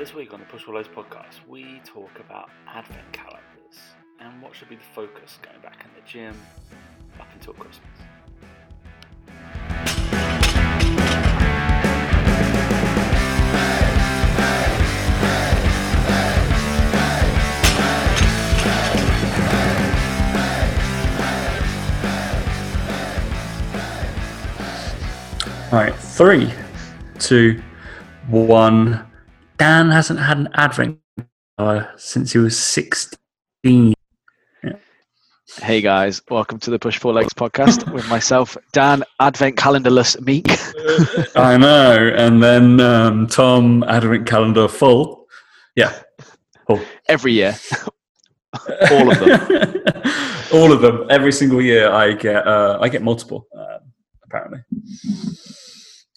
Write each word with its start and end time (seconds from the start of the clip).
This 0.00 0.14
week 0.14 0.32
on 0.32 0.40
the 0.40 0.46
Push 0.46 0.66
Loads 0.66 0.88
podcast, 0.88 1.46
we 1.46 1.78
talk 1.84 2.08
about 2.20 2.48
advent 2.66 3.12
calendars 3.12 3.42
and 4.18 4.40
what 4.40 4.56
should 4.56 4.70
be 4.70 4.76
the 4.76 4.82
focus 4.94 5.38
going 5.42 5.60
back 5.60 5.84
in 5.84 5.90
the 5.94 6.00
gym 6.08 6.34
up 7.20 7.26
until 7.34 7.52
Christmas. 7.52 7.84
All 25.70 25.78
right, 25.78 25.94
three, 25.94 26.50
two, 27.18 27.62
one. 28.28 29.09
Dan 29.60 29.90
hasn't 29.90 30.18
had 30.18 30.38
an 30.38 30.48
advent 30.54 31.00
uh, 31.58 31.84
since 31.98 32.32
he 32.32 32.38
was 32.38 32.58
16. 32.58 33.92
Hey 35.60 35.82
guys, 35.82 36.22
welcome 36.30 36.58
to 36.60 36.70
the 36.70 36.78
Push 36.78 36.96
Four 36.96 37.12
Legs 37.12 37.34
podcast 37.34 37.92
with 37.92 38.08
myself, 38.08 38.56
Dan, 38.72 39.04
Advent 39.20 39.58
Calendarless 39.58 40.18
Meek. 40.22 40.46
I 41.36 41.58
know. 41.58 42.10
And 42.16 42.42
then 42.42 42.80
um, 42.80 43.26
Tom, 43.26 43.82
advent 43.82 44.26
calendar 44.26 44.66
full. 44.66 45.26
Yeah. 45.76 45.92
Full. 46.66 46.80
Every 47.06 47.34
year, 47.34 47.54
all 48.90 49.12
of 49.12 49.18
them. 49.18 49.82
All 50.54 50.72
of 50.72 50.80
them. 50.80 51.06
Every 51.10 51.32
single 51.32 51.60
year, 51.60 51.92
I 51.92 52.14
get 52.14 52.46
uh, 52.46 52.78
I 52.80 52.88
get 52.88 53.02
multiple. 53.02 53.46
Uh, 53.54 53.80
apparently, 54.24 54.60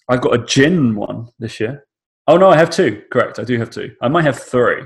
I've 0.08 0.22
got 0.22 0.32
a 0.32 0.46
gin 0.46 0.94
one 0.94 1.28
this 1.38 1.60
year. 1.60 1.84
Oh 2.26 2.36
no, 2.36 2.50
I 2.50 2.56
have 2.56 2.70
two. 2.70 3.02
Correct, 3.10 3.38
I 3.38 3.44
do 3.44 3.58
have 3.58 3.70
two. 3.70 3.94
I 4.00 4.08
might 4.08 4.24
have 4.24 4.38
three, 4.38 4.82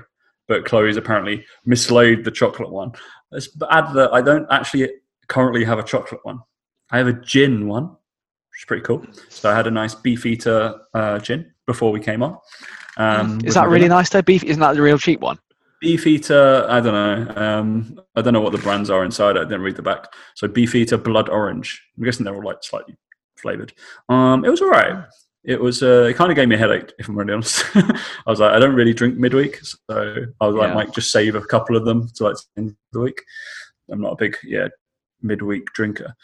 but 0.49 0.65
Chloe's 0.65 0.97
apparently 0.97 1.45
mislaid 1.65 2.25
the 2.25 2.31
chocolate 2.31 2.71
one. 2.71 2.93
Let's 3.31 3.49
add 3.71 3.93
that 3.95 4.13
I 4.13 4.23
don't 4.23 4.47
actually 4.51 4.91
currently 5.29 5.65
have 5.65 5.79
a 5.79 5.83
chocolate 5.85 6.21
one. 6.25 6.41
I 6.91 6.99
have 6.99 7.07
a 7.07 7.13
gin 7.13 7.69
one, 7.69 7.85
which 7.85 8.61
is 8.63 8.65
pretty 8.67 8.83
cool. 8.83 9.05
So 9.29 9.51
I 9.51 9.55
had 9.55 9.67
a 9.67 9.71
nice 9.71 9.95
beefeater 9.95 10.81
uh, 10.95 11.19
gin 11.19 11.53
before 11.67 11.93
we 11.93 12.01
came 12.01 12.23
on. 12.23 12.39
Um, 12.97 13.41
Is 13.45 13.55
that 13.55 13.69
really 13.69 13.83
dinner. 13.83 13.95
nice 13.97 14.11
though? 14.11 14.23
Beef? 14.23 14.43
Isn't 14.43 14.61
that 14.61 14.75
the 14.75 14.83
real 14.83 14.99
cheap 14.99 15.21
one? 15.21 15.39
Beefeater, 15.81 16.67
I 16.69 16.81
don't 16.81 16.93
know. 16.93 17.35
Um, 17.41 18.01
I 18.17 18.23
don't 18.23 18.33
know 18.33 18.41
what 18.41 18.51
the 18.51 18.59
brands 18.59 18.91
are 18.91 19.05
inside. 19.05 19.37
I 19.37 19.45
didn't 19.45 19.61
read 19.61 19.77
the 19.77 19.83
back. 19.83 20.07
So 20.35 20.49
Beefeater 20.49 20.97
Blood 20.99 21.29
Orange. 21.29 21.81
I'm 21.97 22.05
guessing 22.05 22.25
they're 22.25 22.35
all 22.35 22.43
like 22.45 22.65
slightly 22.65 22.97
flavored. 23.37 23.73
Um, 24.09 24.45
it 24.45 24.51
was 24.51 24.61
all 24.61 24.71
right. 24.71 25.05
It 25.45 25.61
was. 25.61 25.83
Uh, 25.83 26.07
it 26.11 26.15
kind 26.17 26.31
of 26.31 26.37
gave 26.37 26.49
me 26.49 26.57
a 26.57 26.59
headache, 26.59 26.93
if 26.99 27.09
I'm 27.09 27.17
really 27.17 27.33
honest. 27.33 27.65
I 27.75 27.91
was 28.27 28.41
like, 28.41 28.53
I 28.53 28.59
don't 28.59 28.75
really 28.75 28.93
drink 28.93 29.17
midweek, 29.17 29.61
so 29.63 30.15
I 30.41 30.47
was 30.47 30.55
like, 30.57 30.69
Yeah. 30.69 30.75
might 30.75 30.93
just 30.93 31.11
save 31.11 31.35
a 31.37 31.41
couple 31.41 31.77
of 31.77 31.85
them 31.85 32.09
to 32.17 32.25
like 32.25 32.37
the 32.37 32.61
end 32.61 32.71
of 32.71 32.77
the 32.93 33.01
week. 33.01 33.23
I'm 33.91 34.01
not 34.01 34.13
a 34.13 34.17
big 34.17 34.37
yeah 34.45 34.69
midweek 35.23 35.65
drinker. 35.75 36.15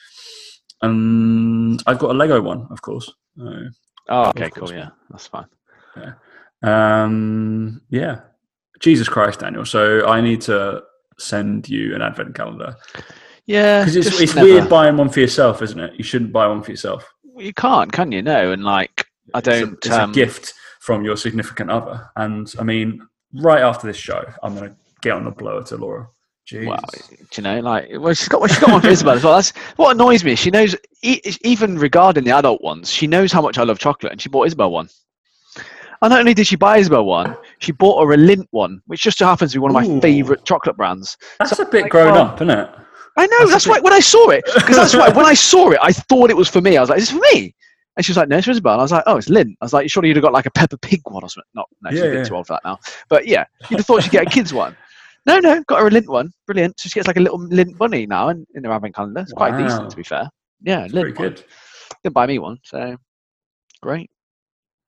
And 0.83 1.83
I've 1.87 1.99
got 1.99 2.11
a 2.11 2.15
Lego 2.15 2.43
one, 2.43 2.67
of 2.71 2.83
course. 2.83 3.11
Uh, 3.41 3.69
Oh, 4.09 4.29
okay, 4.31 4.51
course. 4.51 4.71
cool. 4.71 4.79
Yeah, 4.79 4.91
that's 5.11 5.27
fine. 5.29 5.47
Um, 6.63 7.81
yeah. 7.91 8.21
Jesus 8.81 9.09
Christ, 9.09 9.41
Daniel. 9.41 9.65
So 9.65 10.07
I 10.07 10.21
need 10.21 10.41
to 10.43 10.83
send 11.19 11.69
you 11.69 11.95
an 11.95 12.03
advent 12.03 12.35
calendar 12.35 12.77
Yeah, 13.47 13.81
because 13.85 13.97
it's, 13.97 14.21
it's 14.21 14.35
never- 14.35 14.47
weird 14.47 14.69
buying 14.69 14.97
one 14.97 15.09
for 15.09 15.21
yourself, 15.21 15.63
isn't 15.63 15.79
it? 15.81 15.95
You 15.97 16.05
shouldn't 16.05 16.33
buy 16.33 16.47
one 16.47 16.63
for 16.63 16.71
yourself. 16.71 17.09
You 17.37 17.53
can't, 17.55 17.91
can 17.93 18.13
you? 18.13 18.23
No, 18.23 18.53
and 18.53 18.63
like 18.63 18.94
I 19.33 19.39
It's 19.39 19.49
a- 19.49 19.51
don't. 19.61 19.73
It's 19.75 19.87
a, 19.89 20.03
um, 20.03 20.13
gift 20.13 20.53
from 20.81 21.05
your 21.05 21.17
significant 21.17 21.71
other, 21.71 22.11
and 22.17 22.53
I 22.59 22.63
mean, 22.63 23.07
right 23.35 23.63
after 23.63 23.87
this 23.87 23.97
show, 23.97 24.23
I'm 24.43 24.55
going 24.55 24.71
to 24.71 24.77
get 25.01 25.13
on 25.13 25.25
the 25.25 25.31
blower 25.31 25.63
to 25.65 25.77
Laura. 25.77 26.09
Jesus. 26.47 26.67
Well, 26.69 26.81
do 27.09 27.27
you 27.37 27.43
know, 27.43 27.61
like, 27.61 27.89
well, 27.99 28.13
she's 28.13 28.29
got, 28.29 28.39
well, 28.39 28.49
she's 28.49 28.59
got 28.59 28.71
one 28.71 28.83
for 28.83 28.89
Isabel 28.89 29.15
as 29.15 29.25
well. 29.25 29.37
That's 29.37 29.51
what 29.77 29.95
annoys 29.95 30.23
me. 30.25 30.35
She 30.35 30.51
knows, 30.51 30.77
e- 31.03 31.23
even 31.41 31.79
regarding 31.79 32.25
the 32.25 32.33
adult 32.33 32.61
ones, 32.63 32.93
she 32.93 33.07
knows 33.07 33.33
how 33.33 33.41
much 33.41 33.57
I 33.57 33.63
love 33.63 33.79
chocolate, 33.79 34.13
and 34.13 34.21
she 34.21 34.29
bought 34.29 34.47
Isabel 34.47 34.71
one. 34.71 34.91
And 36.03 36.11
not 36.11 36.19
only 36.21 36.35
did 36.35 36.47
she 36.47 36.57
buy 36.57 36.77
Isabel 36.77 37.07
one, 37.07 37.35
she 37.61 37.73
bought 37.73 38.05
her 38.05 38.13
a 38.13 38.17
Lindt 38.19 38.47
one, 38.51 38.83
which 38.89 39.01
just 39.01 39.17
so 39.17 39.25
happens 39.25 39.53
to 39.53 39.57
be 39.59 39.61
one 39.61 39.71
of 39.71 39.75
my 39.75 39.87
Ooh. 39.87 40.01
favourite 40.03 40.45
chocolate 40.45 40.77
brands. 40.77 41.17
That's 41.39 41.57
so, 41.57 41.63
a 41.63 41.67
bit 41.71 41.83
like, 41.85 41.91
grown 41.91 42.13
well, 42.13 42.25
up, 42.25 42.37
isn't 42.43 42.51
it? 42.51 42.69
I 43.17 43.27
know. 43.27 43.39
That's 43.39 43.49
a 43.49 43.53
That's, 43.53 43.65
bit- 43.65 43.71
why 43.71 43.81
when 43.81 43.93
I 43.95 44.01
saw 44.01 44.29
it, 44.29 44.45
because 44.55 44.77
that's 44.77 44.95
why 44.95 45.09
when 45.09 45.25
I 45.25 45.33
saw 45.35 45.71
it, 45.71 45.79
I 45.81 45.93
thought 45.93 46.29
it 46.29 46.37
was 46.37 46.51
for 46.51 46.61
me. 46.61 46.77
I 46.77 46.81
was 46.83 46.91
like, 46.91 46.99
"Is 46.99 47.09
this 47.09 47.17
for 47.19 47.25
me?" 47.35 47.55
And 47.97 48.05
she 48.05 48.11
was 48.11 48.17
like, 48.17 48.29
"No, 48.29 48.39
it's 48.39 48.49
Isabel." 48.49 48.73
And 48.73 48.81
I 48.81 48.85
was 48.85 48.93
like, 48.93 49.05
"Oh, 49.07 49.17
it's 49.17 49.29
Lindt." 49.29 49.55
I 49.61 49.65
was 49.65 49.73
like, 49.73 49.89
"Surely 49.91 50.09
you'd 50.09 50.17
have 50.17 50.23
got 50.25 50.33
like 50.33 50.47
a 50.47 50.51
Peppa 50.51 50.77
Pig 50.79 51.01
one 51.05 51.23
or 51.23 51.29
something." 51.29 51.49
Not, 51.55 51.69
no, 51.83 51.91
she's 51.91 52.01
Yeah, 52.01 52.05
a 52.07 52.11
bit 52.11 52.17
yeah. 52.19 52.25
too 52.25 52.35
old 52.37 52.47
for 52.47 52.55
that 52.55 52.65
now. 52.65 52.79
But 53.09 53.27
yeah, 53.27 53.45
you'd 53.71 53.79
have 53.79 53.87
thought 53.87 54.03
she'd 54.03 54.11
get 54.13 54.27
a 54.27 54.31
kids 54.31 54.53
one. 54.53 54.77
No, 55.27 55.39
no, 55.39 55.63
got 55.65 55.81
her 55.81 55.87
a 55.87 55.91
Lindt 55.91 56.09
one. 56.09 56.33
Brilliant. 56.47 56.79
So 56.81 56.89
she 56.89 56.95
gets 56.95 57.07
like 57.07 57.17
a 57.17 57.21
little 57.21 57.39
Lindt 57.39 57.79
bunny 57.79 58.05
now 58.07 58.29
in, 58.31 58.47
in 58.55 58.65
her 58.65 58.73
advent 58.73 58.95
calendar. 58.95 59.21
It's 59.21 59.33
quite 59.33 59.57
decent, 59.57 59.91
to 59.91 59.97
be 59.97 60.03
fair. 60.03 60.29
Yeah, 60.63 60.85
It's 60.85 60.93
Lindt 60.93 61.15
pretty 61.15 61.19
one. 61.19 61.29
good. 61.31 61.45
Didn't 62.03 62.15
buy 62.15 62.27
me 62.27 62.39
one, 62.39 62.59
so 62.65 62.97
great. 63.81 64.11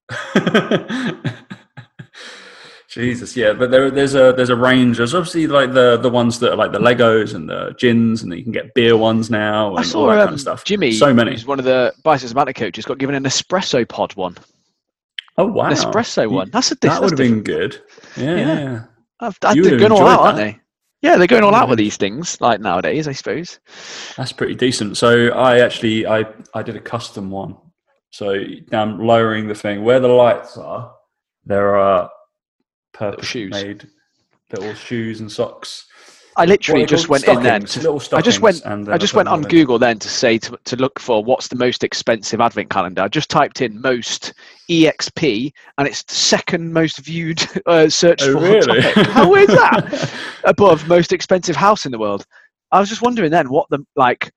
Jesus, 2.97 3.37
yeah, 3.37 3.53
but 3.53 3.69
there, 3.69 3.91
there's 3.91 4.15
a 4.15 4.33
there's 4.35 4.49
a 4.49 4.55
range. 4.55 4.97
There's 4.97 5.13
obviously 5.13 5.45
like 5.45 5.73
the 5.73 5.97
the 5.97 6.09
ones 6.09 6.39
that 6.39 6.53
are 6.53 6.55
like 6.55 6.71
the 6.71 6.79
Legos 6.79 7.35
and 7.35 7.47
the 7.47 7.75
gins, 7.77 8.23
and 8.23 8.33
you 8.33 8.41
can 8.41 8.51
get 8.51 8.73
beer 8.73 8.97
ones 8.97 9.29
now 9.29 9.75
and 9.75 9.85
I 9.85 9.91
all 9.93 10.07
that 10.07 10.17
um, 10.17 10.25
kind 10.25 10.33
of 10.33 10.41
stuff. 10.41 10.63
Jimmy, 10.63 10.91
so 10.93 11.13
many. 11.13 11.31
who's 11.31 11.45
one 11.45 11.59
of 11.59 11.65
the 11.65 11.93
bicycle 12.03 12.35
Matic 12.43 12.55
coaches, 12.55 12.85
got 12.85 12.97
given 12.97 13.13
an 13.13 13.23
espresso 13.23 13.87
pod 13.87 14.15
one. 14.15 14.35
Oh 15.37 15.45
wow, 15.45 15.67
An 15.67 15.73
espresso 15.73 16.27
one. 16.29 16.49
That's 16.49 16.71
a 16.71 16.75
that 16.81 16.99
would 16.99 17.11
have 17.11 17.17
been 17.17 17.43
good. 17.43 17.79
Yeah, 18.15 18.35
Yeah. 18.35 18.83
I've, 19.19 19.37
I've, 19.43 19.55
they're 19.55 19.77
going 19.77 19.91
all 19.91 20.07
out, 20.07 20.19
enjoyed 20.19 20.25
aren't 20.25 20.37
they? 20.37 20.59
Yeah, 21.01 21.17
they're 21.17 21.27
going 21.27 21.43
all 21.43 21.53
out 21.53 21.69
with 21.69 21.77
these 21.77 21.97
things, 21.97 22.41
like 22.41 22.59
nowadays, 22.59 23.07
I 23.07 23.11
suppose. 23.11 23.59
that's 24.17 24.31
pretty 24.31 24.55
decent. 24.55 24.97
So 24.97 25.27
I 25.29 25.59
actually 25.59 26.07
I 26.07 26.25
I 26.55 26.63
did 26.63 26.75
a 26.75 26.81
custom 26.81 27.29
one. 27.29 27.55
So 28.09 28.43
down 28.69 28.97
lowering 28.97 29.47
the 29.47 29.53
thing 29.53 29.83
where 29.83 29.99
the 29.99 30.07
lights 30.07 30.57
are, 30.57 30.95
there 31.45 31.75
are 31.75 32.09
purpose 32.93 33.25
shoes. 33.25 33.51
made 33.51 33.87
little 34.51 34.73
shoes 34.73 35.19
and 35.19 35.31
socks. 35.31 35.85
I 36.37 36.45
literally 36.45 36.85
just 36.85 37.09
went 37.09 37.27
in 37.27 37.41
then. 37.41 37.65
To, 37.65 37.99
I 38.13 38.21
just 38.21 38.41
went. 38.41 38.61
and 38.63 38.87
I 38.89 38.97
just 38.99 39.15
went 39.15 39.27
on. 39.27 39.41
Google 39.41 39.79
then 39.79 39.97
to 39.97 40.07
say 40.07 40.37
to, 40.37 40.55
to 40.65 40.75
look 40.75 40.99
for 40.99 41.23
what's 41.23 41.47
the 41.47 41.55
most 41.55 41.83
expensive 41.83 42.39
advent 42.39 42.69
calendar. 42.69 43.01
I 43.01 43.07
just 43.07 43.31
typed 43.31 43.61
in 43.61 43.81
most 43.81 44.33
exp, 44.69 45.51
and 45.79 45.87
it's 45.87 46.03
the 46.03 46.13
second 46.13 46.71
most 46.71 46.99
viewed 46.99 47.43
uh, 47.65 47.89
search 47.89 48.21
Oh, 48.21 48.33
for 48.33 48.39
really? 48.39 48.81
topic. 48.83 49.07
How 49.07 49.33
is 49.33 49.47
that? 49.47 50.13
Above 50.43 50.87
most 50.87 51.11
expensive 51.11 51.55
house 51.55 51.87
in 51.87 51.91
the 51.91 51.97
world. 51.99 52.23
I 52.71 52.79
was 52.79 52.89
just 52.89 53.01
wondering 53.01 53.31
then 53.31 53.49
what 53.49 53.65
the 53.71 53.83
like 53.95 54.31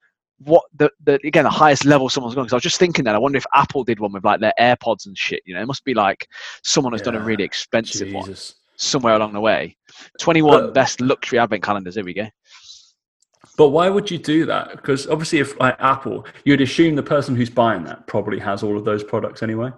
what 0.44 0.64
the, 0.74 0.90
the 1.04 1.14
again 1.24 1.44
the 1.44 1.50
highest 1.50 1.84
level 1.84 2.08
someone's 2.08 2.34
gone 2.34 2.44
because 2.44 2.54
I 2.54 2.56
was 2.56 2.62
just 2.62 2.78
thinking 2.78 3.04
that 3.04 3.14
I 3.14 3.18
wonder 3.18 3.36
if 3.38 3.46
Apple 3.54 3.84
did 3.84 4.00
one 4.00 4.12
with 4.12 4.24
like 4.24 4.40
their 4.40 4.54
AirPods 4.58 5.06
and 5.06 5.16
shit. 5.16 5.42
You 5.44 5.54
know, 5.54 5.60
it 5.62 5.66
must 5.66 5.84
be 5.84 5.94
like 5.94 6.26
someone 6.62 6.92
has 6.92 7.02
done 7.02 7.14
a 7.14 7.20
really 7.20 7.44
expensive 7.44 8.12
one 8.12 8.34
somewhere 8.76 9.14
along 9.14 9.32
the 9.34 9.40
way. 9.40 9.76
Twenty 10.18 10.42
one 10.42 10.66
But- 10.66 10.74
best 10.74 11.00
luxury 11.00 11.38
advent 11.38 11.62
calendars. 11.62 11.94
Here 11.96 12.04
we 12.04 12.14
go. 12.14 12.26
But 13.56 13.68
why 13.70 13.88
would 13.90 14.10
you 14.10 14.18
do 14.18 14.46
that? 14.46 14.70
Because 14.72 15.06
obviously, 15.06 15.38
if 15.40 15.58
like 15.60 15.76
Apple, 15.80 16.26
you'd 16.44 16.60
assume 16.62 16.94
the 16.94 17.02
person 17.02 17.36
who's 17.36 17.50
buying 17.50 17.84
that 17.84 18.06
probably 18.06 18.38
has 18.38 18.62
all 18.62 18.76
of 18.78 18.84
those 18.84 19.04
products 19.04 19.42
anyway, 19.42 19.70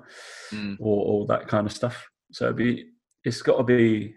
Mm. 0.52 0.76
or 0.80 1.04
all 1.04 1.26
that 1.26 1.48
kind 1.48 1.66
of 1.66 1.72
stuff. 1.72 2.06
So 2.30 2.44
it'd 2.44 2.56
be, 2.56 2.86
it's 3.24 3.40
got 3.42 3.56
to 3.56 3.62
be. 3.64 4.14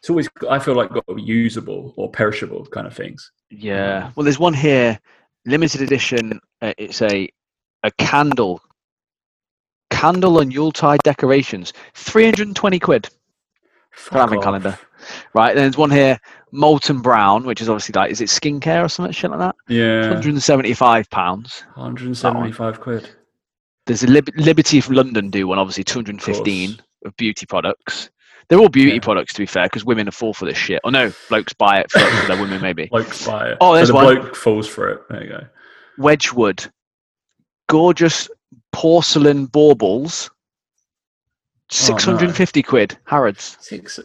It's 0.00 0.10
always, 0.10 0.28
I 0.48 0.58
feel 0.60 0.74
like, 0.74 0.90
got 0.92 1.04
to 1.08 1.14
be 1.14 1.22
usable 1.22 1.92
or 1.96 2.08
perishable 2.10 2.66
kind 2.66 2.86
of 2.86 2.94
things. 2.94 3.32
Yeah. 3.50 4.12
Well, 4.14 4.22
there's 4.22 4.38
one 4.38 4.54
here, 4.54 5.00
limited 5.48 5.82
edition. 5.82 6.40
Uh, 6.62 6.72
it's 6.78 7.02
a 7.02 7.28
a 7.84 7.90
candle, 7.98 8.60
candle 9.90 10.40
and 10.40 10.52
Yuletide 10.52 11.00
decorations, 11.04 11.72
three 11.94 12.24
hundred 12.24 12.46
and 12.48 12.56
twenty 12.56 12.78
quid. 12.78 13.08
Advent 14.12 14.42
calendar. 14.42 14.78
Right. 15.34 15.54
Then 15.54 15.64
there's 15.64 15.76
one 15.76 15.90
here, 15.90 16.18
Molton 16.52 17.02
Brown, 17.02 17.44
which 17.44 17.60
is 17.60 17.68
obviously 17.68 17.94
like, 17.94 18.10
is 18.12 18.20
it 18.20 18.28
skincare 18.28 18.84
or 18.84 18.88
something 18.88 19.12
shit 19.12 19.30
like 19.30 19.40
that? 19.40 19.56
Yeah, 19.68 20.08
Hundred 20.08 20.32
and 20.34 20.42
seventy-five 20.42 21.10
pounds. 21.10 21.64
175 21.74 22.80
quid. 22.80 23.08
There's 23.86 24.04
a 24.04 24.06
Lib- 24.06 24.28
Liberty 24.36 24.80
from 24.80 24.94
London 24.96 25.30
do 25.30 25.46
one, 25.48 25.58
obviously 25.58 25.82
two 25.84 25.98
hundred 25.98 26.12
and 26.16 26.22
fifteen 26.22 26.70
course. 26.76 26.86
of 27.06 27.16
beauty 27.16 27.46
products. 27.46 28.10
They're 28.48 28.58
all 28.58 28.68
beauty 28.68 28.92
Yeah. 28.94 29.00
products, 29.00 29.34
to 29.34 29.40
be 29.40 29.46
fair, 29.46 29.64
because 29.66 29.84
women 29.84 30.08
are 30.08 30.12
fall 30.12 30.32
for 30.32 30.46
this 30.46 30.56
shit. 30.56 30.80
Or 30.84 30.90
no, 30.90 31.12
blokes 31.28 31.52
buy 31.52 31.80
it 31.80 31.90
for, 31.90 31.98
for 32.00 32.26
their 32.28 32.40
women, 32.40 32.60
maybe. 32.62 32.86
Blokes 32.90 33.26
buy 33.26 33.50
it. 33.50 33.58
Oh, 33.60 33.74
there's 33.74 33.88
so 33.88 33.92
the 33.92 34.04
one. 34.04 34.20
bloke 34.20 34.34
falls 34.36 34.66
for 34.66 34.88
it. 34.88 35.02
There 35.10 35.22
you 35.22 35.28
go. 35.30 35.46
Wedgwood, 35.98 36.70
gorgeous 37.68 38.28
porcelain 38.72 39.46
baubles, 39.46 40.30
six 41.70 42.04
hundred 42.04 42.26
and 42.26 42.36
fifty 42.36 42.62
quid. 42.62 42.96
Harrods. 43.04 43.56
Six. 43.60 44.00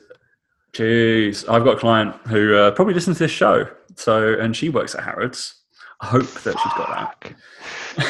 Jeez, 0.74 1.48
I've 1.48 1.64
got 1.64 1.76
a 1.78 1.80
client 1.80 2.16
who 2.28 2.56
uh, 2.56 2.72
probably 2.72 2.96
listens 2.96 3.18
to 3.18 3.26
this 3.26 3.32
show. 3.32 3.68
So, 3.96 4.34
and 4.40 4.56
she 4.56 4.70
works 4.70 4.96
at 4.96 5.04
Harrods. 5.04 5.54
I 6.02 6.08
hope 6.08 6.26
that 6.42 6.58
she's 6.60 6.74
got 6.74 6.90
that. 7.24 7.34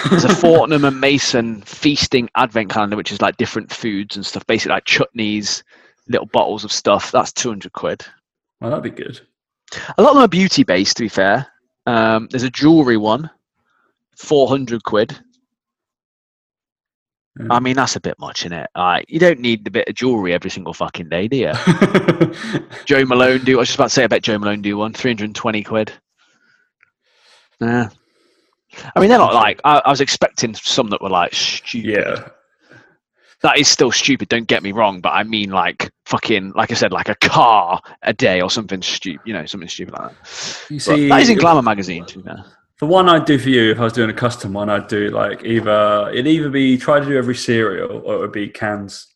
There's 0.09 0.23
a 0.23 0.29
Fortnum 0.35 0.85
and 0.85 0.99
Mason 1.01 1.61
feasting 1.63 2.29
advent 2.35 2.69
calendar, 2.71 2.95
which 2.95 3.11
is 3.11 3.21
like 3.21 3.35
different 3.37 3.71
foods 3.71 4.15
and 4.15 4.25
stuff, 4.25 4.47
basically 4.47 4.71
like 4.75 4.85
chutneys, 4.85 5.61
little 6.07 6.27
bottles 6.27 6.63
of 6.63 6.71
stuff. 6.71 7.11
That's 7.11 7.31
two 7.33 7.49
hundred 7.49 7.73
quid. 7.73 8.05
Well, 8.59 8.69
that'd 8.71 8.83
be 8.83 9.03
good. 9.03 9.19
A 9.97 10.01
lot 10.01 10.11
of 10.11 10.15
them 10.15 10.23
are 10.23 10.27
beauty 10.27 10.63
based. 10.63 10.97
To 10.97 11.03
be 11.03 11.09
fair, 11.09 11.47
um, 11.85 12.27
there's 12.31 12.43
a 12.43 12.49
jewelry 12.49 12.97
one, 12.97 13.29
four 14.17 14.47
hundred 14.47 14.83
quid. 14.83 15.17
Yeah. 17.39 17.47
I 17.49 17.59
mean, 17.59 17.75
that's 17.75 17.95
a 17.95 17.99
bit 17.99 18.19
much, 18.19 18.41
isn't 18.41 18.53
it? 18.53 18.69
Like, 18.75 19.05
you 19.09 19.17
don't 19.17 19.39
need 19.39 19.65
a 19.67 19.71
bit 19.71 19.87
of 19.89 19.95
jewelry 19.95 20.33
every 20.33 20.51
single 20.51 20.73
fucking 20.73 21.09
day, 21.09 21.27
do 21.27 21.37
you? 21.37 21.53
Jo 22.85 23.05
Malone 23.05 23.43
do. 23.43 23.57
I 23.57 23.59
was 23.59 23.69
just 23.69 23.77
about 23.77 23.85
to 23.85 23.89
say, 23.89 24.03
I 24.03 24.07
bet 24.07 24.21
Jo 24.21 24.37
Malone 24.37 24.61
do 24.61 24.77
one. 24.77 24.93
Three 24.93 25.09
hundred 25.09 25.25
and 25.25 25.35
twenty 25.35 25.63
quid. 25.63 25.91
Yeah. 27.59 27.89
I 28.95 28.99
mean, 28.99 29.09
they're 29.09 29.17
not 29.17 29.33
like. 29.33 29.61
I, 29.63 29.81
I 29.85 29.89
was 29.89 30.01
expecting 30.01 30.53
some 30.53 30.89
that 30.89 31.01
were 31.01 31.09
like 31.09 31.33
stupid. 31.33 31.89
yeah. 31.89 32.27
That 33.43 33.59
is 33.59 33.67
still 33.67 33.91
stupid. 33.91 34.29
Don't 34.29 34.47
get 34.47 34.63
me 34.63 34.71
wrong, 34.71 35.01
but 35.01 35.09
I 35.09 35.23
mean, 35.23 35.51
like 35.51 35.91
fucking, 36.05 36.53
like 36.55 36.71
I 36.71 36.75
said, 36.75 36.91
like 36.93 37.09
a 37.09 37.15
car 37.15 37.81
a 38.01 38.13
day 38.13 38.39
or 38.41 38.49
something 38.49 38.81
stupid. 38.81 39.21
You 39.25 39.33
know, 39.33 39.45
something 39.45 39.67
stupid 39.69 39.93
like 39.93 40.11
that. 40.11 40.65
You 40.69 40.79
But 40.79 40.95
that 41.09 41.21
is 41.21 41.29
in 41.29 41.37
Glamour 41.37 41.61
magazine, 41.61 42.05
to 42.05 42.19
be 42.19 42.31
the 42.79 42.85
one 42.87 43.07
I'd 43.07 43.25
do 43.25 43.37
for 43.37 43.49
you 43.49 43.71
if 43.71 43.79
I 43.79 43.83
was 43.83 43.93
doing 43.93 44.09
a 44.09 44.13
custom 44.13 44.53
one, 44.53 44.69
I'd 44.69 44.87
do 44.87 45.09
like 45.09 45.43
either 45.45 46.09
it'd 46.11 46.27
either 46.27 46.49
be 46.49 46.77
try 46.77 46.99
to 46.99 47.05
do 47.05 47.17
every 47.17 47.35
cereal 47.35 48.01
or 48.05 48.15
it 48.15 48.19
would 48.19 48.31
be 48.31 48.47
cans. 48.49 49.07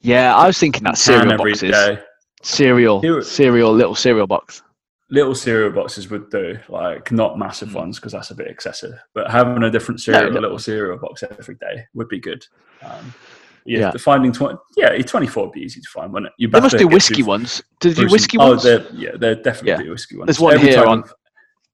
Yeah, 0.00 0.34
I 0.36 0.46
was 0.46 0.58
thinking 0.58 0.84
that 0.84 0.98
cereal 0.98 1.36
boxes, 1.36 1.72
day. 1.72 1.98
cereal, 2.42 3.22
cereal, 3.22 3.72
little 3.72 3.94
cereal 3.94 4.26
box. 4.26 4.62
Little 5.08 5.34
cereal 5.34 5.70
boxes 5.72 6.10
would 6.10 6.30
do, 6.30 6.58
like 6.68 7.10
not 7.12 7.38
massive 7.38 7.70
Mm. 7.70 7.74
ones 7.74 7.98
because 7.98 8.12
that's 8.12 8.30
a 8.30 8.34
bit 8.34 8.48
excessive. 8.48 8.94
But 9.14 9.30
having 9.30 9.62
a 9.62 9.70
different 9.70 10.00
cereal, 10.00 10.24
little 10.24 10.38
a 10.38 10.42
little 10.42 10.58
cereal 10.58 10.98
box 10.98 11.22
every 11.22 11.54
day 11.54 11.86
would 11.94 12.08
be 12.08 12.18
good. 12.18 12.46
Um, 12.82 13.14
yeah, 13.66 13.78
Yeah. 13.80 13.90
the 13.90 13.98
finding 13.98 14.32
twenty. 14.32 14.56
Yeah, 14.76 14.96
twenty 15.02 15.26
four 15.26 15.44
would 15.46 15.52
be 15.52 15.60
easy 15.60 15.80
to 15.80 15.88
find, 15.88 16.12
wouldn't 16.12 16.28
it? 16.28 16.34
You 16.38 16.48
They 16.48 16.56
have 16.58 16.62
must 16.64 16.78
get 16.78 16.90
whiskey 16.90 17.22
ones. 17.22 17.62
Do 17.80 17.92
they 17.92 18.02
do 18.04 18.08
whiskey 18.10 18.38
oh, 18.38 18.54
they're, 18.56 18.86
yeah, 18.92 19.10
they're 19.18 19.34
definitely 19.34 19.84
Yeah. 19.86 19.90
whiskey 19.90 20.16
ones. 20.16 20.26
There's 20.28 20.40
one 20.40 20.54
Every 20.54 20.70
here 20.70 20.84
on- 20.84 21.04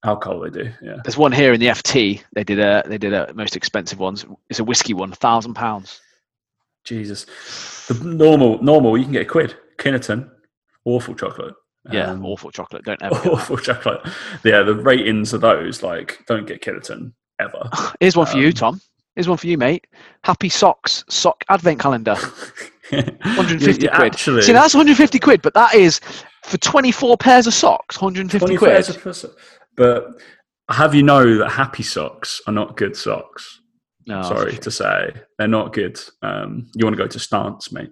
alcohol. 0.05 0.41
They 0.41 0.51
do, 0.51 0.73
yeah. 0.83 0.97
There's 1.05 1.17
one 1.17 1.33
here 1.33 1.53
in 1.53 1.61
the 1.61 1.69
FT. 1.69 2.23
They 2.35 2.45
did 2.45 2.59
a 2.59 2.83
they 2.87 2.99
did 2.99 3.13
a 3.13 3.33
most 3.35 3.57
expensive 3.57 3.99
ones. 3.99 4.25
It's 4.51 4.59
a 4.61 4.65
whiskey 4.65 4.95
one, 4.95 5.13
thousand 5.13 5.55
pounds. 5.55 6.01
Jesus, 6.85 7.27
the 7.89 7.95
normal 8.05 8.63
normal 8.63 8.97
you 8.99 9.05
can 9.05 9.13
get 9.13 9.23
a 9.23 9.27
quid. 9.27 9.55
Kinnerton, 9.79 10.29
awful 10.85 11.15
chocolate. 11.15 11.55
Yeah, 11.91 12.11
Um, 12.11 12.25
awful 12.25 12.51
chocolate. 12.53 12.85
Don't 12.85 13.03
ever. 13.03 13.15
awful 13.31 13.57
chocolate. 13.57 14.01
Yeah, 14.45 14.63
the 14.63 14.75
ratings 14.75 15.33
of 15.33 15.41
those 15.41 15.83
like 15.83 16.21
don't 16.27 16.47
get 16.47 16.63
Kinnerton 16.63 17.13
ever. 17.41 17.69
Here's 18.01 18.17
one 18.17 18.27
for 18.27 18.39
you, 18.39 18.49
Um, 18.49 18.53
Tom. 18.53 18.81
Here's 19.15 19.29
one 19.29 19.37
for 19.39 19.47
you, 19.47 19.59
mate. 19.59 19.87
Happy 20.25 20.49
socks 20.49 21.05
sock 21.09 21.45
advent 21.49 21.81
calendar. 21.81 22.15
150 22.91 23.65
You- 23.67 23.73
you 23.89 23.89
quid. 23.95 24.13
Actually, 24.13 24.43
See, 24.43 24.53
that's 24.53 24.75
150 24.75 25.19
quid, 25.19 25.43
but 25.43 25.55
that 25.55 25.75
is 25.75 26.01
for 26.45 26.59
24 26.59 27.17
pairs 27.17 27.47
of 27.47 27.55
socks. 27.55 28.01
150 28.01 28.57
quid. 28.57 28.71
pairs 28.71 28.89
of 28.89 29.03
puss- 29.03 29.25
But 29.77 30.07
have 30.71 30.95
you 30.95 31.03
know 31.03 31.39
that 31.39 31.51
happy 31.51 31.83
socks 31.83 32.41
are 32.47 32.53
not 32.53 32.77
good 32.77 32.97
socks? 32.97 33.61
No, 34.07 34.21
Sorry 34.23 34.57
to 34.59 34.71
say, 34.71 35.13
they're 35.39 35.47
not 35.47 35.73
good. 35.73 35.99
Um, 36.23 36.69
you 36.75 36.85
want 36.85 36.97
to 36.97 37.03
go 37.03 37.07
to 37.07 37.19
Stance, 37.21 37.71
mate. 37.71 37.91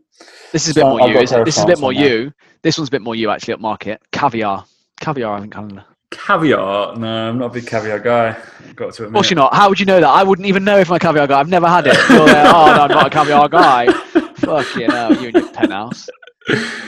This 0.53 0.67
is 0.67 0.73
a 0.73 0.75
bit 0.75 0.81
So 0.83 0.89
more 0.91 1.03
I've 1.03 1.11
you. 1.15 1.19
Isn't 1.21 1.41
it? 1.41 1.45
This 1.45 1.57
is 1.57 1.63
a 1.63 1.67
bit 1.67 1.79
more 1.79 1.91
on 1.91 1.95
there. 1.97 2.19
you. 2.23 2.33
This 2.63 2.77
one's 2.79 2.89
a 2.89 2.91
bit 2.91 3.01
more 3.03 3.15
you 3.15 3.31
actually 3.31 3.55
at 3.55 3.61
market. 3.61 4.03
Caviar. 4.11 4.65
Caviar 5.01 5.35
advent 5.37 5.53
calendar. 5.53 5.85
Caviar? 6.11 6.97
No, 6.97 7.29
I'm 7.29 7.39
not 7.39 7.47
a 7.47 7.55
big 7.55 7.67
caviar 7.67 7.99
guy. 8.01 8.37
I've 8.69 8.77
got 8.77 8.93
to 8.95 9.03
Of 9.03 9.07
admit. 9.09 9.13
course 9.15 9.31
you're 9.31 9.37
not. 9.37 9.55
How 9.55 9.69
would 9.69 9.79
you 9.79 9.87
know 9.87 10.01
that? 10.01 10.09
I 10.09 10.23
wouldn't 10.23 10.47
even 10.47 10.65
know 10.65 10.79
if 10.79 10.91
I'm 10.91 10.97
a 10.97 10.99
caviar 10.99 11.27
guy. 11.27 11.39
I've 11.39 11.49
never 11.49 11.69
had 11.69 11.87
it. 11.87 11.95
You're 12.11 12.27
there, 12.27 12.47
oh 12.49 12.67
no, 12.75 12.83
I'm 12.83 12.89
not 12.91 13.07
a 13.07 13.11
caviar 13.11 13.49
guy. 13.49 13.93
Fucking 14.41 14.91
hell, 14.91 15.15
you 15.17 15.29
and 15.29 15.35
your 15.37 15.53
penthouse. 15.53 16.09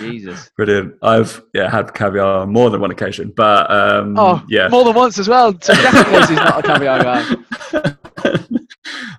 Jesus. 0.01 0.51
Brilliant. 0.57 0.95
I've 1.03 1.41
yeah 1.55 1.71
had 1.71 1.95
caviar 1.95 2.41
on 2.43 2.53
more 2.53 2.71
than 2.71 2.81
one 2.81 2.91
occasion, 2.91 3.33
but 3.37 3.71
um, 3.71 4.19
Oh, 4.19 4.43
yeah, 4.49 4.69
more 4.69 4.83
than 4.85 4.95
once 4.95 5.19
as 5.19 5.29
well. 5.29 5.53
So 5.61 5.73
definitely 5.75 6.19
he's 6.21 6.31
not 6.31 6.59
a 6.59 6.63
caviar 6.63 7.03
guy. 7.03 7.37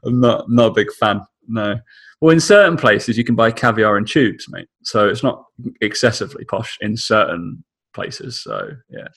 I'm 0.06 0.20
not 0.20 0.50
not 0.50 0.72
a 0.72 0.74
big 0.74 0.92
fan. 0.94 1.22
No. 1.48 1.76
Well, 2.20 2.32
in 2.32 2.40
certain 2.40 2.76
places 2.78 3.18
you 3.18 3.24
can 3.24 3.36
buy 3.36 3.52
caviar 3.52 3.98
in 3.98 4.06
tubes, 4.06 4.48
mate. 4.50 4.68
So 4.84 5.08
it's 5.08 5.24
not 5.24 5.46
excessively 5.82 6.44
posh 6.46 6.78
in 6.82 6.98
certain 6.98 7.64
places. 7.94 8.42
So 8.42 8.70
yeah. 8.90 9.08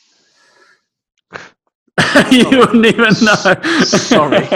you 2.31 2.59
wouldn't 2.59 2.87
even 2.87 3.15
know. 3.25 3.85
Sorry. 3.85 4.47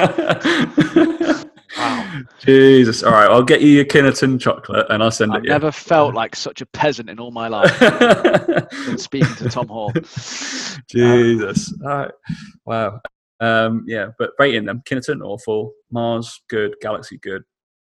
Wow. 1.76 2.22
Jesus. 2.40 3.02
All 3.02 3.12
right, 3.12 3.30
I'll 3.30 3.44
get 3.44 3.60
you 3.60 3.68
your 3.68 3.84
Kinnerton 3.84 4.40
chocolate 4.40 4.86
and 4.90 5.02
I'll 5.02 5.10
send 5.10 5.32
I've 5.32 5.44
it 5.44 5.48
never 5.48 5.70
felt 5.70 6.14
like 6.14 6.34
such 6.36 6.60
a 6.60 6.66
peasant 6.66 7.08
in 7.08 7.20
all 7.20 7.30
my 7.30 7.48
life 7.48 7.70
speaking 8.98 9.34
to 9.36 9.48
Tom 9.48 9.68
Hall. 9.68 9.92
Jesus. 10.90 11.72
All 11.84 11.88
right. 11.88 12.10
Wow. 12.66 13.00
Um, 13.38 13.84
yeah, 13.86 14.08
but 14.18 14.32
rating 14.38 14.66
them. 14.66 14.82
Kinnerton, 14.84 15.22
awful. 15.24 15.72
Mars, 15.90 16.42
good. 16.48 16.74
Galaxy, 16.82 17.18
good. 17.18 17.42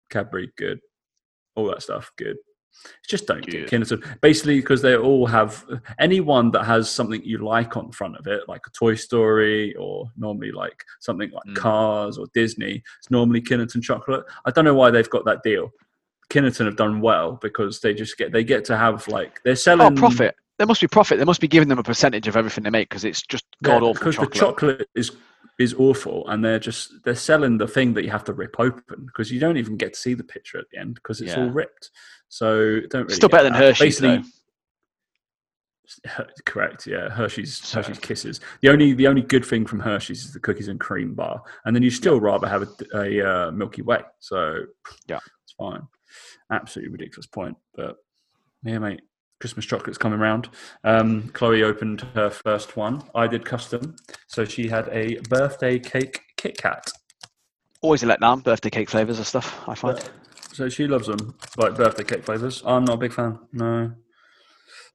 Cadbury, 0.09 0.51
good. 0.57 0.79
All 1.55 1.67
that 1.67 1.81
stuff, 1.81 2.11
good. 2.17 2.37
Just 3.07 3.27
don't 3.27 3.45
Good. 3.45 3.69
get 3.69 3.69
Kinnerton. 3.69 4.19
Basically, 4.21 4.59
because 4.59 4.81
they 4.81 4.95
all 4.95 5.25
have 5.27 5.63
anyone 5.99 6.51
that 6.51 6.63
has 6.65 6.89
something 6.89 7.23
you 7.23 7.37
like 7.39 7.77
on 7.77 7.87
the 7.87 7.93
front 7.93 8.17
of 8.17 8.27
it, 8.27 8.41
like 8.47 8.61
a 8.67 8.69
Toy 8.71 8.95
Story 8.95 9.75
or 9.75 10.09
normally 10.17 10.51
like 10.51 10.83
something 10.99 11.29
like 11.31 11.43
Mm. 11.47 11.55
Cars 11.55 12.17
or 12.17 12.25
Disney, 12.33 12.81
it's 12.99 13.11
normally 13.11 13.41
Kinnerton 13.41 13.81
chocolate. 13.81 14.23
I 14.45 14.51
don't 14.51 14.65
know 14.65 14.73
why 14.73 14.91
they've 14.91 15.09
got 15.09 15.25
that 15.25 15.43
deal. 15.43 15.71
Kinnerton 16.29 16.65
have 16.65 16.77
done 16.77 17.01
well 17.01 17.33
because 17.41 17.79
they 17.81 17.93
just 17.93 18.17
get 18.17 18.31
they 18.31 18.43
get 18.43 18.65
to 18.65 18.77
have 18.77 19.07
like 19.07 19.41
they're 19.43 19.51
Oh, 19.53 19.55
selling 19.55 19.95
profit. 19.95 20.35
There 20.57 20.67
must 20.67 20.81
be 20.81 20.87
profit. 20.87 21.17
They 21.19 21.25
must 21.25 21.41
be 21.41 21.47
giving 21.47 21.67
them 21.67 21.79
a 21.79 21.83
percentage 21.83 22.27
of 22.27 22.37
everything 22.37 22.63
they 22.63 22.69
make 22.69 22.89
because 22.89 23.03
it's 23.05 23.21
just 23.21 23.45
Yeah, 23.61 23.69
god 23.69 23.83
awful 23.83 23.93
because 23.93 24.15
chocolate. 24.15 24.33
the 24.33 24.39
chocolate 24.39 24.89
is 24.95 25.11
is 25.59 25.73
awful 25.75 26.27
and 26.29 26.43
they're 26.43 26.57
just 26.59 26.91
they're 27.03 27.13
selling 27.13 27.57
the 27.57 27.67
thing 27.67 27.93
that 27.93 28.03
you 28.03 28.09
have 28.09 28.23
to 28.23 28.33
rip 28.33 28.55
open 28.59 29.05
because 29.05 29.31
you 29.31 29.39
don't 29.39 29.57
even 29.57 29.77
get 29.77 29.93
to 29.93 29.99
see 29.99 30.15
the 30.15 30.23
picture 30.23 30.57
at 30.57 30.65
the 30.71 30.79
end 30.79 30.95
because 30.95 31.21
it's 31.21 31.35
all 31.37 31.49
ripped 31.51 31.91
so 32.33 32.79
don't 32.89 33.03
really 33.03 33.13
Still 33.15 33.29
better 33.29 33.43
than 33.43 33.53
that. 33.53 33.59
Hershey's, 33.61 33.99
Basically- 33.99 34.29
Her- 36.07 36.27
correct 36.45 36.87
yeah 36.87 37.09
hershey's 37.09 37.55
So- 37.57 37.79
hershey's 37.81 37.99
kisses 37.99 38.39
the 38.61 38.69
only 38.69 38.93
the 38.93 39.05
only 39.07 39.21
good 39.21 39.45
thing 39.45 39.65
from 39.65 39.79
hershey's 39.81 40.23
is 40.25 40.33
the 40.33 40.39
cookies 40.39 40.67
and 40.69 40.79
cream 40.79 41.13
bar 41.13 41.43
and 41.65 41.75
then 41.75 41.83
you 41.83 41.91
still 41.91 42.19
rather 42.21 42.47
have 42.47 42.63
a, 42.63 42.97
a 42.97 43.21
uh, 43.47 43.51
milky 43.51 43.81
way 43.83 44.01
so 44.19 44.63
Yeah. 45.07 45.19
it's 45.43 45.53
fine 45.57 45.81
absolutely 46.51 46.91
ridiculous 46.93 47.27
point 47.27 47.57
but 47.75 47.97
yeah 48.63 48.79
mate 48.79 49.01
christmas 49.41 49.65
chocolate's 49.65 49.97
coming 49.99 50.19
round 50.19 50.49
um, 50.85 51.29
chloe 51.33 51.63
opened 51.63 52.01
her 52.15 52.29
first 52.29 52.75
one 52.77 53.03
i 53.13 53.27
did 53.27 53.43
custom 53.45 53.95
so 54.27 54.45
she 54.45 54.67
had 54.69 54.87
a 54.89 55.19
birthday 55.29 55.77
cake 55.77 56.21
kit 56.37 56.57
kat 56.57 56.89
Always 57.81 58.01
a 58.01 58.05
letdown. 58.05 58.41
Birthday 58.41 58.69
cake 58.69 58.89
flavors 58.89 59.17
and 59.17 59.27
stuff. 59.27 59.61
I 59.67 59.75
find. 59.75 59.99
So 60.53 60.69
she 60.69 60.87
loves 60.87 61.07
them 61.07 61.35
like 61.57 61.75
birthday 61.75 62.03
cake 62.03 62.23
flavors. 62.23 62.61
I'm 62.65 62.85
not 62.85 62.95
a 62.95 62.97
big 62.97 63.13
fan 63.13 63.39
no. 63.51 63.91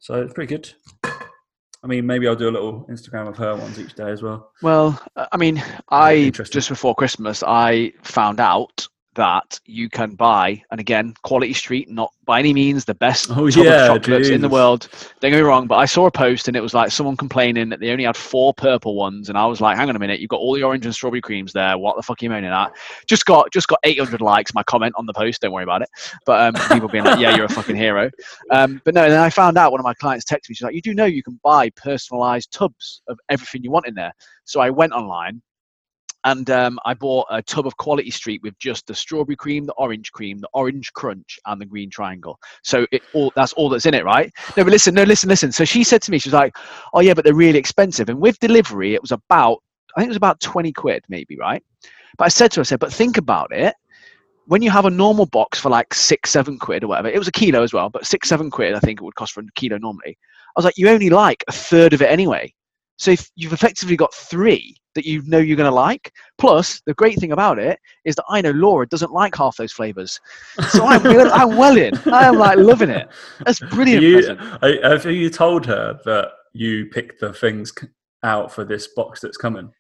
So 0.01 0.23
it's 0.23 0.33
pretty 0.33 0.55
good. 0.55 0.73
I 1.05 1.87
mean 1.87 2.07
maybe 2.07 2.27
i'll 2.27 2.37
do 2.37 2.49
a 2.49 2.51
little 2.51 2.87
instagram 2.91 3.29
of 3.29 3.37
her 3.37 3.55
ones 3.55 3.79
each 3.79 3.95
day 3.95 4.11
as 4.11 4.23
well. 4.23 4.53
Well, 4.63 5.01
I 5.17 5.37
mean, 5.37 5.63
I 5.91 6.31
just 6.31 6.69
before 6.69 6.95
Christmas, 6.95 7.43
I 7.47 7.93
found 8.03 8.41
out 8.41 8.89
that 9.19 9.59
you 9.67 9.91
can 9.91 10.15
buy, 10.15 10.63
and 10.71 10.79
again, 10.79 11.13
Quality 11.25 11.53
Street, 11.53 11.91
not 11.91 12.13
by 12.25 12.39
any 12.39 12.53
means 12.55 12.85
the 12.85 12.95
best 12.95 13.31
Oh, 13.31 13.47
yeah, 13.47 13.89
chocolates 13.89 14.29
in 14.29 14.41
the 14.41 14.49
world. 14.49 14.89
Don't 15.21 15.33
get 15.33 15.39
me 15.39 15.43
wrong, 15.43 15.67
but 15.67 15.75
I 15.75 15.87
saw 15.87 16.07
a 16.07 16.11
post 16.11 16.47
and 16.47 16.57
it 16.57 16.61
was 16.61 16.73
like 16.73 16.93
someone 16.93 17.17
complaining 17.17 17.69
that 17.71 17.81
they 17.81 17.91
only 17.91 18.05
had 18.05 18.17
four 18.17 18.55
purple 18.55 18.95
ones, 18.95 19.29
and 19.29 19.37
I 19.37 19.45
was 19.47 19.61
like, 19.61 19.77
hang 19.77 19.89
on 19.89 19.97
a 19.97 19.99
minute, 19.99 20.21
you've 20.21 20.31
got 20.31 20.39
all 20.39 20.55
the 20.55 20.63
orange 20.63 20.85
and 20.85 20.95
strawberry 20.95 21.21
creams 21.21 21.53
there. 21.53 21.77
What 21.77 21.97
the 21.97 22.03
fuck 22.03 22.23
are 22.23 22.25
you 22.25 22.31
moaning 22.31 22.51
at? 22.51 22.71
Just 23.07 23.27
got 23.27 23.51
just 23.53 23.67
got 23.67 23.81
800 23.83 24.21
likes. 24.21 24.55
My 24.55 24.63
comment 24.63 24.95
on 24.97 25.05
the 25.05 25.13
post. 25.13 25.41
Don't 25.43 25.53
worry 25.53 25.65
about 25.65 25.83
it. 25.83 25.89
But 26.25 26.55
um, 26.55 26.69
people 26.73 26.89
being 26.89 27.05
like, 27.05 27.19
yeah, 27.19 27.35
you're 27.35 27.47
a 27.47 27.49
fucking 27.49 27.77
hero. 27.77 28.11
Um, 28.51 28.81
but 28.85 28.95
no, 28.95 29.11
then 29.11 29.19
I 29.19 29.31
found 29.31 29.59
out 29.59 29.73
one 29.73 29.81
of 29.81 29.85
my 29.85 29.95
clients 29.95 30.25
texted 30.25 30.49
me. 30.49 30.55
She's 30.55 30.63
like, 30.63 30.75
you 30.75 30.83
do 30.83 30.95
know 30.95 31.07
you 31.07 31.25
can 31.25 31.41
buy 31.43 31.71
personalized 31.71 32.53
tubs 32.53 33.03
of 33.09 33.19
everything 33.29 33.65
you 33.65 33.73
want 33.73 33.87
in 33.87 33.95
there. 33.95 34.13
So 34.45 34.61
I 34.61 34.71
went 34.71 34.93
online 34.93 35.43
and 36.29 36.51
um, 36.51 36.79
I 36.85 36.93
bought 36.93 37.27
a 37.31 37.43
tub 37.43 37.67
of 37.67 37.77
Quality 37.79 38.11
Street 38.11 38.43
with 38.43 38.59
just 38.59 38.87
the 38.87 38.95
strawberry 38.95 39.35
cream, 39.37 39.65
the 39.65 39.73
orange 39.75 40.13
cream, 40.13 40.39
the 40.39 40.49
orange 40.53 40.93
crunch, 40.93 41.39
and 41.47 41.59
the 41.59 41.65
green 41.65 41.89
triangle. 41.89 42.39
So 42.63 42.87
it 42.93 43.03
all 43.15 43.33
that's 43.35 43.55
all 43.55 43.71
that's 43.71 43.87
in 43.87 43.95
it, 43.95 44.05
right? 44.05 44.31
No, 44.57 44.65
but 44.65 44.71
listen, 44.71 44.95
no, 44.95 45.05
listen, 45.05 45.29
listen. 45.29 45.53
So 45.53 45.65
she 45.65 45.83
said 45.85 46.03
to 46.03 46.11
me, 46.11 46.19
she 46.19 46.29
was 46.29 46.35
like, 46.35 46.55
"Oh 46.93 47.01
yeah, 47.01 47.15
but 47.15 47.25
they're 47.25 47.35
really 47.35 47.59
expensive." 47.59 48.11
And 48.11 48.21
with 48.21 48.39
delivery, 48.41 48.95
it 48.95 49.01
was 49.01 49.13
about 49.13 49.63
I 49.97 50.01
think 50.01 50.09
it 50.09 50.11
was 50.11 50.17
about 50.19 50.41
twenty 50.41 50.73
quid, 50.73 51.03
maybe, 51.09 51.37
right? 51.39 51.63
But 52.19 52.25
I 52.25 52.29
said 52.29 52.51
to 52.53 52.61
her, 52.61 52.63
I 52.63 52.65
said, 52.65 52.81
"But 52.81 52.93
think 52.93 53.17
about 53.17 53.51
it." 53.53 53.75
When 54.47 54.63
you 54.63 54.71
have 54.71 54.87
a 54.87 54.91
normal 54.91 55.27
box 55.27 55.59
for 55.59 55.69
like 55.71 55.93
six, 55.93 56.31
seven 56.31 56.59
quid 56.59 56.83
or 56.83 56.89
whatever, 56.89 57.09
it 57.09 57.19
was 57.19 57.29
a 57.29 57.33
kilo 57.33 57.63
as 57.63 57.75
well, 57.75 57.91
but 57.91 58.07
six, 58.07 58.29
seven 58.29 58.51
quid, 58.51 58.75
I 58.75 58.81
think 58.81 59.01
it 59.01 59.05
would 59.05 59.15
cost 59.15 59.33
for 59.35 59.41
a 59.41 59.45
kilo 59.55 59.77
normally. 59.77 60.17
I 60.17 60.53
was 60.57 60.65
like, 60.65 60.79
you 60.79 60.89
only 60.89 61.11
like 61.11 61.45
a 61.49 61.53
third 61.53 61.93
of 61.93 62.01
it 62.01 62.11
anyway. 62.11 62.55
So 62.99 63.13
if 63.13 63.31
you've 63.37 63.53
effectively 63.53 63.97
got 63.97 64.13
three 64.13 64.77
that 64.95 65.07
you 65.07 65.23
know 65.27 65.39
you're 65.39 65.57
going 65.57 65.71
to 65.71 65.75
like. 65.75 66.13
Plus, 66.39 66.81
the 66.87 66.95
great 66.95 67.19
thing 67.21 67.31
about 67.31 67.59
it 67.59 67.79
is 68.05 68.17
that 68.17 68.25
I 68.29 68.41
know 68.41 68.51
Laura 68.51 68.87
doesn't 68.89 69.13
like 69.13 69.37
half 69.37 69.57
those 69.57 69.73
flavors, 69.73 70.19
so 70.71 70.85
I'm 70.85 71.03
well, 71.05 71.31
I'm 71.35 71.57
well 71.57 71.77
in. 71.77 71.97
I 72.13 72.25
am 72.25 72.37
like 72.37 72.59
loving 72.59 72.91
it. 72.91 73.09
That's 73.47 73.61
brilliant. 73.61 74.03
You. 74.03 74.37
I- 74.63 74.81
have 74.89 75.05
you 75.07 75.31
told 75.31 75.65
her 75.67 76.01
that 76.05 76.33
you 76.53 76.87
picked 76.87 77.21
the 77.21 77.33
things 77.33 77.73
out 78.25 78.51
for 78.53 78.65
this 78.65 78.89
box 78.89 79.21
that's 79.21 79.37
coming? 79.37 79.71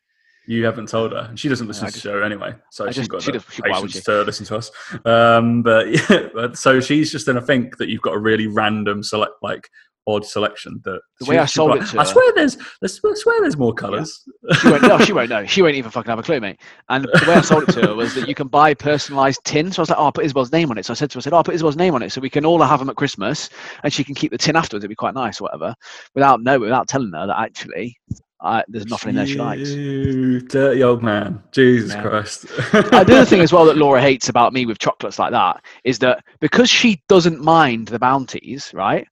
You 0.46 0.64
haven't 0.64 0.88
told 0.88 1.12
her. 1.12 1.26
And 1.28 1.38
she 1.38 1.48
doesn't 1.48 1.66
listen 1.66 1.86
I 1.86 1.90
to 1.90 1.94
the 1.94 2.00
show 2.00 2.22
anyway, 2.22 2.54
so 2.70 2.84
I 2.86 2.88
she's 2.90 2.96
just- 2.96 3.10
got 3.10 3.22
she 3.22 3.32
the 3.32 3.38
does- 3.38 3.52
she- 3.52 3.62
why 3.62 3.80
would 3.80 3.88
patience 3.90 4.04
to 4.04 4.22
listen 4.22 4.46
to 4.46 4.56
us. 4.56 4.70
Um, 5.04 5.62
but 5.64 5.88
yeah, 6.10 6.28
but, 6.32 6.56
so 6.56 6.80
she's 6.80 7.10
just 7.10 7.26
going 7.26 7.36
to 7.36 7.42
think 7.44 7.76
that 7.78 7.88
you've 7.88 8.02
got 8.02 8.14
a 8.14 8.18
really 8.18 8.46
random 8.46 9.02
select, 9.02 9.32
like 9.42 9.68
odd 10.08 10.24
selection. 10.24 10.80
That 10.84 11.00
The 11.20 11.26
way 11.26 11.38
I 11.38 11.44
sold 11.44 11.70
like, 11.70 11.82
it 11.82 11.86
to 11.88 11.98
I 12.00 12.02
her- 12.04 12.08
swear 12.08 12.32
there's, 12.34 12.56
there's, 12.80 13.00
I 13.04 13.12
swear 13.14 13.40
there's 13.42 13.56
more 13.56 13.74
colours. 13.74 14.24
She 14.60 14.68
won't, 14.68 14.82
no, 14.82 14.98
she 14.98 15.12
won't 15.18 15.28
know. 15.28 15.44
She 15.44 15.62
won't 15.62 15.74
even 15.74 15.90
fucking 15.90 16.08
have 16.10 16.18
a 16.18 16.22
clue, 16.22 16.40
mate. 16.40 16.60
And 16.88 17.04
the 17.04 17.24
way 17.28 17.34
I 17.34 17.40
sold 17.42 17.64
it 17.68 17.72
to 17.74 17.88
her 17.88 17.94
was 17.94 18.14
that 18.14 18.26
you 18.28 18.34
can 18.34 18.48
buy 18.48 18.74
personalised 18.74 19.42
tin. 19.44 19.70
So 19.70 19.80
I 19.80 19.82
was 19.82 19.90
like, 19.90 19.98
oh, 19.98 20.04
I'll 20.06 20.12
put 20.12 20.24
Isabel's 20.24 20.50
name 20.50 20.70
on 20.70 20.78
it. 20.78 20.86
So 20.86 20.92
I 20.92 20.94
said 20.94 21.10
to 21.10 21.16
her, 21.16 21.20
I 21.20 21.22
said, 21.22 21.32
oh, 21.34 21.36
I'll 21.36 21.44
put 21.44 21.54
Isabel's 21.54 21.76
name 21.76 21.94
on 21.94 22.02
it 22.02 22.10
so 22.10 22.20
we 22.20 22.30
can 22.30 22.46
all 22.46 22.60
have 22.62 22.78
them 22.80 22.88
at 22.90 22.96
Christmas 22.96 23.50
and 23.84 23.92
she 23.92 24.02
can 24.02 24.14
keep 24.14 24.32
the 24.32 24.38
tin 24.38 24.56
afterwards. 24.56 24.82
It'd 24.82 24.88
be 24.90 24.94
quite 24.96 25.14
nice 25.14 25.40
or 25.40 25.44
whatever. 25.44 25.74
Without 26.14 26.40
no, 26.42 26.58
without 26.58 26.88
telling 26.88 27.12
her 27.12 27.26
that 27.26 27.38
actually 27.38 27.96
I, 28.40 28.62
there's 28.68 28.86
nothing 28.86 29.10
in 29.10 29.16
there 29.16 29.26
she 29.26 29.34
likes. 29.34 29.68
You 29.70 30.40
dirty 30.40 30.82
old 30.84 31.02
man. 31.02 31.42
Jesus 31.50 31.92
Yeah. 31.92 32.02
Christ. 32.02 32.42
The 32.46 32.88
other 32.92 33.24
thing 33.24 33.40
as 33.40 33.52
well 33.54 33.64
that 33.64 33.76
Laura 33.76 34.00
hates 34.00 34.28
about 34.28 34.52
me 34.52 34.64
with 34.64 34.78
chocolates 34.78 35.18
like 35.18 35.32
that 35.32 35.60
is 35.82 35.98
that 35.98 36.22
because 36.40 36.70
she 36.70 37.02
doesn't 37.08 37.40
mind 37.40 37.88
the 37.88 37.98
bounties, 37.98 38.70
right? 38.72 39.06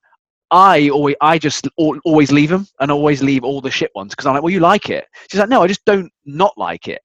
I 0.51 0.89
always, 0.91 1.17
I 1.21 1.39
just 1.39 1.69
always 1.77 2.31
leave 2.31 2.51
them 2.51 2.67
and 2.81 2.91
always 2.91 3.23
leave 3.23 3.45
all 3.45 3.61
the 3.61 3.71
shit 3.71 3.91
ones 3.95 4.11
because 4.11 4.27
I'm 4.27 4.35
like, 4.35 4.43
well, 4.43 4.53
you 4.53 4.61
like 4.61 4.91
it. 4.91 5.07
She's 5.31 5.41
like, 5.41 5.49
no, 5.49 5.63
I 5.63 5.67
just 5.67 5.85
don't 5.85 6.13
not 6.25 6.57
like 6.57 6.89
it. 6.89 7.03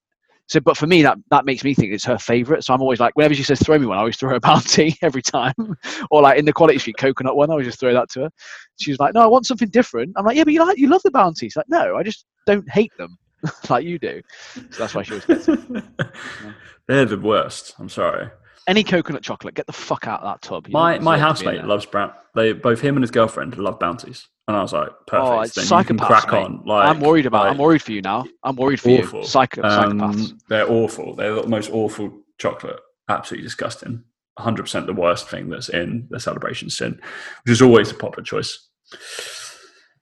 So, 0.48 0.60
but 0.60 0.75
for 0.75 0.86
me, 0.86 1.01
that 1.01 1.17
that 1.29 1.45
makes 1.45 1.63
me 1.63 1.74
think 1.74 1.93
it's 1.93 2.03
her 2.03 2.17
favorite. 2.17 2.65
So 2.65 2.74
I'm 2.74 2.81
always 2.81 3.00
like, 3.00 3.15
whenever 3.15 3.33
she 3.33 3.43
says 3.43 3.62
throw 3.62 3.79
me 3.79 3.86
one, 3.86 3.98
I 3.98 4.01
always 4.01 4.17
throw 4.17 4.29
her 4.31 4.36
a 4.36 4.39
bounty 4.41 4.95
every 5.01 5.21
time. 5.21 5.53
or 6.12 6.21
like 6.21 6.38
in 6.38 6.45
the 6.45 6.53
Quality 6.53 6.77
Street 6.77 6.98
coconut 6.98 7.38
one, 7.38 7.50
I 7.50 7.53
always 7.53 7.67
just 7.67 7.79
throw 7.79 7.93
that 7.93 8.10
to 8.12 8.24
her. 8.24 8.29
She's 8.79 9.00
like, 9.00 9.13
no, 9.13 9.21
I 9.21 9.27
want 9.27 9.45
something 9.45 9.69
different. 9.69 10.13
I'm 10.17 10.25
like, 10.25 10.36
yeah, 10.36 10.43
but 10.43 10.53
you 10.53 10.60
like, 10.65 10.77
you 10.77 10.89
love 10.89 11.01
the 11.03 11.12
bounties. 11.12 11.55
Like, 11.55 11.69
no, 11.69 11.95
I 11.95 12.03
just 12.03 12.25
don't 12.45 12.69
hate 12.69 12.91
them 12.98 13.17
like 13.69 13.86
you 13.86 13.98
do. 13.98 14.21
So 14.53 14.62
that's 14.77 14.93
why 14.93 15.03
she 15.03 15.13
always 15.13 15.45
They're 16.88 17.05
the 17.05 17.17
worst. 17.17 17.75
I'm 17.79 17.89
sorry. 17.89 18.29
Any 18.68 18.84
coconut 18.84 19.24
chocolate, 19.24 19.56
get 19.56 19.68
the 19.68 19.74
fuck 19.74 20.08
out 20.08 20.22
of 20.22 20.34
that 20.34 20.41
tub. 20.41 20.68
You 20.68 20.74
My 20.74 21.00
my 21.00 21.15
deserve 21.15 21.38
to 21.38 21.44
be 21.44 21.50
in 21.50 21.56
housemate 21.56 21.70
loves 21.70 21.86
brown. 21.86 22.13
They 22.36 22.53
both 22.53 22.82
him 22.82 22.96
and 22.96 23.03
his 23.03 23.12
girlfriend 23.12 23.58
love 23.58 23.80
bounties, 23.80 24.27
and 24.48 24.56
I 24.56 24.62
was 24.62 24.74
like, 24.74 24.89
perfect. 25.08 25.32
Oh, 25.32 25.41
it's 25.41 25.56
then 25.56 25.80
you 25.80 25.86
can 25.86 25.98
crack 25.98 26.32
mate. 26.32 26.44
on. 26.44 26.63
Like, 26.65 26.88
I'm 26.88 27.00
worried 27.00 27.25
about. 27.25 27.44
like, 27.46 27.51
I'm 27.51 27.58
worried 27.58 27.82
for 27.82 27.91
you 27.91 28.01
now. 28.01 28.25
I'm 28.44 28.56
worried 28.56 28.80
for 28.80 28.89
awful. 28.89 29.22
you. 29.22 29.25
Psycho, 29.25 29.62
psychopaths. 29.62 30.32
Um, 30.32 30.38
they're 30.48 30.70
awful. 30.70 31.15
They're 31.15 31.36
the 31.36 31.48
most 31.48 31.72
awful 31.72 32.22
chocolate. 32.38 32.80
Absolutely 33.10 33.46
disgusting. 33.46 34.03
100 34.36 34.63
percent 34.63 34.88
the 34.88 34.94
worst 34.94 35.30
thing 35.30 35.50
that's 35.50 35.70
in 35.70 36.08
the 36.10 36.20
celebration 36.20 36.70
sin, 36.70 37.00
which 37.44 37.51
is 37.51 37.62
always 37.62 37.91
a 37.91 37.96
popular 37.96 38.24
choice. 38.24 38.70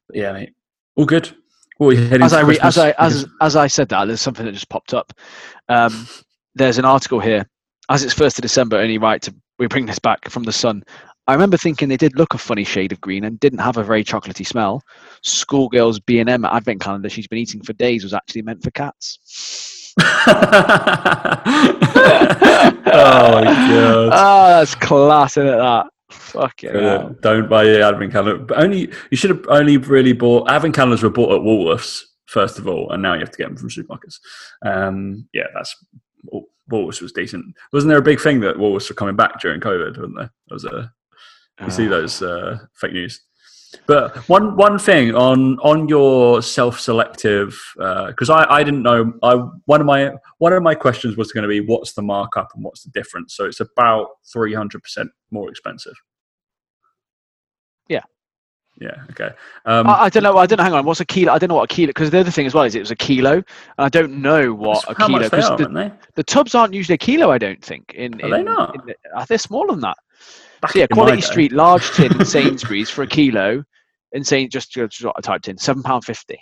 But 0.07 0.15
yeah, 0.17 0.31
mate. 0.33 0.53
All 0.95 1.05
good. 1.05 1.35
Well, 1.79 1.97
as 2.21 2.33
I 2.33 2.41
re- 2.41 2.59
as 2.59 2.77
I 2.77 2.91
as 2.97 3.25
as 3.41 3.55
I 3.55 3.67
said 3.67 3.89
that, 3.89 4.05
there's 4.05 4.21
something 4.21 4.45
that 4.45 4.51
just 4.51 4.69
popped 4.69 4.93
up. 4.93 5.13
Um, 5.69 6.07
there's 6.53 6.77
an 6.77 6.85
article 6.85 7.19
here. 7.19 7.49
As 7.89 8.03
it's 8.03 8.13
first 8.13 8.37
of 8.37 8.43
December, 8.43 8.77
only 8.77 8.97
right 8.97 9.21
to 9.23 9.33
we 9.57 9.67
bring 9.67 9.87
this 9.87 9.99
back 9.99 10.29
from 10.29 10.43
the 10.43 10.51
Sun. 10.51 10.83
I 11.27 11.33
remember 11.33 11.57
thinking 11.57 11.89
they 11.89 11.97
did 11.97 12.17
look 12.17 12.33
a 12.33 12.37
funny 12.37 12.63
shade 12.63 12.91
of 12.91 13.01
green 13.01 13.23
and 13.23 13.39
didn't 13.39 13.59
have 13.59 13.77
a 13.77 13.83
very 13.83 14.03
chocolatey 14.03 14.45
smell. 14.45 14.81
Schoolgirl's 15.21 15.99
B 15.99 16.19
and 16.19 16.29
M 16.29 16.45
advent 16.45 16.81
calendar 16.81 17.09
she's 17.09 17.27
been 17.27 17.39
eating 17.39 17.61
for 17.61 17.73
days 17.73 18.03
was 18.03 18.13
actually 18.13 18.41
meant 18.43 18.63
for 18.63 18.71
cats. 18.71 19.93
oh 20.01 20.05
my 23.33 23.43
god. 23.43 24.09
Ah, 24.13 24.47
that's 24.59 24.75
class, 24.75 25.37
isn't 25.37 25.47
it? 25.47 25.57
That 25.57 25.87
fucking 26.09 26.71
Brilliant. 26.71 27.01
hell. 27.01 27.15
Don't 27.21 27.49
buy 27.49 27.63
your 27.63 27.83
advent 27.83 28.11
calendar. 28.11 28.43
But 28.43 28.63
only 28.63 28.91
you 29.11 29.17
should 29.17 29.31
have 29.31 29.45
only 29.49 29.77
really 29.77 30.13
bought 30.13 30.49
advent 30.49 30.75
calendars 30.75 31.03
were 31.03 31.09
bought 31.09 31.35
at 31.35 31.41
Woolworths 31.41 32.03
first 32.25 32.59
of 32.59 32.67
all, 32.67 32.91
and 32.91 33.01
now 33.01 33.13
you 33.13 33.19
have 33.19 33.31
to 33.31 33.37
get 33.37 33.47
them 33.47 33.57
from 33.57 33.69
supermarkets. 33.69 34.19
Um, 34.63 35.27
yeah, 35.33 35.47
that's 35.53 35.75
Woolworths 36.69 37.01
was 37.01 37.11
decent. 37.11 37.55
Wasn't 37.73 37.89
there 37.89 37.97
a 37.97 38.01
big 38.01 38.19
thing 38.21 38.39
that 38.41 38.55
Woolworths 38.55 38.89
were 38.89 38.95
coming 38.95 39.15
back 39.15 39.39
during 39.41 39.59
COVID? 39.59 39.97
Wasn't 39.97 40.15
there? 40.15 40.31
There 40.47 40.55
was 40.55 40.65
a 40.65 40.91
you 41.61 41.71
see 41.71 41.87
Ah. 41.87 41.89
those 41.89 42.21
uh, 42.21 42.57
fake 42.75 42.93
news. 42.93 43.21
But 43.85 44.17
one 44.29 44.55
one 44.55 44.79
thing 44.79 45.13
on 45.13 45.59
on 45.59 45.87
your 45.87 46.41
self 46.41 46.79
selective 46.79 47.59
because 47.75 48.29
I, 48.29 48.45
I 48.49 48.63
didn't 48.63 48.81
know 48.81 49.13
I 49.21 49.35
one 49.65 49.79
of 49.79 49.85
my 49.85 50.13
one 50.39 50.53
of 50.53 50.63
my 50.63 50.73
questions 50.73 51.17
was 51.17 51.31
going 51.31 51.43
to 51.43 51.47
be 51.47 51.59
what's 51.59 51.93
the 51.93 52.01
markup 52.01 52.49
and 52.55 52.63
what's 52.63 52.83
the 52.83 52.89
difference. 52.91 53.35
So 53.35 53.45
it's 53.45 53.59
about 53.59 54.07
three 54.33 54.55
hundred 54.55 54.81
percent 54.81 55.11
more 55.29 55.49
expensive. 55.49 55.93
Yeah. 57.87 58.01
Yeah. 58.79 58.95
Okay. 59.11 59.29
Um, 59.65 59.87
I, 59.87 60.03
I 60.03 60.09
don't 60.09 60.23
know. 60.23 60.37
I 60.37 60.45
don't 60.45 60.57
know. 60.57 60.63
Hang 60.63 60.73
on. 60.73 60.85
What's 60.85 61.01
a 61.01 61.05
kilo? 61.05 61.33
I 61.33 61.37
don't 61.37 61.49
know 61.49 61.55
what 61.55 61.69
a 61.69 61.73
kilo. 61.73 61.87
Because 61.87 62.09
the 62.11 62.19
other 62.19 62.31
thing 62.31 62.45
as 62.45 62.53
well 62.53 62.63
is 62.63 62.75
it 62.75 62.79
was 62.79 62.91
a 62.91 62.95
kilo, 62.95 63.33
and 63.33 63.43
I 63.77 63.89
don't 63.89 64.21
know 64.21 64.53
what 64.53 64.83
a 64.89 64.95
how 64.97 65.07
kilo. 65.07 65.19
much 65.19 65.31
they 65.31 65.41
are, 65.41 65.57
the, 65.57 65.63
aren't 65.65 65.75
they? 65.75 65.91
the 66.15 66.23
tubs 66.23 66.55
aren't 66.55 66.73
usually 66.73 66.95
a 66.95 66.97
kilo. 66.97 67.29
I 67.29 67.37
don't 67.37 67.63
think. 67.63 67.93
In, 67.93 68.15
Are 68.21 68.25
in, 68.25 68.31
they 68.31 68.43
not? 68.43 68.75
in 68.75 68.81
the- 68.85 68.95
uh, 69.15 69.25
they're 69.25 69.37
smaller 69.37 69.71
than 69.71 69.81
that. 69.81 69.97
So 70.69 70.79
yeah, 70.79 70.87
Quality. 70.87 71.21
Street 71.21 71.51
large 71.51 71.89
tin 71.91 72.25
Sainsbury's 72.25 72.89
for 72.89 73.03
a 73.03 73.07
kilo. 73.07 73.63
In 74.13 74.23
Saint 74.23 74.51
just 74.51 74.71
just 74.71 75.03
what 75.03 75.15
I 75.17 75.21
typed 75.21 75.47
in 75.49 75.57
seven 75.57 75.83
pound 75.83 76.05
fifty. 76.05 76.39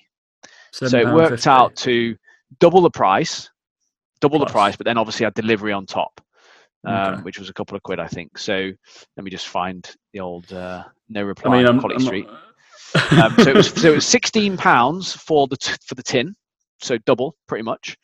So 0.71 0.85
it 0.85 1.07
worked 1.07 1.41
£7.50. 1.43 1.47
out 1.47 1.75
to 1.77 2.15
double 2.59 2.81
the 2.81 2.89
price, 2.91 3.49
double 4.21 4.37
the 4.39 4.45
price, 4.45 4.75
but 4.75 4.85
then 4.85 4.97
obviously 4.97 5.23
had 5.23 5.33
delivery 5.33 5.71
on 5.73 5.85
top, 5.85 6.21
um, 6.85 7.13
Okay. 7.13 7.21
which 7.23 7.39
was 7.39 7.49
a 7.49 7.53
couple 7.53 7.75
of 7.75 7.83
quid, 7.83 7.99
I 7.99 8.07
think. 8.07 8.37
So 8.37 8.71
let 9.17 9.23
me 9.23 9.31
just 9.31 9.47
find 9.47 9.89
the 10.13 10.19
old 10.19 10.51
uh, 10.53 10.83
no 11.09 11.21
I 11.21 11.23
reply 11.23 11.57
mean, 11.57 11.67
on 11.67 11.79
I'm 11.91 11.99
Street. 11.99 12.27
not- 12.27 12.43
um, 13.11 13.35
so 13.43 13.49
it 13.49 13.55
was 13.55 13.69
so 13.69 13.91
it 13.91 13.95
was 13.95 14.05
sixteen 14.05 14.55
pounds 14.55 15.13
for 15.13 15.45
the 15.47 15.57
t- 15.57 15.73
for 15.85 15.95
the 15.95 16.03
tin, 16.03 16.33
so 16.79 16.97
double 16.99 17.35
pretty 17.47 17.63
much, 17.63 17.97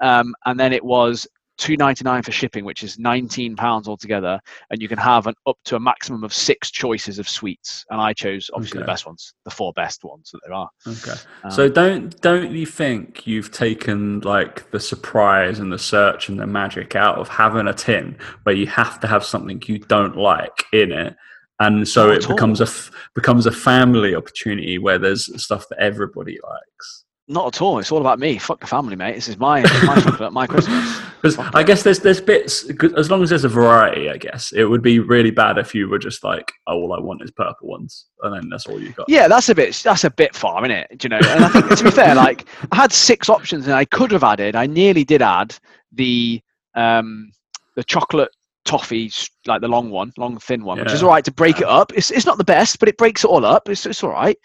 um, 0.00 0.34
and 0.46 0.58
then 0.58 0.72
it 0.72 0.82
was 0.82 1.26
two 1.60 1.76
ninety 1.76 2.02
nine 2.02 2.22
for 2.22 2.32
shipping, 2.32 2.64
which 2.64 2.82
is 2.82 2.98
nineteen 2.98 3.54
pounds 3.54 3.86
altogether, 3.86 4.40
and 4.70 4.82
you 4.82 4.88
can 4.88 4.98
have 4.98 5.26
an 5.26 5.34
up 5.46 5.58
to 5.66 5.76
a 5.76 5.80
maximum 5.80 6.24
of 6.24 6.32
six 6.32 6.70
choices 6.70 7.18
of 7.20 7.28
sweets, 7.28 7.84
and 7.90 8.00
I 8.00 8.12
chose 8.14 8.50
obviously 8.54 8.80
the 8.80 8.86
best 8.86 9.06
ones, 9.06 9.34
the 9.44 9.50
four 9.50 9.72
best 9.74 10.02
ones 10.02 10.30
that 10.32 10.40
there 10.44 10.54
are. 10.54 10.70
Okay. 10.88 11.18
Um, 11.44 11.50
So 11.50 11.68
don't 11.68 12.20
don't 12.22 12.50
you 12.50 12.66
think 12.66 13.26
you've 13.26 13.52
taken 13.52 14.20
like 14.20 14.70
the 14.72 14.80
surprise 14.80 15.60
and 15.60 15.70
the 15.72 15.78
search 15.78 16.28
and 16.28 16.40
the 16.40 16.46
magic 16.46 16.96
out 16.96 17.18
of 17.18 17.28
having 17.28 17.68
a 17.68 17.74
tin 17.74 18.16
where 18.42 18.54
you 18.54 18.66
have 18.66 18.98
to 19.00 19.06
have 19.06 19.24
something 19.24 19.62
you 19.66 19.78
don't 19.78 20.16
like 20.16 20.64
in 20.72 20.90
it, 20.92 21.14
and 21.60 21.86
so 21.86 22.10
it 22.10 22.24
at 22.24 22.30
all. 22.30 22.36
becomes 22.36 22.60
a 22.60 22.64
f- 22.64 22.90
becomes 23.14 23.44
a 23.46 23.52
family 23.52 24.14
opportunity 24.14 24.78
where 24.78 24.98
there's 24.98 25.30
stuff 25.42 25.68
that 25.68 25.78
everybody 25.78 26.38
likes. 26.42 27.04
Not 27.30 27.54
at 27.54 27.62
all. 27.62 27.78
It's 27.78 27.92
all 27.92 28.00
about 28.00 28.18
me. 28.18 28.38
Fuck 28.38 28.58
the 28.58 28.66
family, 28.66 28.96
mate. 28.96 29.14
This 29.14 29.28
is 29.28 29.38
my 29.38 29.62
my 29.84 30.00
chocolate, 30.00 30.32
my 30.32 30.46
Christmas. 30.46 31.00
Because 31.20 31.36
I 31.52 31.62
guess 31.62 31.82
there's 31.82 31.98
there's 31.98 32.18
bits 32.18 32.66
as 32.96 33.10
long 33.10 33.22
as 33.22 33.28
there's 33.28 33.44
a 33.44 33.48
variety. 33.48 34.08
I 34.08 34.16
guess 34.16 34.52
it 34.52 34.64
would 34.64 34.80
be 34.80 35.00
really 35.00 35.30
bad 35.30 35.58
if 35.58 35.74
you 35.74 35.86
were 35.86 35.98
just 35.98 36.24
like, 36.24 36.50
oh, 36.66 36.76
all 36.76 36.94
I 36.94 36.98
want 36.98 37.20
is 37.22 37.30
purple 37.30 37.68
ones, 37.68 38.06
and 38.22 38.34
then 38.34 38.48
that's 38.48 38.64
all 38.64 38.80
you 38.80 38.90
got. 38.92 39.06
Yeah, 39.06 39.28
that's 39.28 39.50
a 39.50 39.54
bit 39.54 39.74
that's 39.84 40.04
a 40.04 40.10
bit 40.10 40.34
far, 40.34 40.64
isn't 40.64 40.70
it? 40.70 40.96
Do 40.96 41.04
you 41.04 41.08
know? 41.10 41.20
And 41.28 41.44
I 41.44 41.48
think 41.50 41.76
to 41.76 41.84
be 41.84 41.90
fair, 41.90 42.14
like 42.14 42.46
I 42.72 42.76
had 42.76 42.90
six 42.90 43.28
options 43.28 43.66
and 43.66 43.74
I 43.74 43.84
could 43.84 44.10
have 44.12 44.24
added. 44.24 44.56
I 44.56 44.64
nearly 44.64 45.04
did 45.04 45.20
add 45.20 45.54
the 45.92 46.40
um 46.74 47.30
the 47.76 47.84
chocolate 47.84 48.30
toffee, 48.64 49.12
like 49.46 49.60
the 49.60 49.68
long 49.68 49.90
one, 49.90 50.14
long 50.16 50.38
thin 50.38 50.64
one, 50.64 50.78
which 50.78 50.92
is 50.94 51.02
all 51.02 51.10
right 51.10 51.24
to 51.26 51.32
break 51.32 51.58
it 51.58 51.68
up. 51.68 51.92
It's 51.94 52.10
it's 52.10 52.24
not 52.24 52.38
the 52.38 52.44
best, 52.44 52.80
but 52.80 52.88
it 52.88 52.96
breaks 52.96 53.24
it 53.24 53.28
all 53.28 53.44
up. 53.44 53.68
It's 53.68 53.84
it's 53.84 54.02
all 54.02 54.10
right. 54.10 54.38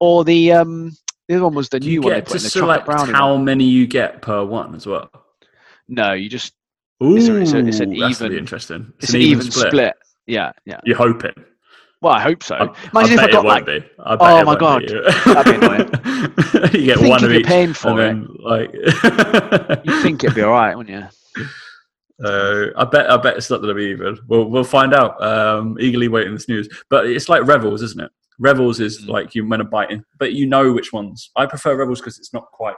Or 0.00 0.24
the 0.24 0.52
um 0.52 0.92
the 1.32 1.38
other 1.38 1.44
one 1.44 1.54
was 1.54 1.68
the 1.70 1.80
Do 1.80 1.90
you 1.90 2.00
new 2.00 2.06
one 2.08 2.14
get 2.16 2.26
to 2.26 2.38
select 2.38 2.86
how 2.88 3.32
one. 3.34 3.44
many 3.44 3.64
you 3.64 3.86
get 3.86 4.20
per 4.20 4.44
one 4.44 4.74
as 4.74 4.86
well? 4.86 5.10
No, 5.88 6.12
you 6.12 6.28
just 6.28 6.52
Ooh, 7.02 7.16
It's 7.16 7.26
a- 7.28 7.36
it's 7.40 7.52
a- 7.52 7.58
it's 7.66 7.80
an 7.80 7.98
that's 7.98 8.20
even- 8.20 8.36
interesting. 8.38 8.92
it's, 9.00 9.12
an 9.14 9.20
even 9.22 9.50
split. 9.50 9.94
Yeah, 10.26 10.52
yeah. 10.66 10.80
You're 10.84 10.96
hoping. 10.96 11.32
Well, 12.00 12.12
I 12.12 12.20
hope 12.20 12.42
so. 12.42 12.54
I, 12.56 12.62
Imagine 12.90 13.18
I 13.18 13.22
if 13.24 13.28
I 13.28 13.32
got 13.32 13.44
it 13.44 13.48
like 13.48 13.66
won't 13.66 13.82
be. 13.84 13.90
I 13.98 14.16
bet 14.16 14.20
Oh 14.20 14.44
my 14.44 14.56
God. 14.56 14.82
That'd 15.24 15.60
be 15.60 15.66
annoying. 15.66 15.90
you 16.74 16.84
get 16.86 16.98
think 16.98 17.10
one 17.10 17.24
of 17.24 17.32
each, 17.32 17.46
paying 17.46 17.72
for 17.74 17.88
and 18.00 18.00
it, 18.00 18.02
then 18.02 18.28
like. 18.40 18.72
you 19.84 20.02
think 20.02 20.22
it'd 20.22 20.34
be 20.36 20.42
all 20.42 20.52
right, 20.52 20.76
wouldn't 20.76 20.94
you? 21.36 21.44
Uh, 22.24 22.66
I 22.76 22.84
bet. 22.84 23.10
I 23.10 23.16
bet 23.16 23.36
it's 23.36 23.50
not 23.50 23.56
going 23.62 23.70
to 23.70 23.74
be 23.74 23.86
even. 23.86 24.16
We'll 24.28 24.44
we'll 24.48 24.62
find 24.62 24.94
out. 24.94 25.20
Um, 25.20 25.76
eagerly 25.80 26.06
waiting 26.06 26.34
this 26.34 26.48
news. 26.48 26.68
But 26.88 27.06
it's 27.06 27.28
like 27.28 27.42
Revels, 27.42 27.82
isn't 27.82 28.00
it? 28.00 28.12
Revels 28.42 28.80
is 28.80 29.02
Mm. 29.04 29.08
like 29.08 29.34
you 29.34 29.46
when 29.46 29.60
a 29.60 29.64
bite 29.64 29.90
in, 29.90 30.04
but 30.18 30.32
you 30.32 30.46
know 30.46 30.72
which 30.72 30.92
ones. 30.92 31.30
I 31.36 31.46
prefer 31.46 31.76
Revels 31.76 32.00
because 32.00 32.18
it's 32.18 32.32
not 32.34 32.46
quite. 32.52 32.74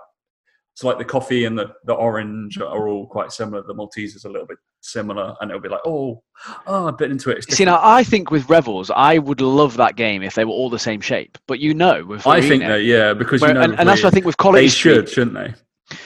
It's 0.75 0.83
like 0.83 0.99
the 0.99 1.05
coffee 1.05 1.45
and 1.45 1.57
the, 1.57 1.73
the 1.85 1.93
orange 1.95 2.59
are 2.59 2.89
all 2.89 3.07
quite 3.07 3.31
similar. 3.31 3.63
The 3.63 3.75
Maltese 3.75 4.17
is 4.17 4.25
a 4.25 4.29
little 4.29 4.47
bit 4.47 4.59
similar, 4.81 5.35
and 5.41 5.49
it'll 5.49 5.63
be 5.63 5.69
like, 5.69 5.87
oh, 5.87 6.21
oh, 6.67 6.89
a 6.89 6.93
bit 6.93 7.13
into 7.13 7.31
it. 7.31 7.49
See, 7.49 7.65
now 7.65 7.79
I 7.81 8.03
think 8.03 8.33
with 8.33 8.49
Revels, 8.51 8.91
I 8.91 9.19
would 9.19 9.41
love 9.41 9.77
that 9.77 9.95
game 9.95 10.23
if 10.25 10.35
they 10.35 10.45
were 10.45 10.51
all 10.51 10.69
the 10.69 10.79
same 10.81 11.01
shape. 11.01 11.39
But 11.47 11.61
you 11.61 11.75
know, 11.75 12.05
with 12.05 12.27
I 12.27 12.41
think 12.41 12.65
that 12.65 12.83
yeah, 12.83 13.15
because 13.15 13.41
where- 13.41 13.51
you 13.51 13.55
know, 13.55 13.61
and, 13.63 13.79
and 13.79 13.89
that's 13.89 14.03
what 14.03 14.09
I 14.09 14.15
think 14.15 14.27
with 14.27 14.37
they 14.37 14.43
Quality 14.43 14.69
Street. 14.69 14.95
should, 14.95 15.09
shouldn't 15.09 15.35
they? 15.35 15.55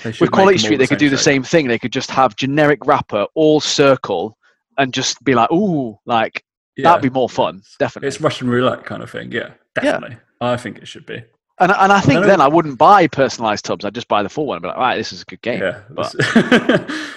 They 0.05 0.13
should 0.13 0.21
with 0.21 0.33
Quality 0.33 0.59
Street, 0.59 0.77
they 0.77 0.87
could 0.87 0.99
do 0.99 1.09
the 1.09 1.17
same 1.17 1.43
thing. 1.43 1.67
They 1.67 1.79
could 1.79 1.93
just 1.93 2.11
have 2.11 2.37
generic 2.37 2.81
wrapper, 2.85 3.27
all 3.35 3.61
circle, 3.61 4.37
and 4.77 4.93
just 4.93 5.25
be 5.25 5.35
like, 5.35 5.51
ooh, 5.51 5.97
like 6.05 6.45
Yeah. 6.79 6.85
that'd 6.91 7.03
be 7.03 7.11
more 7.11 7.29
fun, 7.29 7.63
definitely. 7.79 8.09
It's 8.09 8.21
Russian 8.21 8.49
roulette 8.49 8.85
kind 8.87 9.03
of 9.03 9.11
thing. 9.11 9.31
Yeah, 9.33 9.51
definitely. 9.75 10.17
I 10.41 10.57
think 10.57 10.79
it 10.79 10.87
should 10.89 11.05
be. 11.05 11.23
And 11.61 11.73
and 11.73 11.93
I 11.93 12.01
think 12.01 12.21
know- 12.21 12.27
then 12.29 12.41
I 12.41 12.47
wouldn't 12.49 12.79
buy 12.79 13.09
personalized 13.09 13.65
tubs. 13.65 13.85
I'd 13.85 13.95
just 13.95 14.07
buy 14.09 14.23
the 14.23 14.29
full 14.29 14.47
one. 14.47 14.57
and 14.57 14.63
be 14.63 14.69
like, 14.69 14.77
right, 14.77 14.97
this 14.97 15.13
is 15.13 15.23
a 15.23 15.25
good 15.25 15.43
game. 15.43 15.61
Yeah. 15.61 15.81
but- 15.91 16.13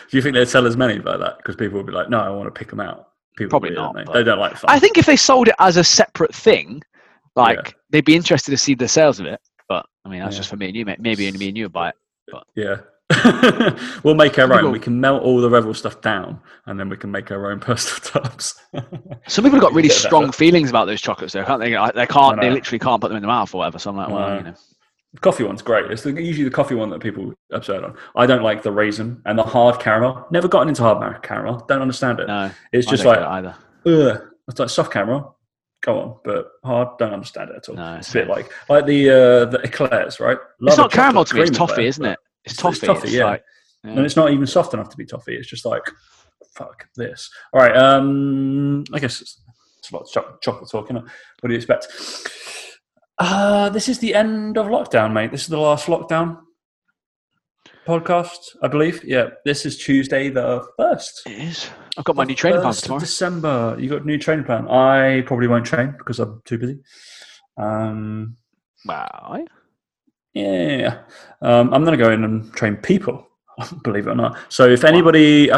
do 0.09 0.17
you 0.17 0.21
think 0.21 0.33
they'd 0.35 0.47
sell 0.47 0.65
as 0.65 0.75
many 0.75 0.97
by 0.99 1.15
that? 1.17 1.37
Because 1.37 1.55
people 1.55 1.77
would 1.77 1.85
be 1.85 1.93
like, 1.93 2.09
no, 2.09 2.19
I 2.19 2.29
want 2.29 2.47
to 2.53 2.57
pick 2.59 2.69
them 2.69 2.79
out. 2.79 3.09
People 3.37 3.51
Probably 3.51 3.69
not, 3.75 3.93
They? 3.95 4.03
but- 4.03 4.13
they 4.13 4.23
don't 4.23 4.39
like 4.39 4.53
fun. 4.57 4.65
I 4.69 4.79
think 4.79 4.97
if 4.97 5.05
they 5.05 5.15
sold 5.15 5.47
it 5.47 5.55
as 5.59 5.77
a 5.77 5.83
separate 5.83 6.33
thing, 6.33 6.81
like 7.35 7.57
Yeah. 7.67 7.71
they'd 7.91 8.05
be 8.05 8.15
interested 8.15 8.51
to 8.51 8.57
see 8.57 8.73
the 8.75 8.87
sales 8.87 9.19
of 9.19 9.25
it. 9.27 9.39
But 9.69 9.85
I 10.03 10.09
mean, 10.09 10.19
that's 10.21 10.33
Yeah. 10.35 10.39
just 10.39 10.49
for 10.49 10.57
me 10.57 10.67
and 10.67 10.75
you. 10.75 10.85
mate. 10.85 10.99
Maybe 10.99 11.27
only 11.27 11.37
me 11.39 11.47
and 11.49 11.57
you 11.57 11.65
would 11.65 11.71
buy 11.73 11.89
it. 11.89 11.95
But 12.31 12.43
yeah. 12.55 12.77
we'll 14.03 14.15
make 14.15 14.37
our 14.39 14.43
Some 14.47 14.51
own. 14.51 14.57
people- 14.59 14.71
We 14.71 14.79
can 14.79 14.99
melt 14.99 15.23
all 15.23 15.39
the 15.41 15.49
Revel 15.49 15.73
stuff 15.73 16.01
down 16.01 16.39
and 16.65 16.79
then 16.79 16.89
we 16.89 16.97
can 16.97 17.11
make 17.11 17.31
our 17.31 17.51
own 17.51 17.59
personal 17.69 18.23
tubs. 18.23 18.55
Some 19.27 19.43
people 19.43 19.51
have 19.59 19.61
got 19.61 19.73
really 19.73 19.89
Bit 19.89 19.97
strong 19.97 20.23
effort. 20.25 20.35
feelings 20.35 20.69
about 20.69 20.85
those 20.85 21.01
chocolates, 21.01 21.33
though, 21.33 21.43
can't 21.43 21.59
they? 21.59 21.71
They 21.95 22.05
can't. 22.07 22.39
They 22.41 22.49
literally 22.49 22.79
can't 22.79 23.01
put 23.01 23.09
them 23.09 23.17
in 23.17 23.21
the 23.21 23.27
mouth 23.27 23.53
or 23.53 23.59
whatever. 23.59 23.79
So 23.79 23.89
I'm 23.89 23.97
like, 23.97 24.09
well, 24.09 24.29
No. 24.29 24.37
you 24.37 24.43
know, 24.43 24.53
The 25.13 25.19
coffee 25.19 25.43
one's 25.43 25.61
great. 25.61 25.91
It's 25.91 26.03
the, 26.03 26.11
usually 26.11 26.45
the 26.45 26.55
coffee 26.55 26.75
one 26.75 26.89
that 26.91 26.99
people 27.01 27.31
are 27.51 27.57
upset 27.57 27.83
on. 27.83 27.95
I 28.15 28.25
don't 28.25 28.43
like 28.43 28.63
the 28.63 28.71
raisin 28.71 29.21
and 29.25 29.37
the 29.37 29.43
hard 29.43 29.79
caramel. 29.79 30.25
Never 30.31 30.47
gotten 30.47 30.69
into 30.69 30.83
hard 30.83 31.21
caramel. 31.23 31.65
Don't 31.67 31.81
understand 31.81 32.19
it. 32.19 32.27
no, 32.27 32.51
it's 32.71 32.87
I 32.87 32.91
just 32.91 33.03
don't 33.03 33.13
like, 33.21 33.43
it 33.43 33.47
either. 33.85 34.09
ugh. 34.11 34.27
It's 34.47 34.59
like 34.59 34.69
soft 34.69 34.91
caramel. 34.93 35.37
Go 35.81 35.99
on, 35.99 36.15
but 36.23 36.47
hard. 36.63 36.89
Don't 36.99 37.11
understand 37.13 37.49
it 37.49 37.55
at 37.55 37.67
all. 37.69 37.75
No, 37.75 37.95
it's 37.95 38.09
a 38.11 38.13
bit 38.13 38.27
like 38.27 38.51
like 38.69 38.85
the 38.85 39.09
uh, 39.09 39.45
the 39.45 39.59
eclairs, 39.63 40.19
right? 40.19 40.37
Love 40.59 40.73
It's 40.73 40.77
not 40.77 40.91
caramel 40.91 41.25
to 41.25 41.33
me. 41.35 41.41
It's 41.41 41.57
toffee, 41.57 41.71
eclair, 41.73 41.87
isn't 41.87 42.03
but- 42.03 42.11
it? 42.11 42.19
It's 42.45 42.53
It's- 42.53 42.71
it's 42.73 42.79
toffee. 42.79 42.87
toffee, 42.87 43.07
It's 43.07 43.17
yeah. 43.17 43.25
like- 43.25 43.43
yeah. 43.83 43.91
and 43.91 43.99
it's 44.05 44.15
not 44.15 44.31
even 44.31 44.45
soft 44.47 44.73
enough 44.73 44.89
to 44.89 44.97
be 44.97 45.05
toffee. 45.05 45.35
It's 45.35 45.47
just 45.49 45.65
like, 45.65 45.83
fuck 46.55 46.87
this. 46.95 47.29
All 47.53 47.61
right. 47.61 47.75
Um, 47.75 48.83
I 48.93 48.99
guess 48.99 49.21
it's, 49.21 49.41
it's 49.79 49.91
a 49.91 49.95
lot 49.95 50.03
of 50.03 50.11
chocolate, 50.11 50.41
chocolate 50.41 50.69
talk, 50.69 50.89
is 50.89 50.95
What 50.95 51.47
do 51.47 51.49
you 51.51 51.55
expect? 51.57 51.87
Uh, 53.17 53.69
this 53.69 53.87
is 53.89 53.99
the 53.99 54.13
end 54.15 54.57
of 54.57 54.67
lockdown, 54.67 55.13
mate. 55.13 55.31
This 55.31 55.41
is 55.43 55.47
the 55.47 55.57
last 55.59 55.85
lockdown 55.87 56.39
podcast, 57.87 58.55
I 58.61 58.67
believe. 58.67 59.03
Yeah, 59.03 59.29
this 59.45 59.65
is 59.65 59.77
Tuesday 59.77 60.29
the 60.29 60.63
first. 60.77 61.21
It 61.25 61.33
is. 61.39 61.69
I've 61.97 62.03
got 62.03 62.15
my 62.15 62.23
new 62.23 62.35
training 62.35 62.61
plan 62.61 62.71
for 62.71 62.75
First 62.75 62.83
of 62.83 62.87
tomorrow. 62.87 62.99
December. 63.01 63.75
You 63.79 63.89
got 63.89 64.01
a 64.03 64.05
new 64.05 64.17
training 64.17 64.45
plan. 64.45 64.67
I 64.67 65.21
probably 65.21 65.47
won't 65.47 65.65
train 65.65 65.93
because 65.97 66.19
I'm 66.19 66.41
too 66.45 66.57
busy. 66.57 66.79
Um, 67.57 68.37
Wow. 68.85 69.45
Yeah, 70.33 70.99
um, 71.41 71.73
I'm 71.73 71.83
going 71.83 71.97
to 71.97 72.03
go 72.03 72.11
in 72.11 72.23
and 72.23 72.53
train 72.53 72.77
people. 72.77 73.27
Believe 73.83 74.07
it 74.07 74.11
or 74.11 74.15
not. 74.15 74.37
So, 74.49 74.67
if 74.67 74.83
anybody, 74.83 75.51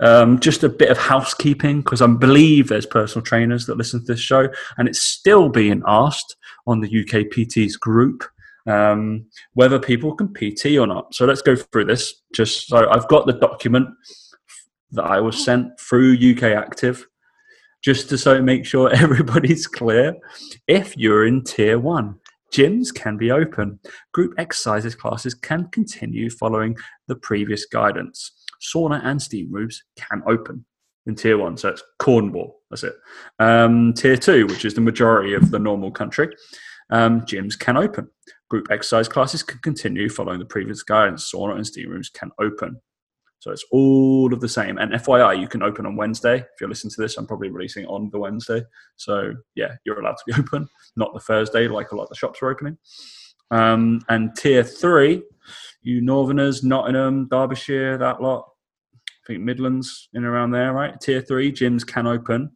um, 0.00 0.38
just 0.38 0.64
a 0.64 0.68
bit 0.68 0.90
of 0.90 0.98
housekeeping 0.98 1.80
because 1.80 2.02
I 2.02 2.06
believe 2.06 2.68
there's 2.68 2.86
personal 2.86 3.24
trainers 3.24 3.66
that 3.66 3.76
listen 3.78 4.00
to 4.00 4.12
this 4.12 4.20
show, 4.20 4.48
and 4.76 4.86
it's 4.86 5.00
still 5.00 5.48
being 5.48 5.82
asked 5.86 6.36
on 6.66 6.80
the 6.80 6.88
UK 6.88 7.26
PTs 7.32 7.78
group 7.78 8.24
um, 8.68 9.26
whether 9.54 9.78
people 9.78 10.14
can 10.14 10.32
PT 10.32 10.76
or 10.78 10.86
not. 10.86 11.14
So 11.14 11.24
let's 11.24 11.42
go 11.42 11.56
through 11.56 11.86
this. 11.86 12.22
Just 12.34 12.68
so 12.68 12.88
I've 12.90 13.08
got 13.08 13.26
the 13.26 13.32
document 13.32 13.88
that 14.92 15.04
I 15.04 15.20
was 15.20 15.42
sent 15.42 15.78
through 15.80 16.16
UK 16.16 16.44
Active, 16.44 17.06
just 17.82 18.08
to 18.10 18.18
so 18.18 18.40
make 18.42 18.66
sure 18.66 18.90
everybody's 18.94 19.66
clear. 19.66 20.14
If 20.66 20.96
you're 20.96 21.26
in 21.26 21.42
tier 21.44 21.78
one, 21.78 22.20
gyms 22.52 22.94
can 22.94 23.16
be 23.16 23.30
open. 23.30 23.78
Group 24.12 24.34
exercises 24.38 24.94
classes 24.94 25.34
can 25.34 25.68
continue 25.72 26.30
following 26.30 26.76
the 27.06 27.16
previous 27.16 27.66
guidance. 27.66 28.32
Sauna 28.60 29.00
and 29.04 29.20
steam 29.20 29.52
rooms 29.52 29.82
can 29.96 30.22
open 30.26 30.64
in 31.06 31.14
tier 31.14 31.38
one. 31.38 31.56
So 31.56 31.70
it's 31.70 31.82
Cornwall. 31.98 32.60
That's 32.70 32.84
it. 32.84 32.94
Um, 33.38 33.94
tier 33.94 34.16
two, 34.16 34.46
which 34.46 34.64
is 34.64 34.74
the 34.74 34.80
majority 34.80 35.34
of 35.34 35.50
the 35.50 35.58
normal 35.58 35.90
country, 35.90 36.28
um, 36.90 37.22
gyms 37.22 37.58
can 37.58 37.76
open. 37.76 38.08
Group 38.50 38.68
exercise 38.70 39.08
classes 39.08 39.42
can 39.42 39.58
continue 39.60 40.08
following 40.08 40.38
the 40.38 40.44
previous 40.44 40.82
guidance. 40.82 41.30
Sauna 41.32 41.56
and 41.56 41.66
steam 41.66 41.90
rooms 41.90 42.08
can 42.08 42.30
open. 42.40 42.80
So 43.48 43.52
it's 43.52 43.64
all 43.70 44.34
of 44.34 44.42
the 44.42 44.48
same. 44.48 44.76
And 44.76 44.92
FYI, 44.92 45.40
you 45.40 45.48
can 45.48 45.62
open 45.62 45.86
on 45.86 45.96
Wednesday. 45.96 46.36
If 46.36 46.60
you're 46.60 46.68
listening 46.68 46.90
to 46.90 47.00
this, 47.00 47.16
I'm 47.16 47.26
probably 47.26 47.48
releasing 47.48 47.86
on 47.86 48.10
the 48.10 48.18
Wednesday. 48.18 48.62
So 48.96 49.32
yeah, 49.54 49.76
you're 49.86 49.98
allowed 49.98 50.18
to 50.18 50.24
be 50.26 50.34
open, 50.38 50.68
not 50.96 51.14
the 51.14 51.20
Thursday 51.20 51.66
like 51.66 51.90
a 51.90 51.96
lot 51.96 52.02
of 52.02 52.08
the 52.10 52.14
shops 52.14 52.40
are 52.42 52.50
opening. 52.50 52.76
Um, 53.50 54.02
and 54.10 54.36
tier 54.36 54.62
three, 54.62 55.22
you 55.80 56.02
Northerners, 56.02 56.62
Nottingham, 56.62 57.26
Derbyshire, 57.28 57.96
that 57.96 58.20
lot. 58.20 58.50
I 59.06 59.32
think 59.32 59.40
Midlands 59.40 60.10
in 60.12 60.26
around 60.26 60.50
there, 60.50 60.74
right? 60.74 61.00
Tier 61.00 61.22
three 61.22 61.50
gyms 61.50 61.86
can 61.86 62.06
open. 62.06 62.54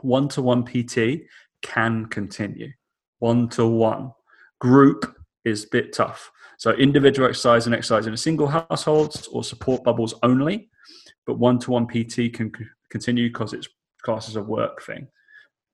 One 0.00 0.26
to 0.30 0.42
one 0.42 0.64
PT 0.64 1.28
can 1.62 2.06
continue. 2.06 2.72
One 3.20 3.48
to 3.50 3.68
one. 3.68 4.10
Group 4.58 5.16
is 5.44 5.62
a 5.62 5.68
bit 5.70 5.92
tough. 5.92 6.32
So 6.58 6.72
individual 6.72 7.28
exercise 7.28 7.66
and 7.66 7.74
exercise 7.74 8.06
in 8.06 8.14
a 8.14 8.18
single 8.18 8.48
household 8.48 9.26
or 9.32 9.44
support 9.44 9.84
bubbles 9.84 10.14
only, 10.24 10.68
but 11.24 11.38
one 11.38 11.60
to 11.60 11.70
one 11.70 11.86
PT 11.86 12.34
can 12.34 12.52
c- 12.54 12.64
continue 12.90 13.28
because 13.28 13.52
it's 13.52 13.68
classes 14.02 14.30
as 14.30 14.36
a 14.36 14.42
work 14.42 14.82
thing, 14.82 15.06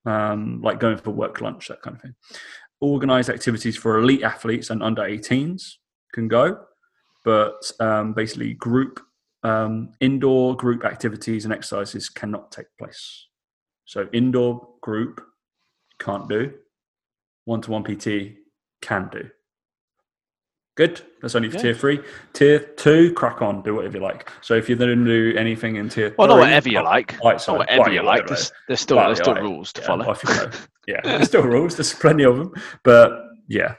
um, 0.05 0.61
like 0.61 0.79
going 0.79 0.97
for 0.97 1.09
work 1.09 1.41
lunch, 1.41 1.67
that 1.67 1.81
kind 1.81 1.95
of 1.95 2.01
thing. 2.03 2.15
Organized 2.81 3.31
activities 3.31 3.75
for 3.75 3.97
elite 3.97 4.21
athletes 4.21 4.69
and 4.69 4.83
under 4.83 5.01
18s 5.01 5.73
can 6.13 6.27
go, 6.27 6.59
but 7.23 7.71
um, 7.79 8.13
basically 8.13 8.53
group 8.53 8.99
um, 9.41 9.91
indoor 9.99 10.55
group 10.55 10.85
activities 10.85 11.45
and 11.45 11.53
exercises 11.53 12.09
cannot 12.09 12.51
take 12.51 12.67
place. 12.77 13.27
So 13.85 14.07
indoor 14.13 14.69
group 14.81 15.21
can't 15.99 16.29
do, 16.29 16.53
one 17.45 17.61
to 17.61 17.71
one 17.71 17.83
PT 17.83 18.37
can 18.81 19.09
do. 19.11 19.29
Good. 20.75 21.01
That's 21.21 21.35
only 21.35 21.49
for 21.49 21.55
Yeah. 21.55 21.61
tier 21.63 21.73
three. 21.73 21.99
Tier 22.33 22.59
two, 22.59 23.13
crack 23.13 23.41
on, 23.41 23.61
do 23.61 23.75
whatever 23.75 23.97
you 23.97 24.03
like. 24.03 24.29
So 24.41 24.55
if 24.55 24.67
you're 24.67 24.77
going 24.77 25.05
to 25.05 25.05
do 25.05 25.37
anything 25.37 25.77
in 25.77 25.87
tier 25.87 26.13
Well, 26.17 26.27
three, 26.27 26.35
not 26.35 26.41
whatever 26.41 26.69
you 26.69 26.83
like. 26.83 27.15
Right, 27.23 27.39
sorry. 27.39 27.59
whatever 27.59 27.83
Right, 27.83 27.93
you 27.93 28.03
like. 28.03 28.27
There's, 28.27 28.51
there's 28.67 28.81
still 28.81 28.97
there's 28.97 29.19
still 29.19 29.35
rules 29.35 29.71
to 29.73 29.81
Yeah, 29.81 29.87
follow. 29.87 30.15
yeah, 30.87 31.01
there's 31.03 31.27
still 31.29 31.43
rules. 31.43 31.77
There's 31.77 31.93
plenty 31.93 32.23
of 32.25 32.37
them, 32.37 32.53
but 32.83 33.23
yeah, 33.47 33.75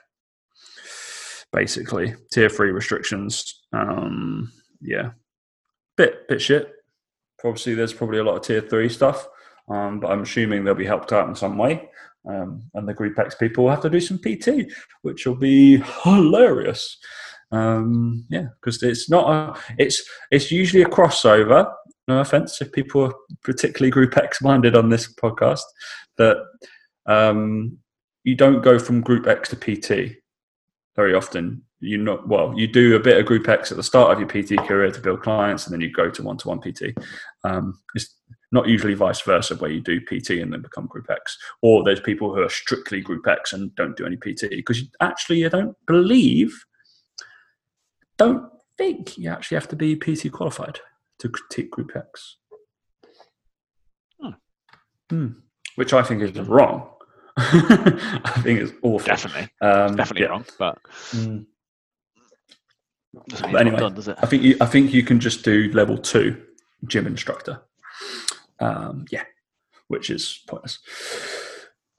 basically 1.53 2.15
tier 2.33 2.49
three 2.49 2.71
restrictions. 2.71 3.63
Um, 3.73 4.51
yeah, 4.81 5.11
bit 5.97 6.27
bit 6.29 6.41
shit. 6.41 6.73
Obviously, 7.45 7.75
there's 7.75 7.93
probably 7.93 8.19
a 8.19 8.25
lot 8.25 8.37
of 8.37 8.43
tier 8.43 8.61
three 8.63 8.89
stuff, 8.89 9.29
um, 9.69 10.01
but 10.01 10.11
I'm 10.11 10.23
assuming 10.23 10.65
they'll 10.65 10.75
be 10.75 10.85
helped 10.85 11.13
out 11.13 11.29
in 11.29 11.35
some 11.35 11.59
way. 11.59 11.89
Um, 12.29 12.65
and 12.75 12.89
the 12.89 12.95
Group 12.95 13.19
X 13.19 13.37
people 13.37 13.65
will 13.65 13.71
have 13.71 13.83
to 13.83 13.91
do 13.91 14.01
some 14.01 14.19
PT, 14.19 14.73
which 15.03 15.27
will 15.27 15.37
be 15.37 15.79
hilarious. 16.03 16.99
Um, 17.53 18.25
yeah, 18.29 18.47
because 18.61 18.83
it's 18.83 19.09
not 19.09 19.31
a, 19.31 19.75
it's 19.79 20.03
it's 20.31 20.51
usually 20.51 20.83
a 20.83 20.89
crossover. 20.89 21.73
No 22.09 22.21
offense 22.21 22.61
if 22.61 22.73
people 22.73 23.05
are 23.05 23.15
particularly 23.43 23.91
Group 23.91 24.17
X 24.17 24.43
minded 24.43 24.77
on 24.77 24.89
this 24.89 25.13
podcast, 25.15 25.63
that 26.19 26.39
um, 27.07 27.79
you 28.25 28.35
don't 28.35 28.63
go 28.63 28.79
from 28.79 29.01
Group 29.01 29.29
X 29.29 29.51
to 29.51 29.57
PT 29.57 30.17
very 30.97 31.15
often. 31.15 31.63
You 31.79 31.99
not 31.99 32.27
well, 32.27 32.53
you 32.57 32.67
do 32.67 32.97
a 32.97 33.01
bit 33.01 33.19
of 33.19 33.27
Group 33.27 33.49
X 33.49 33.71
at 33.71 33.77
the 33.77 33.83
start 33.83 34.11
of 34.11 34.19
your 34.19 34.29
PT 34.29 34.57
career 34.67 34.91
to 34.91 35.01
build 35.01 35.23
clients, 35.23 35.67
and 35.67 35.73
then 35.73 35.81
you 35.81 35.93
go 35.93 36.11
to 36.11 36.23
one 36.23 36.39
to 36.39 36.49
one 36.49 36.61
PT. 36.61 36.97
Um, 37.45 37.79
it's 37.95 38.17
not 38.57 38.67
usually 38.69 38.95
vice 38.95 39.21
versa, 39.21 39.55
where 39.57 39.71
you 39.71 39.81
do 39.81 40.01
PT 40.01 40.31
and 40.43 40.53
then 40.53 40.63
become 40.63 40.87
Group 40.87 41.09
X, 41.11 41.39
or 41.63 41.85
there's 41.85 42.01
people 42.01 42.35
who 42.35 42.43
are 42.43 42.49
strictly 42.49 43.01
Group 43.01 43.27
X 43.29 43.53
and 43.53 43.75
don't 43.77 43.97
do 43.97 44.07
any 44.07 44.17
PT 44.17 44.51
because 44.51 44.83
actually 45.01 45.39
you 45.39 45.49
don't 45.49 45.77
believe, 45.87 46.65
don't 48.17 48.51
think 48.79 49.17
you 49.17 49.31
actually 49.31 49.57
have 49.57 49.69
to 49.69 49.77
be 49.77 49.95
PT 49.97 50.33
qualified 50.33 50.81
to 51.21 51.29
critique 51.29 51.71
Group 51.71 51.93
X. 51.95 52.37
Hmm. 54.21 54.31
Hmm. 55.11 55.27
Which 55.77 55.93
I 55.93 56.03
think 56.03 56.23
is 56.23 56.33
wrong. 56.41 56.91
I 57.39 58.41
think 58.43 58.61
it's 58.61 58.73
awful. 58.83 59.07
Definitely, 59.07 59.49
Um, 59.61 59.95
definitely 59.95 60.23
yeah. 60.23 60.29
wrong. 60.31 60.45
But 60.59 60.79
Mm. 61.13 61.47
But 63.41 63.57
anyway, 63.57 63.79
done, 63.79 63.95
does 63.95 64.09
it? 64.09 64.17
I 64.23 64.27
think 64.27 64.43
you, 64.43 64.57
I 64.61 64.67
think 64.67 64.93
you 64.93 65.03
can 65.03 65.21
just 65.21 65.43
do 65.43 65.71
level 65.73 65.97
two 65.97 66.37
gym 66.87 67.07
instructor. 67.07 67.63
Um, 68.61 69.05
yeah, 69.11 69.25
which 69.89 70.11
is 70.11 70.43
pointless. 70.49 70.79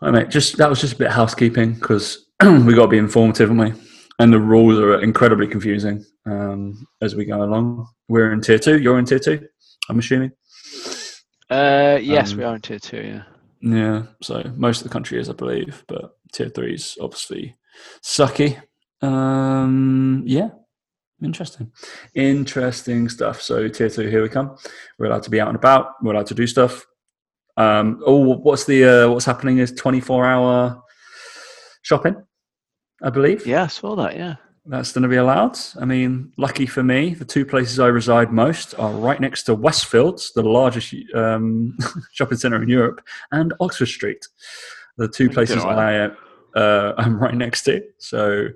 I 0.01 0.11
mean, 0.11 0.29
just 0.29 0.57
that 0.57 0.69
was 0.69 0.81
just 0.81 0.93
a 0.93 0.97
bit 0.97 1.07
of 1.07 1.13
housekeeping 1.13 1.73
because 1.73 2.27
we 2.43 2.73
got 2.75 2.83
to 2.83 2.87
be 2.87 2.97
informative, 2.97 3.49
haven't 3.49 3.73
we? 3.75 3.81
and 4.19 4.33
the 4.33 4.39
rules 4.39 4.79
are 4.79 5.01
incredibly 5.01 5.47
confusing 5.47 6.03
um, 6.25 6.87
as 7.01 7.15
we 7.15 7.25
go 7.25 7.43
along. 7.43 7.87
We're 8.07 8.31
in 8.31 8.41
tier 8.41 8.57
two. 8.59 8.79
You're 8.79 8.97
in 8.99 9.05
tier 9.05 9.19
two. 9.19 9.47
I'm 9.89 9.99
assuming. 9.99 10.31
Uh, 11.49 11.99
yes, 12.01 12.31
Um, 12.31 12.37
we 12.37 12.43
are 12.43 12.55
in 12.55 12.61
tier 12.61 12.79
two. 12.79 13.01
Yeah. 13.01 13.23
Yeah, 13.61 14.03
so 14.21 14.43
most 14.55 14.79
of 14.79 14.83
the 14.83 14.89
country 14.93 15.19
is, 15.19 15.29
I 15.29 15.33
believe, 15.33 15.83
but 15.87 16.15
tier 16.31 16.49
three 16.49 16.75
is 16.75 16.97
obviously 17.01 17.55
sucky. 18.03 18.61
Um, 19.01 20.23
yeah, 20.25 20.49
interesting, 21.23 21.71
interesting 22.15 23.09
stuff. 23.09 23.41
So 23.41 23.67
tier 23.67 23.89
two, 23.89 24.07
here 24.07 24.21
we 24.21 24.29
come. 24.29 24.57
We're 24.97 25.07
allowed 25.07 25.23
to 25.23 25.29
be 25.29 25.41
out 25.41 25.49
and 25.49 25.57
about. 25.57 25.93
We're 26.01 26.13
allowed 26.13 26.27
to 26.27 26.35
do 26.35 26.47
stuff. 26.47 26.85
Um, 27.57 28.01
oh, 28.05 28.35
what's 28.35 28.65
the 28.65 28.85
uh, 28.85 29.09
what's 29.09 29.25
happening 29.25 29.57
is 29.57 29.71
twenty 29.71 29.99
four 29.99 30.25
hour 30.25 30.81
shopping. 31.81 32.15
I 33.01 33.09
believe. 33.09 33.45
Yeah, 33.45 33.63
I 33.63 33.67
saw 33.67 33.95
that. 33.95 34.15
Yeah. 34.15 34.35
That's 34.69 34.91
going 34.91 35.03
to 35.03 35.07
be 35.07 35.15
allowed. 35.15 35.57
I 35.79 35.85
mean, 35.85 36.33
lucky 36.37 36.65
for 36.65 36.83
me, 36.83 37.13
the 37.13 37.23
two 37.23 37.45
places 37.45 37.79
I 37.79 37.87
reside 37.87 38.33
most 38.33 38.77
are 38.77 38.91
right 38.91 39.19
next 39.19 39.43
to 39.43 39.55
Westfields, 39.55 40.33
the 40.35 40.43
largest 40.43 40.93
um, 41.15 41.77
shopping 42.11 42.37
centre 42.37 42.61
in 42.61 42.67
Europe, 42.67 42.99
and 43.31 43.53
Oxford 43.61 43.85
Street, 43.85 44.27
the 44.97 45.07
two 45.07 45.29
places. 45.29 45.63
I 45.63 46.09
uh, 46.57 46.93
I'm 46.97 47.19
right 47.19 47.35
next 47.35 47.63
to. 47.63 47.75
it, 47.77 47.83
So, 47.99 48.47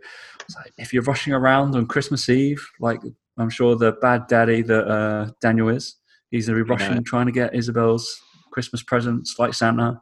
like, 0.58 0.74
if 0.78 0.94
you're 0.94 1.04
rushing 1.04 1.34
around 1.34 1.76
on 1.76 1.86
Christmas 1.88 2.28
Eve, 2.30 2.62
like 2.80 3.00
I'm 3.38 3.50
sure 3.50 3.76
the 3.76 3.94
bad 3.94 4.28
daddy 4.28 4.62
that 4.64 4.88
uh, 4.88 5.32
Daniel 5.42 5.70
is, 5.70 5.96
he's 6.32 6.48
going 6.48 6.58
to 6.60 6.66
be 6.66 6.70
rushing, 6.70 6.98
it. 6.98 7.06
trying 7.06 7.28
to 7.28 7.32
get 7.32 7.56
Isabel's 7.56 8.20
Christmas 8.52 8.84
presents 8.84 9.36
like 9.40 9.54
Santa. 9.54 10.02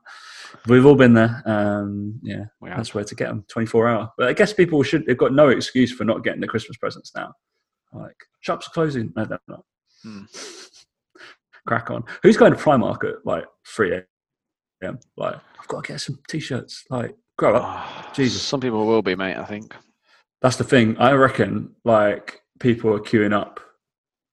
We've 0.67 0.85
all 0.85 0.95
been 0.95 1.13
there. 1.13 1.43
Um, 1.45 2.19
yeah, 2.23 2.45
have. 2.63 2.77
that's 2.77 2.93
where 2.95 3.03
to 3.03 3.15
get 3.15 3.27
them 3.27 3.45
24 3.49 3.88
hour 3.88 4.12
but 4.17 4.27
i 4.27 4.33
guess 4.33 4.51
people 4.51 4.81
should 4.83 5.05
they've 5.05 5.17
got 5.17 5.31
no 5.33 5.49
excuse 5.49 5.91
for 5.91 6.03
not 6.05 6.23
getting 6.23 6.41
the 6.41 6.47
christmas 6.47 6.75
presents 6.77 7.12
now 7.15 7.31
like 7.93 8.15
shops 8.41 8.67
are 8.67 8.71
closing 8.71 9.13
no 9.15 9.25
they're 9.25 9.39
not 9.47 9.63
Hmm. 10.03 10.23
crack 11.67 11.91
on 11.91 12.03
who's 12.23 12.38
going 12.38 12.51
to 12.53 12.57
primark 12.57 13.03
at 13.07 13.23
like 13.25 13.45
3 13.67 13.93
a.m 14.81 14.99
like 15.17 15.35
i've 15.59 15.67
got 15.67 15.83
to 15.83 15.93
get 15.93 16.01
some 16.01 16.17
t-shirts 16.27 16.83
like 16.89 17.15
grow 17.39 17.56
up 17.56 17.86
Oh, 17.88 18.12
Jesus. 18.13 18.41
Some 18.41 18.60
people 18.60 18.86
will 18.86 19.02
be, 19.02 19.15
mate. 19.15 19.38
I 19.38 19.45
think. 19.45 19.75
that's 20.41 20.58
the 20.58 20.63
thing 20.63 20.97
i 20.97 21.12
reckon 21.12 21.73
like 21.84 22.41
people 22.60 22.93
are 22.93 22.99
queuing 22.99 23.34
up 23.34 23.60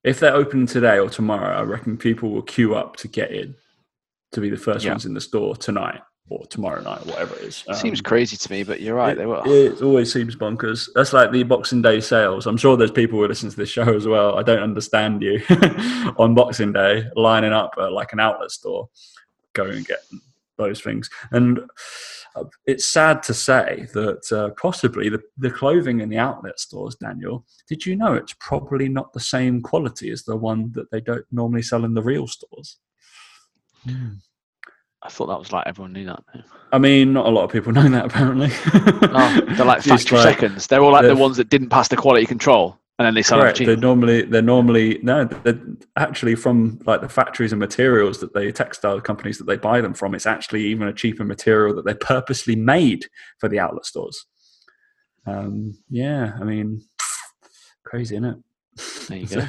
if 0.04 0.20
they're 0.20 0.34
open 0.42 0.66
today 0.66 0.98
or 0.98 1.08
tomorrow 1.10 1.56
i 1.58 1.62
reckon 1.62 1.96
people 1.96 2.30
will 2.30 2.42
queue 2.42 2.74
up 2.74 2.96
to 2.96 3.08
get 3.08 3.30
in 3.32 3.54
to 4.32 4.40
be 4.40 4.48
the 4.50 4.56
first 4.56 4.84
Yeah. 4.84 4.92
ones 4.92 5.04
in 5.06 5.14
the 5.14 5.20
store 5.20 5.56
tonight 5.56 6.00
or 6.28 6.44
tomorrow 6.46 6.80
night 6.82 7.04
whatever 7.06 7.34
it 7.36 7.42
is 7.42 7.64
Seems 7.74 8.00
Um, 8.00 8.04
crazy 8.04 8.36
to 8.36 8.50
me, 8.52 8.64
but 8.64 8.80
you're 8.80 8.96
right. 8.96 9.12
It, 9.12 9.18
they 9.18 9.26
will. 9.26 9.42
it 9.46 9.80
always 9.82 10.12
seems 10.12 10.34
bonkers. 10.34 10.88
That's 10.94 11.12
like 11.12 11.30
the 11.30 11.44
Boxing 11.44 11.82
Day 11.82 12.00
sales. 12.00 12.46
I'm 12.48 12.56
sure 12.56 12.76
there's 12.76 12.90
people 12.90 13.18
who 13.20 13.28
listen 13.28 13.48
to 13.50 13.56
this 13.56 13.68
show 13.68 13.88
as 13.94 14.06
well. 14.08 14.36
I 14.36 14.42
don't 14.42 14.62
understand 14.70 15.22
you 15.22 15.40
on 16.18 16.34
Boxing 16.34 16.72
Day 16.72 17.04
lining 17.14 17.52
up 17.52 17.74
at 17.80 17.92
like 17.92 18.12
an 18.12 18.18
outlet 18.18 18.50
store, 18.50 18.88
going 19.52 19.76
and 19.76 19.86
get 19.86 20.00
those 20.58 20.80
things. 20.80 21.08
And 21.30 21.60
it's 22.66 22.86
sad 22.86 23.22
to 23.24 23.34
say 23.34 23.86
that 23.92 24.32
uh, 24.32 24.50
possibly 24.60 25.08
the, 25.08 25.20
the 25.38 25.50
clothing 25.50 26.00
in 26.00 26.08
the 26.08 26.18
outlet 26.18 26.58
stores, 26.58 26.96
Daniel, 26.96 27.44
did 27.68 27.86
you 27.86 27.96
know 27.96 28.14
it's 28.14 28.34
probably 28.40 28.88
not 28.88 29.12
the 29.12 29.20
same 29.20 29.62
quality 29.62 30.10
as 30.10 30.24
the 30.24 30.36
one 30.36 30.72
that 30.72 30.90
they 30.90 31.00
don't 31.00 31.24
normally 31.30 31.62
sell 31.62 31.84
in 31.84 31.94
the 31.94 32.02
real 32.02 32.26
stores? 32.26 32.78
I 33.86 35.08
thought 35.08 35.26
that 35.26 35.38
was 35.38 35.52
like 35.52 35.66
everyone 35.66 35.92
knew 35.92 36.06
that. 36.06 36.22
I 36.72 36.78
mean, 36.78 37.12
not 37.12 37.26
a 37.26 37.30
lot 37.30 37.44
of 37.44 37.52
people 37.52 37.72
know 37.72 37.88
that 37.88 38.06
apparently. 38.06 38.50
Oh, 38.52 39.40
they're 39.50 39.64
like 39.64 39.82
factory 39.82 40.18
seconds. 40.18 40.66
They're 40.66 40.82
all 40.82 40.92
like 40.92 41.06
the 41.06 41.14
ones 41.14 41.36
that 41.36 41.48
didn't 41.48 41.70
pass 41.70 41.88
the 41.88 41.96
quality 41.96 42.26
control, 42.26 42.78
and 42.98 43.06
then 43.06 43.14
they 43.14 43.22
sell 43.22 43.40
Correct. 43.40 43.58
cheap. 43.58 43.66
They're 43.66 43.76
normally 43.76 44.22
they're 44.22 44.40
normally 44.40 44.98
no, 45.02 45.24
they're 45.24 45.60
actually 45.96 46.34
from 46.34 46.78
like 46.86 47.02
the 47.02 47.08
factories 47.08 47.52
and 47.52 47.60
materials 47.60 48.20
that 48.20 48.32
they 48.32 48.50
textile 48.52 49.00
companies 49.00 49.36
that 49.38 49.44
they 49.44 49.56
buy 49.56 49.80
them 49.80 49.92
from. 49.92 50.14
It's 50.14 50.26
actually 50.26 50.64
even 50.66 50.88
a 50.88 50.94
cheaper 50.94 51.24
material 51.24 51.74
that 51.76 51.84
they 51.84 51.94
purposely 51.94 52.56
made 52.56 53.06
for 53.38 53.48
the 53.48 53.58
outlet 53.58 53.84
stores. 53.84 54.24
Um, 55.26 55.78
yeah, 55.90 56.32
I 56.40 56.44
mean, 56.44 56.82
crazy, 57.84 58.16
isn't 58.16 58.24
it? 58.24 58.38
There 59.08 59.18
you 59.18 59.26
go. 59.36 59.46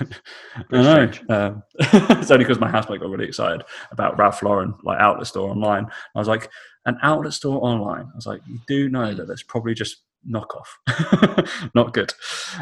I 0.71 0.81
know. 0.81 1.11
Um, 1.29 1.63
it's 1.79 2.31
only 2.31 2.43
because 2.43 2.59
my 2.59 2.69
housemate 2.69 2.99
got 2.99 3.09
really 3.09 3.27
excited 3.27 3.63
about 3.91 4.17
Ralph 4.17 4.41
Lauren, 4.43 4.73
like 4.83 4.99
outlet 4.99 5.27
store 5.27 5.49
online. 5.49 5.85
I 6.15 6.19
was 6.19 6.27
like, 6.27 6.49
an 6.85 6.97
outlet 7.01 7.33
store 7.33 7.63
online. 7.63 8.09
I 8.11 8.15
was 8.15 8.25
like, 8.25 8.41
you 8.47 8.59
do 8.67 8.89
know 8.89 9.13
that 9.13 9.27
that's 9.27 9.43
probably 9.43 9.73
just 9.73 10.03
knockoff, 10.29 11.69
not 11.75 11.93
good. 11.93 12.13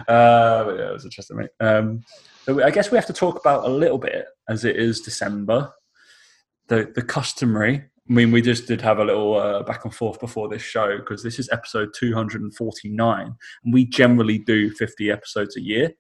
Uh, 0.08 0.73
yeah, 0.78 0.89
it 0.89 0.93
was 0.93 1.06
interesting, 1.06 1.38
mate. 1.38 1.49
Um, 1.60 2.01
so 2.43 2.63
I 2.63 2.71
guess 2.71 2.91
we 2.91 2.97
have 2.97 3.08
to 3.08 3.13
talk 3.13 3.39
about 3.39 3.65
a 3.65 3.69
little 3.69 3.97
bit 3.97 4.25
as 4.49 4.65
it 4.65 4.75
is 4.75 5.01
December. 5.01 5.71
The 6.67 6.91
the 6.95 7.01
customary. 7.04 7.84
I 8.08 8.13
mean, 8.13 8.32
we 8.32 8.43
just 8.43 8.67
did 8.67 8.82
have 8.82 8.99
a 8.99 9.04
little 9.04 9.36
uh, 9.36 9.63
back 9.63 9.84
and 9.84 9.93
forth 9.93 10.19
before 10.19 10.47
this 10.47 10.62
show 10.62 10.97
because 10.97 11.23
this 11.23 11.39
is 11.39 11.49
episode 11.51 11.89
249, 11.97 13.36
and 13.63 13.73
we 13.73 13.86
generally 13.86 14.38
do 14.38 14.69
50 14.69 15.10
episodes 15.10 15.58
a 15.58 15.62
year 15.62 15.91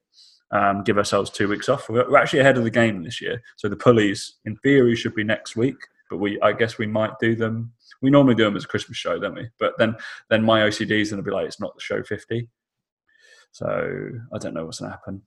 um, 0.51 0.83
give 0.83 0.97
ourselves 0.97 1.29
two 1.29 1.47
weeks 1.47 1.69
off. 1.69 1.89
We're, 1.89 2.09
we're 2.09 2.17
actually 2.17 2.39
ahead 2.39 2.57
of 2.57 2.63
the 2.63 2.71
game 2.71 3.03
this 3.03 3.21
year, 3.21 3.41
so 3.57 3.67
the 3.67 3.75
pulleys, 3.75 4.35
in 4.45 4.55
theory, 4.57 4.95
should 4.95 5.15
be 5.15 5.23
next 5.23 5.55
week. 5.55 5.75
But 6.09 6.17
we, 6.17 6.39
I 6.41 6.53
guess, 6.53 6.77
we 6.77 6.87
might 6.87 7.11
do 7.19 7.35
them. 7.35 7.71
We 8.01 8.09
normally 8.09 8.35
do 8.35 8.43
them 8.43 8.55
as 8.55 8.63
a 8.65 8.67
Christmas 8.67 8.97
show, 8.97 9.17
don't 9.19 9.35
we? 9.35 9.49
But 9.59 9.73
then, 9.77 9.95
then 10.29 10.43
my 10.43 10.61
OCD 10.61 11.01
is 11.01 11.09
going 11.09 11.23
to 11.23 11.27
be 11.27 11.33
like, 11.33 11.47
it's 11.47 11.59
not 11.59 11.73
the 11.75 11.81
show 11.81 12.03
fifty. 12.03 12.47
So 13.51 14.09
I 14.33 14.37
don't 14.37 14.53
know 14.53 14.65
what's 14.65 14.79
going 14.79 14.91
to 14.91 14.97
happen. 14.97 15.21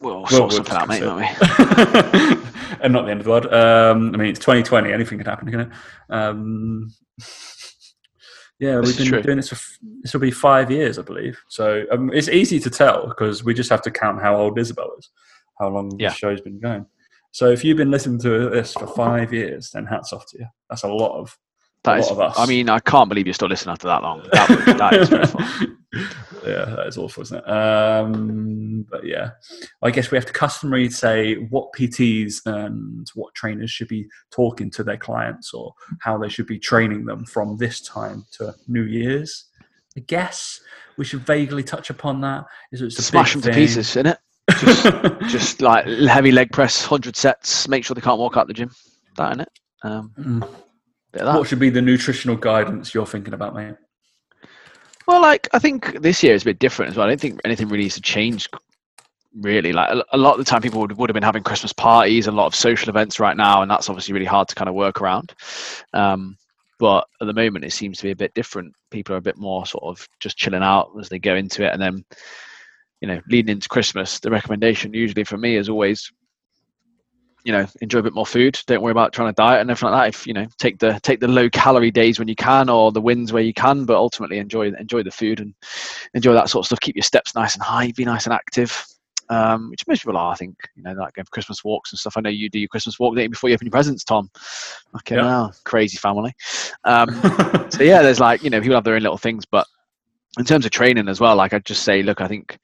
We'll 0.00 0.22
Well, 0.22 0.26
sort 0.28 0.52
something 0.52 0.74
out, 0.76 0.88
mate, 0.88 1.02
won't 1.02 1.18
we? 1.20 1.26
and 2.82 2.92
not 2.92 3.04
the 3.06 3.10
end 3.10 3.20
of 3.20 3.24
the 3.24 3.30
world. 3.30 3.52
Um, 3.52 4.14
I 4.14 4.18
mean, 4.18 4.28
it's 4.30 4.38
2020. 4.38 4.92
Anything 4.92 5.18
can 5.18 5.26
happen, 5.26 5.50
can 5.50 5.60
it? 5.60 5.68
Um, 6.10 6.92
yeah, 8.58 8.80
This 8.80 8.98
we've 8.98 9.10
been 9.10 9.22
doing 9.22 9.36
this 9.36 9.48
for 9.48 9.58
this 10.02 10.12
will 10.12 10.20
be 10.20 10.30
five 10.30 10.70
years, 10.70 10.98
I 10.98 11.02
believe. 11.02 11.40
So 11.48 11.84
um, 11.90 12.12
it's 12.12 12.28
easy 12.28 12.60
to 12.60 12.70
tell 12.70 13.08
because 13.08 13.44
we 13.44 13.54
just 13.54 13.70
have 13.70 13.82
to 13.82 13.90
count 13.90 14.20
how 14.20 14.36
old 14.36 14.58
Isabel 14.58 14.92
is, 14.98 15.08
how 15.58 15.68
long 15.68 15.92
Yeah. 15.98 16.10
the 16.10 16.14
show's 16.14 16.40
been 16.40 16.60
going. 16.60 16.86
So 17.32 17.50
if 17.50 17.64
you've 17.64 17.76
been 17.76 17.90
listening 17.90 18.18
to 18.20 18.50
this 18.50 18.72
for 18.72 18.86
five 18.86 19.32
years, 19.32 19.70
then 19.70 19.86
hats 19.86 20.12
off 20.12 20.26
to 20.30 20.38
you. 20.38 20.46
That's 20.70 20.82
a 20.82 20.88
lot 20.88 21.18
of 21.18 21.36
That 21.84 21.96
a 21.96 21.98
is, 21.98 22.06
lot 22.06 22.12
of 22.12 22.20
us. 22.20 22.38
I 22.38 22.46
mean, 22.46 22.68
I 22.68 22.80
can't 22.80 23.08
believe 23.08 23.26
you're 23.26 23.34
still 23.34 23.48
listening 23.48 23.72
after 23.72 23.86
that 23.86 24.02
long. 24.02 24.22
That, 24.32 24.48
was, 24.48 24.64
that 24.64 24.94
is 24.94 25.08
dreadful. 25.10 25.40
yeah, 26.46 26.64
that 26.64 26.86
is 26.86 26.98
awful, 26.98 27.22
isn't 27.22 27.38
it? 27.38 27.48
Um, 27.48 28.86
but 28.90 29.04
yeah, 29.04 29.30
I 29.82 29.90
guess 29.90 30.10
we 30.10 30.16
have 30.16 30.26
to 30.26 30.32
customarily 30.32 30.90
say 30.90 31.34
what 31.34 31.72
PTs 31.76 32.46
and 32.46 33.06
what 33.14 33.34
trainers 33.34 33.70
should 33.70 33.88
be 33.88 34.06
talking 34.30 34.70
to 34.72 34.82
their 34.82 34.96
clients 34.96 35.52
or 35.52 35.74
how 36.00 36.18
they 36.18 36.28
should 36.28 36.46
be 36.46 36.58
training 36.58 37.04
them 37.04 37.24
from 37.26 37.56
this 37.56 37.80
time 37.80 38.24
to 38.32 38.54
New 38.66 38.84
Year's. 38.84 39.44
I 39.96 40.00
guess 40.00 40.60
we 40.96 41.04
should 41.04 41.20
vaguely 41.20 41.62
touch 41.62 41.90
upon 41.90 42.20
that. 42.22 42.44
Is 42.72 42.82
it's 42.82 42.98
a 42.98 43.02
Smash 43.02 43.32
them 43.32 43.42
to 43.42 43.52
pieces, 43.52 43.90
isn't 43.90 44.06
innit? 44.06 44.16
Just, 44.50 45.20
just 45.28 45.62
like 45.62 45.86
heavy 45.86 46.32
leg 46.32 46.50
press, 46.52 46.84
hundred 46.84 47.16
sets. 47.16 47.68
Make 47.68 47.84
sure 47.84 47.94
they 47.94 48.00
can't 48.00 48.18
walk 48.18 48.36
out 48.36 48.46
the 48.46 48.54
gym. 48.54 48.70
That 49.16 49.32
in 49.32 49.40
it. 49.40 49.48
Um, 49.82 50.12
Mm. 50.18 50.48
that. 51.12 51.38
what 51.38 51.48
should 51.48 51.58
be 51.58 51.70
the 51.70 51.82
nutritional 51.82 52.36
guidance 52.36 52.94
you're 52.94 53.06
thinking 53.06 53.34
about, 53.34 53.54
mate? 53.54 53.74
Well, 55.06 55.22
like 55.22 55.48
I 55.52 55.58
think 55.58 56.02
this 56.02 56.22
year 56.22 56.34
is 56.34 56.42
a 56.42 56.46
bit 56.46 56.58
different 56.58 56.90
as 56.90 56.96
well. 56.96 57.06
I 57.06 57.10
don't 57.10 57.20
think 57.20 57.40
anything 57.44 57.68
really 57.68 57.84
needs 57.84 57.94
to 57.94 58.00
change. 58.02 58.48
Really, 59.34 59.72
like 59.72 59.90
a, 60.12 60.18
lot 60.18 60.32
of 60.32 60.38
the 60.38 60.44
time, 60.50 60.62
people 60.62 60.80
would, 60.80 60.96
would 60.96 61.10
have 61.10 61.14
been 61.14 61.22
having 61.22 61.42
Christmas 61.42 61.72
parties, 61.72 62.26
and 62.26 62.34
a 62.34 62.40
lot 62.40 62.46
of 62.46 62.54
social 62.54 62.88
events 62.88 63.20
right 63.20 63.36
now, 63.36 63.62
and 63.62 63.70
that's 63.70 63.88
obviously 63.88 64.12
really 64.12 64.26
hard 64.26 64.48
to 64.48 64.54
kind 64.54 64.68
of 64.68 64.74
work 64.74 65.00
around. 65.00 65.34
Um, 65.92 66.36
but 66.78 67.06
at 67.20 67.26
the 67.26 67.34
moment, 67.34 67.64
it 67.64 67.72
seems 67.72 67.98
to 67.98 68.04
be 68.04 68.10
a 68.10 68.16
bit 68.16 68.34
different. 68.34 68.74
People 68.90 69.14
are 69.14 69.18
a 69.18 69.22
bit 69.22 69.36
more 69.36 69.64
sort 69.66 69.84
of 69.84 70.08
just 70.18 70.38
chilling 70.38 70.62
out 70.62 70.90
as 70.98 71.08
they 71.08 71.18
go 71.18 71.36
into 71.36 71.64
it, 71.64 71.72
and 71.72 71.80
then 71.80 72.04
you 73.00 73.08
know, 73.08 73.20
leading 73.28 73.52
into 73.52 73.68
Christmas, 73.68 74.18
the 74.20 74.30
recommendation 74.30 74.92
usually 74.92 75.24
for 75.24 75.36
me 75.36 75.56
is 75.56 75.68
always, 75.68 76.10
you 77.44 77.52
know, 77.52 77.66
enjoy 77.80 78.00
a 78.00 78.02
bit 78.02 78.14
more 78.14 78.26
food. 78.26 78.58
Don't 78.66 78.82
worry 78.82 78.90
about 78.90 79.12
trying 79.12 79.28
to 79.28 79.34
diet 79.34 79.60
and 79.60 79.70
everything 79.70 79.90
like 79.92 80.02
that. 80.12 80.18
If 80.18 80.26
you 80.26 80.34
know, 80.34 80.46
take 80.58 80.78
the 80.78 80.98
take 81.02 81.20
the 81.20 81.28
low 81.28 81.48
calorie 81.48 81.90
days 81.92 82.18
when 82.18 82.28
you 82.28 82.34
can, 82.34 82.68
or 82.68 82.90
the 82.92 83.00
wins 83.00 83.32
where 83.32 83.42
you 83.42 83.54
can, 83.54 83.84
but 83.84 83.96
ultimately 83.96 84.38
enjoy 84.38 84.72
enjoy 84.72 85.02
the 85.02 85.10
food 85.10 85.40
and 85.40 85.54
enjoy 86.14 86.32
that 86.34 86.48
sort 86.50 86.62
of 86.64 86.66
stuff. 86.66 86.80
Keep 86.80 86.96
your 86.96 87.02
steps 87.04 87.34
nice 87.34 87.54
and 87.54 87.62
high. 87.62 87.92
Be 87.96 88.04
nice 88.04 88.26
and 88.26 88.34
active. 88.34 88.84
Um, 89.30 89.68
which 89.70 89.86
most 89.86 90.02
people 90.02 90.16
are, 90.16 90.32
I 90.32 90.36
think. 90.36 90.56
You 90.74 90.82
know, 90.82 90.92
like 90.92 91.14
going 91.14 91.24
for 91.26 91.30
Christmas 91.30 91.62
walks 91.62 91.92
and 91.92 91.98
stuff. 91.98 92.16
I 92.16 92.20
know 92.22 92.30
you 92.30 92.50
do 92.50 92.58
your 92.58 92.68
Christmas 92.68 92.98
walk 92.98 93.14
don't 93.14 93.30
before 93.30 93.50
you 93.50 93.54
open 93.54 93.66
your 93.66 93.72
presents, 93.72 94.02
Tom. 94.02 94.30
Okay, 94.96 95.16
Yeah. 95.16 95.22
now 95.22 95.52
crazy 95.64 95.98
family. 95.98 96.32
Um, 96.84 97.08
so 97.70 97.82
yeah, 97.82 98.02
there's 98.02 98.20
like 98.20 98.42
you 98.42 98.50
know 98.50 98.60
people 98.60 98.74
have 98.74 98.84
their 98.84 98.96
own 98.96 99.02
little 99.02 99.18
things, 99.18 99.44
but 99.46 99.66
in 100.38 100.44
terms 100.44 100.64
of 100.64 100.70
training 100.70 101.08
as 101.08 101.20
well, 101.20 101.36
like 101.36 101.52
I'd 101.52 101.64
just 101.64 101.84
say, 101.84 102.02
look, 102.02 102.20
I 102.20 102.28
think 102.28 102.58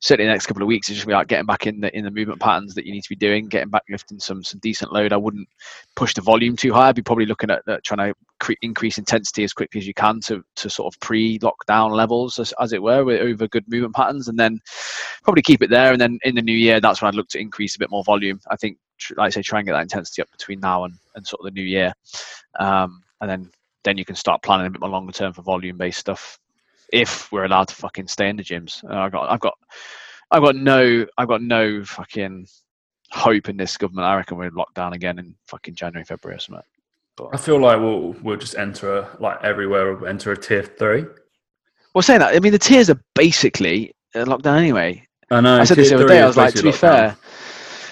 certainly 0.00 0.28
the 0.28 0.32
next 0.32 0.46
couple 0.46 0.62
of 0.62 0.68
weeks 0.68 0.90
is 0.90 0.96
just 0.96 1.06
about 1.06 1.28
getting 1.28 1.46
back 1.46 1.66
in 1.66 1.80
the 1.80 1.96
in 1.96 2.04
the 2.04 2.10
movement 2.10 2.38
patterns 2.38 2.74
that 2.74 2.84
you 2.84 2.92
need 2.92 3.02
to 3.02 3.08
be 3.08 3.16
doing, 3.16 3.48
getting 3.48 3.70
back 3.70 3.84
lifting 3.88 4.20
some 4.20 4.44
some 4.44 4.60
decent 4.60 4.92
load. 4.92 5.12
I 5.12 5.16
wouldn't 5.16 5.48
push 5.96 6.12
the 6.14 6.20
volume 6.20 6.56
too 6.56 6.72
high. 6.74 6.88
I'd 6.88 6.96
be 6.96 7.02
probably 7.02 7.26
looking 7.26 7.50
at, 7.50 7.66
at 7.66 7.82
trying 7.84 8.08
to 8.08 8.14
cre- 8.38 8.52
increase 8.60 8.98
intensity 8.98 9.44
as 9.44 9.54
quickly 9.54 9.80
as 9.80 9.86
you 9.86 9.94
can 9.94 10.20
to 10.26 10.44
to 10.56 10.68
sort 10.68 10.94
of 10.94 11.00
pre 11.00 11.38
lockdown 11.38 11.92
levels, 11.92 12.38
as, 12.38 12.52
as 12.60 12.72
it 12.72 12.82
were, 12.82 13.04
with 13.04 13.20
over 13.20 13.48
good 13.48 13.64
movement 13.66 13.94
patterns, 13.94 14.28
and 14.28 14.38
then 14.38 14.60
probably 15.22 15.42
keep 15.42 15.62
it 15.62 15.70
there. 15.70 15.92
And 15.92 16.00
then 16.00 16.18
in 16.24 16.34
the 16.34 16.42
new 16.42 16.56
year, 16.56 16.80
that's 16.80 17.00
when 17.00 17.08
I'd 17.08 17.14
look 17.14 17.28
to 17.28 17.40
increase 17.40 17.74
a 17.74 17.78
bit 17.78 17.90
more 17.90 18.04
volume. 18.04 18.40
I 18.50 18.56
think, 18.56 18.76
like 19.16 19.28
I 19.28 19.30
say, 19.30 19.42
try 19.42 19.60
and 19.60 19.66
get 19.66 19.72
that 19.72 19.82
intensity 19.82 20.20
up 20.20 20.30
between 20.30 20.60
now 20.60 20.84
and, 20.84 20.94
and 21.14 21.26
sort 21.26 21.40
of 21.40 21.46
the 21.46 21.58
new 21.58 21.66
year, 21.66 21.94
um, 22.60 23.02
and 23.22 23.30
then 23.30 23.50
then 23.84 23.96
you 23.98 24.04
can 24.04 24.16
start 24.16 24.42
planning 24.42 24.66
a 24.66 24.70
bit 24.70 24.80
more 24.80 24.90
longer 24.90 25.12
term 25.12 25.32
for 25.32 25.42
volume 25.42 25.76
based 25.76 26.00
stuff 26.00 26.38
if 26.94 27.30
we're 27.32 27.44
allowed 27.44 27.68
to 27.68 27.74
fucking 27.74 28.06
stay 28.06 28.28
in 28.28 28.36
the 28.36 28.42
gyms. 28.42 28.82
Uh, 28.88 28.96
I've 28.96 29.12
got, 29.12 29.30
I've 29.30 29.40
got, 29.40 29.54
I've 30.30 30.42
got 30.42 30.56
no, 30.56 31.04
I've 31.18 31.28
got 31.28 31.42
no 31.42 31.84
fucking 31.84 32.46
hope 33.10 33.48
in 33.48 33.56
this 33.56 33.76
government. 33.76 34.06
I 34.06 34.16
reckon 34.16 34.38
we're 34.38 34.50
locked 34.50 34.74
down 34.74 34.92
again 34.92 35.18
in 35.18 35.34
fucking 35.46 35.74
January, 35.74 36.04
February 36.04 36.36
or 36.36 36.40
something. 36.40 36.64
I 37.32 37.36
feel 37.36 37.60
like 37.60 37.78
we'll 37.78 38.16
we'll 38.22 38.36
just 38.36 38.56
enter 38.56 38.98
a, 38.98 39.16
like 39.20 39.38
everywhere 39.44 39.94
we'll 39.94 40.08
enter 40.08 40.32
a 40.32 40.36
tier 40.36 40.62
three. 40.62 41.04
Well, 41.94 42.02
saying 42.02 42.20
that, 42.20 42.34
I 42.34 42.40
mean 42.40 42.52
the 42.52 42.58
tiers 42.58 42.90
are 42.90 43.00
basically 43.14 43.94
uh, 44.14 44.24
locked 44.26 44.44
down 44.44 44.58
anyway. 44.58 45.06
I 45.30 45.40
know. 45.40 45.60
I 45.60 45.64
said 45.64 45.76
this 45.76 45.90
the 45.90 45.96
other 45.96 46.08
day. 46.08 46.20
I 46.20 46.26
was 46.26 46.36
like, 46.36 46.54
to 46.54 46.62
be 46.62 46.72
fair, 46.72 47.16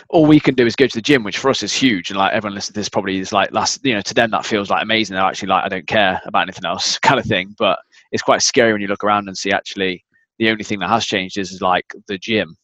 all 0.09 0.27
we 0.27 0.41
can 0.41 0.55
do 0.55 0.67
is 0.67 0.77
go 0.77 0.87
to 0.87 0.95
the 0.95 1.03
gym, 1.03 1.25
which 1.25 1.39
for 1.39 1.51
us 1.51 1.63
is 1.63 1.73
huge. 1.73 2.11
And 2.11 2.19
like 2.19 2.33
everyone 2.33 2.55
listening 2.55 2.75
to 2.75 2.81
this 2.81 2.89
probably 2.89 3.19
is 3.19 3.33
like 3.33 3.53
last, 3.53 3.85
you 3.85 3.95
know, 3.95 4.03
to 4.03 4.15
them 4.15 4.31
that 4.33 4.45
feels 4.45 4.71
like 4.71 4.83
amazing. 4.83 5.15
They're 5.15 5.25
actually 5.25 5.49
like, 5.49 5.65
I 5.65 5.69
don't 5.69 5.87
care 5.87 6.21
about 6.27 6.43
anything 6.43 6.65
else, 6.65 6.99
kind 7.03 7.19
of 7.19 7.27
thing. 7.27 7.55
But 7.59 7.79
it's 8.13 8.23
quite 8.23 8.43
scary 8.43 8.73
when 8.73 8.81
you 8.83 8.89
look 8.89 9.03
around 9.05 9.27
and 9.27 9.37
see 9.37 9.51
actually 9.51 10.05
the 10.39 10.51
only 10.51 10.65
thing 10.65 10.79
that 10.81 10.89
has 10.89 11.05
changed 11.05 11.39
is, 11.39 11.51
is 11.51 11.61
like 11.63 11.85
the 12.09 12.19
gym, 12.19 12.57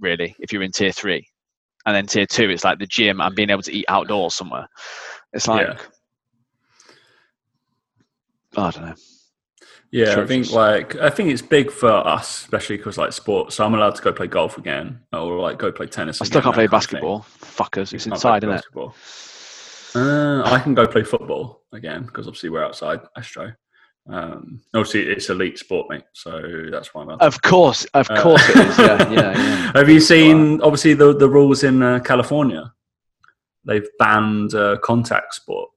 really. 0.00 0.36
If 0.38 0.52
you're 0.52 0.62
in 0.62 0.72
tier 0.72 0.92
three, 0.92 1.26
and 1.86 1.96
then 1.96 2.06
tier 2.06 2.26
two, 2.26 2.50
it's 2.50 2.64
like 2.64 2.78
the 2.78 2.86
gym 2.86 3.20
and 3.20 3.34
being 3.34 3.50
able 3.50 3.62
to 3.62 3.72
eat 3.72 3.86
outdoors 3.88 4.34
somewhere. 4.34 4.68
It's 5.32 5.48
like, 5.48 5.66
Yeah. 5.66 5.78
I 8.56 8.70
don't 8.70 8.84
know. 8.84 8.94
Yeah, 9.90 10.20
I 10.20 10.26
think 10.26 10.50
like 10.52 10.96
I 10.96 11.10
think 11.10 11.30
it's 11.30 11.42
big 11.42 11.70
for 11.70 11.90
us, 11.90 12.40
especially 12.42 12.78
because 12.78 12.96
like 12.96 13.12
sports. 13.12 13.56
So 13.56 13.64
I'm 13.64 13.74
allowed 13.74 13.94
to 13.96 14.02
go 14.02 14.10
play 14.10 14.26
golf 14.26 14.56
again, 14.56 15.00
or 15.12 15.38
like 15.38 15.58
go 15.58 15.70
play 15.70 15.86
tennis. 15.86 16.20
I 16.22 16.24
still 16.24 16.38
again, 16.38 16.44
can't 16.44 16.54
play 16.54 16.66
that 16.66 16.70
kind 16.70 16.82
of 16.82 16.90
thing. 16.90 17.00
basketball. 17.00 17.26
Fuckers, 17.42 17.92
it's 17.92 18.06
You 18.06 18.12
can't 18.12 18.22
play 18.22 18.36
inside, 18.36 18.44
isn't 18.44 18.64
it? 18.74 18.92
Uh, 19.94 20.42
I 20.46 20.58
can 20.60 20.72
go 20.72 20.86
play 20.86 21.02
football 21.02 21.62
again 21.72 22.04
because 22.04 22.26
obviously 22.26 22.48
we're 22.48 22.64
outside 22.64 23.00
Astro. 23.18 23.52
Um, 24.08 24.60
obviously, 24.74 25.02
it's 25.08 25.30
elite 25.30 25.58
sport, 25.58 25.86
mate. 25.88 26.02
So 26.12 26.66
that's 26.70 26.92
why 26.92 27.02
I'm. 27.02 27.10
Of 27.20 27.40
course, 27.42 27.84
of 27.94 28.10
Uh, 28.10 28.22
course 28.22 28.48
it 28.48 28.56
is. 28.56 28.78
Yeah, 28.78 29.10
yeah, 29.10 29.32
yeah. 29.32 29.72
Have 29.74 29.88
you 29.88 30.00
seen 30.00 30.60
obviously 30.60 30.94
the 30.94 31.16
the 31.16 31.28
rules 31.28 31.62
in 31.62 31.82
uh, 31.82 32.00
California? 32.00 32.72
They've 33.64 33.86
banned 33.98 34.54
uh, 34.54 34.78
contact 34.78 35.34
sport 35.34 35.70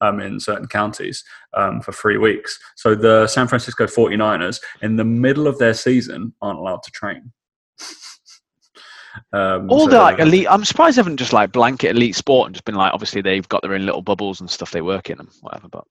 um, 0.00 0.20
in 0.20 0.38
certain 0.38 0.68
counties 0.68 1.24
um, 1.54 1.80
for 1.80 1.90
three 1.90 2.16
weeks. 2.16 2.58
So 2.76 2.94
the 2.94 3.26
San 3.26 3.48
Francisco 3.48 3.86
49ers, 3.86 4.60
in 4.82 4.94
the 4.94 5.04
middle 5.04 5.48
of 5.48 5.58
their 5.58 5.74
season, 5.74 6.32
aren't 6.40 6.60
allowed 6.60 6.84
to 6.84 6.90
train. 6.92 7.32
um, 9.32 9.68
all 9.68 9.86
so 9.86 9.90
the 9.90 9.98
like 9.98 10.18
elite 10.20 10.46
i'm 10.48 10.64
surprised 10.64 10.96
they 10.96 11.00
haven't 11.00 11.16
just 11.16 11.32
like 11.32 11.50
blanket 11.52 11.90
elite 11.90 12.14
sport 12.14 12.46
and 12.46 12.54
just 12.54 12.64
been 12.64 12.74
like 12.74 12.92
obviously 12.92 13.20
they've 13.20 13.48
got 13.48 13.62
their 13.62 13.74
own 13.74 13.84
little 13.86 14.02
bubbles 14.02 14.40
and 14.40 14.48
stuff 14.50 14.70
they 14.70 14.80
work 14.82 15.10
in 15.10 15.18
and 15.18 15.28
whatever 15.40 15.68
but 15.68 15.84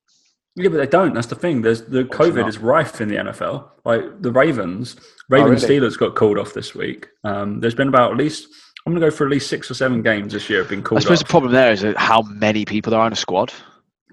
Yeah, 0.58 0.70
but 0.70 0.78
they 0.78 0.88
don't. 0.88 1.14
That's 1.14 1.28
the 1.28 1.36
thing. 1.36 1.62
There's 1.62 1.84
the 1.84 2.04
COVID 2.04 2.48
is 2.48 2.58
rife 2.58 3.00
in 3.00 3.10
the 3.10 3.16
NFL. 3.18 3.70
Like 3.86 4.22
the 4.22 4.32
Ravens, 4.32 4.96
Ravens 5.30 5.64
really? 5.64 5.80
Steelers 5.80 5.98
got 5.98 6.16
called 6.16 6.40
off 6.40 6.54
this 6.54 6.74
week. 6.74 7.08
Um, 7.24 7.60
there's 7.60 7.76
been 7.76 7.88
about 7.88 8.12
at 8.12 8.18
least 8.18 8.48
I'm 8.86 8.92
going 8.92 9.02
to 9.02 9.08
go 9.08 9.16
for 9.16 9.26
at 9.26 9.32
least 9.32 9.50
six 9.50 9.70
or 9.70 9.76
seven 9.76 10.02
games 10.02 10.34
this 10.34 10.50
year 10.50 10.60
have 10.60 10.70
been 10.70 10.82
called. 10.82 10.98
i 10.98 11.02
suppose 11.02 11.22
off. 11.22 11.28
the 11.28 11.32
problem 11.32 11.52
there 11.52 11.72
is 11.72 11.86
how 11.96 12.24
many 12.24 12.66
people 12.66 12.90
there 12.90 13.00
are 13.00 13.08
in 13.08 13.14
a 13.14 13.18
squad 13.18 13.54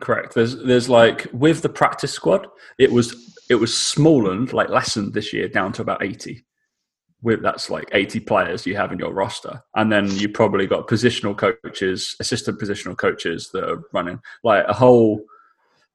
Correct. 0.01 0.35
There's 0.35 0.57
there's 0.63 0.89
like 0.89 1.27
with 1.33 1.63
the 1.63 1.69
practice 1.69 2.13
squad, 2.13 2.47
it 2.79 2.91
was 2.91 3.39
it 3.49 3.55
was 3.55 3.77
smallened, 3.77 4.53
like 4.53 4.69
lessened 4.69 5.15
this 5.15 5.33
year 5.33 5.49
down 5.49 5.73
to 5.75 5.83
about 5.83 6.03
eighty. 6.03 6.45
With 7.23 7.43
that's 7.43 7.71
like 7.71 7.89
eighty 7.93 8.21
players 8.21 8.67
you 8.67 8.77
have 8.77 8.93
in 8.93 8.99
your 8.99 9.13
roster, 9.13 9.63
and 9.75 9.91
then 9.91 10.11
you 10.11 10.29
probably 10.29 10.67
got 10.67 10.89
positional 10.89 11.37
coaches, 11.37 12.17
assistant 12.21 12.61
positional 12.61 12.97
coaches 12.97 13.51
that 13.53 13.65
are 13.65 13.83
running 13.93 14.21
like 14.43 14.67
a 14.67 14.75
whole 14.75 15.25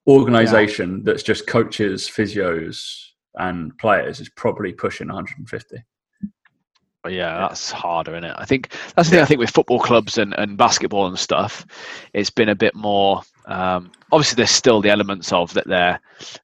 organization 0.09 1.03
that's 1.03 1.23
just 1.23 1.47
coaches, 1.47 2.07
physios, 2.09 2.95
and 3.35 3.77
players 3.77 4.19
is 4.19 4.29
probably 4.29 4.73
pushing 4.73 5.07
150. 5.07 5.77
but 7.03 7.13
yeah 7.13 7.37
that's 7.39 7.71
harder 7.71 8.13
isn't 8.13 8.25
it 8.25 8.35
i 8.37 8.43
think 8.45 8.71
that's 8.95 9.07
the 9.09 9.15
thing 9.15 9.21
i 9.21 9.25
think 9.25 9.39
with 9.39 9.49
football 9.51 9.79
clubs 9.79 10.17
and, 10.17 10.33
and 10.37 10.57
basketball 10.57 11.07
and 11.07 11.17
stuff 11.17 11.65
it's 12.13 12.29
been 12.31 12.49
a 12.49 12.55
bit 12.55 12.75
more 12.75 13.21
um, 13.45 13.91
obviously 14.11 14.35
there's 14.35 14.49
still 14.51 14.81
the 14.81 14.89
elements 14.89 15.31
of 15.31 15.53
that 15.53 15.67
they're 15.67 15.99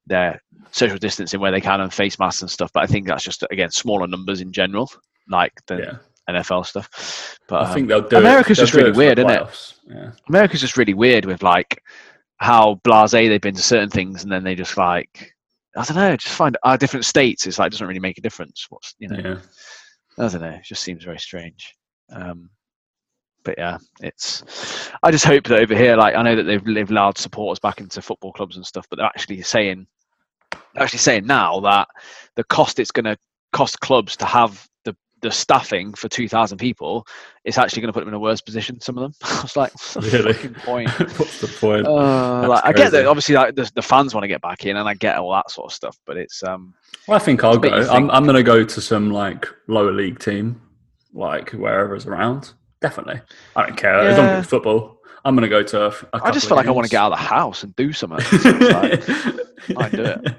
they're 0.08 0.42
social 0.72 0.98
distancing 0.98 1.40
where 1.40 1.52
they 1.52 1.60
can 1.62 1.82
and 1.82 1.94
face 1.94 2.18
masks 2.20 2.42
and 2.42 2.52
stuff 2.52 2.72
but 2.74 2.84
i 2.84 2.88
think 2.88 3.06
that's 3.08 3.24
just 3.24 3.44
again 3.52 3.70
smaller 3.72 4.08
numbers 4.08 4.40
in 4.42 4.52
general 4.52 4.90
like 5.30 5.54
the 5.68 5.76
Yeah, 5.78 5.98
nfl 6.40 6.66
stuff 6.66 7.38
but 7.48 7.62
I 7.64 7.68
um, 7.68 7.74
think 7.74 7.88
they'll 7.90 8.08
do. 8.08 8.18
America's 8.18 8.58
it. 8.58 8.62
just 8.62 8.74
they'll 8.74 8.86
do 8.86 8.86
really 8.88 8.94
for 8.94 8.98
weird, 8.98 9.20
isn't 9.20 9.30
it? 9.30 9.74
Yeah. 9.88 10.12
America's 10.30 10.62
just 10.62 10.78
really 10.78 10.96
weird 10.96 11.26
with 11.26 11.44
like 11.44 11.82
how 12.38 12.80
blasé 12.84 13.28
they've 13.28 13.42
been 13.42 13.56
to 13.56 13.62
certain 13.62 13.90
things, 13.90 14.24
and 14.24 14.32
then 14.32 14.44
they 14.44 14.56
just 14.56 14.78
like 14.78 15.34
I 15.78 15.84
don't 15.84 15.98
know, 15.98 16.16
just 16.16 16.36
find 16.36 16.58
our 16.64 16.78
different 16.78 17.06
states. 17.06 17.46
It's 17.46 17.60
like 17.60 17.72
doesn't 17.72 17.88
really 17.88 18.00
make 18.00 18.18
a 18.18 18.22
difference. 18.22 18.66
What's 18.70 18.96
you 19.00 19.10
know, 19.10 19.18
yeah. 19.18 20.26
I 20.26 20.30
don't 20.30 20.42
know. 20.42 20.50
It 20.50 20.64
just 20.64 20.84
seems 20.84 21.04
very 21.04 21.20
strange. 21.20 21.74
Um, 22.10 22.50
but 23.44 23.56
yeah, 23.58 23.78
it's. 24.02 24.92
I 25.04 25.12
just 25.12 25.26
hope 25.26 25.46
that 25.46 25.60
over 25.60 25.76
here, 25.76 25.96
like 25.98 26.16
I 26.16 26.22
know 26.22 26.36
that 26.36 26.44
they've 26.44 26.64
they've 26.64 26.90
allowed 26.90 27.18
supporters 27.18 27.60
back 27.60 27.80
into 27.80 28.02
football 28.02 28.32
clubs 28.32 28.56
and 28.56 28.66
stuff, 28.66 28.88
but 28.90 28.98
they're 28.98 29.06
actually 29.06 29.42
saying, 29.42 29.86
they're 30.52 30.84
actually 30.84 31.00
saying 31.00 31.26
now 31.26 31.60
that 31.62 31.88
the 32.36 32.44
cost 32.46 32.80
it's 32.80 32.92
going 32.92 33.06
to 33.06 33.18
cost 33.54 33.80
clubs 33.80 34.18
to 34.18 34.26
have 34.26 34.68
the 35.22 35.28
the 35.30 35.32
staffing 35.32 35.94
for 35.94 36.08
two 36.10 36.28
thousand 36.30 36.58
people, 36.58 37.06
it's 37.44 37.58
actually 37.58 37.82
going 37.82 37.90
to 37.90 37.94
put 37.94 38.02
them 38.02 38.10
in 38.10 38.14
a 38.14 38.20
worse 38.20 38.42
position. 38.42 38.80
Some 38.80 38.98
of 38.98 39.04
them. 39.04 39.14
I 39.24 39.42
was 39.42 39.56
like, 39.56 39.72
what's 39.74 39.94
the 39.96 40.02
Really? 40.02 40.34
fucking 40.34 40.54
point? 40.56 40.90
What's 41.20 41.42
the 41.42 41.48
point? 41.48 41.88
Uh, 41.88 42.48
like, 42.48 42.64
I 42.66 42.74
get 42.74 42.92
that 42.92 43.06
obviously 43.08 43.36
like, 43.36 43.56
the, 43.56 43.70
the 43.76 43.82
fans 43.82 44.14
want 44.14 44.24
to 44.24 44.28
get 44.28 44.42
back 44.42 44.66
in, 44.66 44.78
and 44.78 44.88
I 44.88 44.94
get 44.94 45.18
all 45.18 45.32
that 45.34 45.50
sort 45.52 45.72
of 45.72 45.74
stuff. 45.76 45.98
But 46.06 46.18
it's 46.18 46.44
um, 46.44 46.74
Well, 47.08 47.16
I 47.16 47.20
think 47.20 47.44
I'll 47.44 47.58
go. 47.58 47.70
you 47.76 47.88
I'm. 47.90 48.10
I'm 48.12 48.24
going 48.24 48.36
to 48.36 48.44
go 48.44 48.64
to 48.64 48.82
some 48.82 49.12
like 49.12 49.48
lower 49.68 49.92
league 49.92 50.20
team, 50.20 50.62
like 51.14 51.52
wherever's 51.52 52.06
around. 52.06 52.54
Definitely, 52.82 53.22
I 53.56 53.66
don't 53.66 53.78
care 53.78 54.00
as 54.00 54.18
long 54.18 54.28
Yeah. 54.28 54.34
as 54.34 54.40
it's 54.44 54.50
football. 54.50 55.00
I'm 55.24 55.36
going 55.36 55.50
to 55.50 55.50
go 55.50 55.64
to. 55.64 55.86
A, 55.86 55.88
f- 55.88 56.04
a 56.14 56.20
I 56.24 56.30
just 56.32 56.48
feel 56.48 56.56
like 56.58 56.68
I 56.68 56.72
want 56.72 56.86
to 56.86 56.92
get 56.92 57.00
out 57.02 57.12
of 57.12 57.18
the 57.18 57.24
house 57.26 57.64
and 57.64 57.76
do 57.76 57.92
something. 57.94 58.20
So 58.20 58.50
like, 58.52 59.10
I'd 59.78 59.92
do 59.92 60.04
it. 60.04 60.36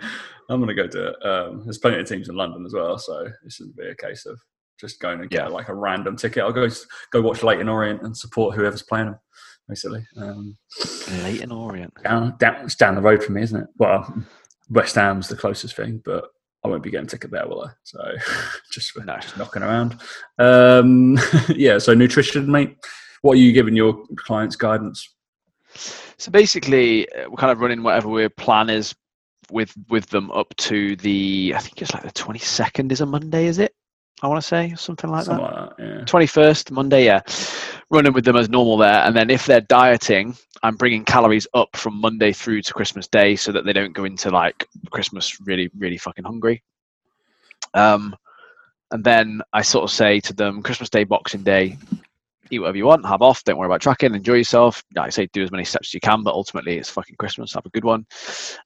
I'm 0.48 0.60
going 0.62 0.68
to 0.68 0.80
go 0.80 0.86
to. 0.86 1.08
it. 1.08 1.26
Um, 1.26 1.64
there's 1.64 1.78
plenty 1.78 1.98
of 1.98 2.06
teams 2.08 2.28
in 2.28 2.36
London 2.36 2.64
as 2.64 2.72
well, 2.72 2.96
so 2.98 3.28
this 3.42 3.58
would 3.58 3.74
be 3.74 3.88
a 3.88 3.96
case 3.96 4.26
of 4.26 4.38
just 4.78 5.00
going 5.00 5.20
and 5.20 5.30
get 5.30 5.44
Yeah. 5.44 5.48
like 5.48 5.68
a 5.68 5.74
random 5.74 6.16
ticket. 6.16 6.42
I'll 6.42 6.52
go 6.52 6.68
go 7.12 7.22
watch 7.22 7.42
Leyton 7.42 7.68
Orient 7.68 8.02
and 8.02 8.16
support 8.16 8.54
whoever's 8.56 8.82
playing 8.82 9.06
them. 9.06 9.16
Basically, 9.68 10.06
um, 10.16 10.56
Leyton 11.22 11.50
Orient. 11.50 11.92
down, 12.04 12.36
down, 12.38 12.64
it's 12.64 12.76
down 12.76 12.94
the 12.94 13.00
road 13.02 13.22
from 13.24 13.34
me, 13.34 13.42
isn't 13.42 13.62
it? 13.62 13.68
Well, 13.78 14.22
West 14.70 14.94
Ham's 14.94 15.28
the 15.28 15.36
closest 15.36 15.74
thing, 15.76 16.00
but 16.04 16.24
I 16.64 16.68
won't 16.68 16.82
be 16.84 16.90
getting 16.90 17.06
a 17.06 17.10
ticket 17.10 17.30
there, 17.32 17.48
will 17.48 17.64
I? 17.64 17.70
So 17.82 17.98
just, 18.70 18.96
No. 18.96 19.16
just 19.18 19.36
knocking 19.36 19.62
around. 19.62 20.00
Um, 20.38 21.18
yeah, 21.48 21.78
so 21.78 21.94
nutrition, 21.94 22.50
mate. 22.50 22.76
What 23.22 23.32
are 23.32 23.40
you 23.40 23.52
giving 23.52 23.74
your 23.74 24.04
clients 24.16 24.54
guidance? 24.56 25.12
So 26.18 26.30
basically, 26.30 27.10
uh, 27.12 27.28
we're 27.28 27.36
kind 27.36 27.50
of 27.50 27.60
running 27.60 27.82
whatever 27.82 28.08
our 28.22 28.28
plan 28.28 28.70
is 28.70 28.94
with 29.50 29.74
with 29.88 30.06
them 30.06 30.30
up 30.30 30.54
to 30.56 30.96
the. 30.96 31.52
I 31.56 31.58
think 31.58 31.82
it's 31.82 31.92
like 31.92 32.02
the 32.04 32.12
twenty 32.12 32.38
second 32.38 32.92
is 32.92 33.00
a 33.00 33.06
Monday, 33.06 33.46
is 33.46 33.58
it? 33.58 33.74
I 34.22 34.28
want 34.28 34.40
to 34.40 34.46
say 34.46 34.74
something 34.76 35.10
like 35.10 35.24
Something 35.24 35.44
that. 35.44 35.78
like 35.78 35.78
yeah. 35.78 36.04
21st 36.04 36.70
Monday, 36.70 37.04
yeah. 37.04 37.20
Running 37.90 38.14
with 38.14 38.24
them 38.24 38.36
as 38.36 38.48
normal 38.48 38.78
there. 38.78 39.02
And 39.02 39.14
then 39.14 39.28
if 39.28 39.44
they're 39.44 39.60
dieting, 39.60 40.34
I'm 40.62 40.76
bringing 40.76 41.04
calories 41.04 41.46
up 41.52 41.76
from 41.76 42.00
Monday 42.00 42.32
through 42.32 42.62
to 42.62 42.72
Christmas 42.72 43.06
Day 43.06 43.36
so 43.36 43.52
that 43.52 43.66
they 43.66 43.74
don't 43.74 43.92
go 43.92 44.04
into 44.04 44.30
like 44.30 44.66
Christmas 44.90 45.38
really, 45.40 45.70
really 45.76 45.98
fucking 45.98 46.24
hungry. 46.24 46.62
Um, 47.74 48.16
and 48.90 49.04
then 49.04 49.42
I 49.52 49.62
sort 49.62 49.84
of 49.84 49.90
say 49.90 50.20
to 50.20 50.32
them, 50.32 50.62
Christmas 50.62 50.88
Day, 50.88 51.04
Boxing 51.04 51.42
Day, 51.42 51.76
eat 52.50 52.60
whatever 52.60 52.76
you 52.78 52.86
want, 52.86 53.04
have 53.06 53.22
off, 53.22 53.44
don't 53.44 53.58
worry 53.58 53.66
about 53.66 53.80
tracking, 53.80 54.14
enjoy 54.14 54.34
yourself. 54.34 54.82
Like 54.94 55.06
I 55.06 55.10
say, 55.10 55.28
do 55.32 55.42
as 55.42 55.50
many 55.50 55.64
steps 55.64 55.88
as 55.90 55.94
you 55.94 56.00
can, 56.00 56.22
but 56.22 56.34
ultimately 56.34 56.78
it's 56.78 56.88
fucking 56.88 57.16
Christmas, 57.16 57.52
have 57.54 57.66
a 57.66 57.70
good 57.70 57.84
one. 57.84 58.06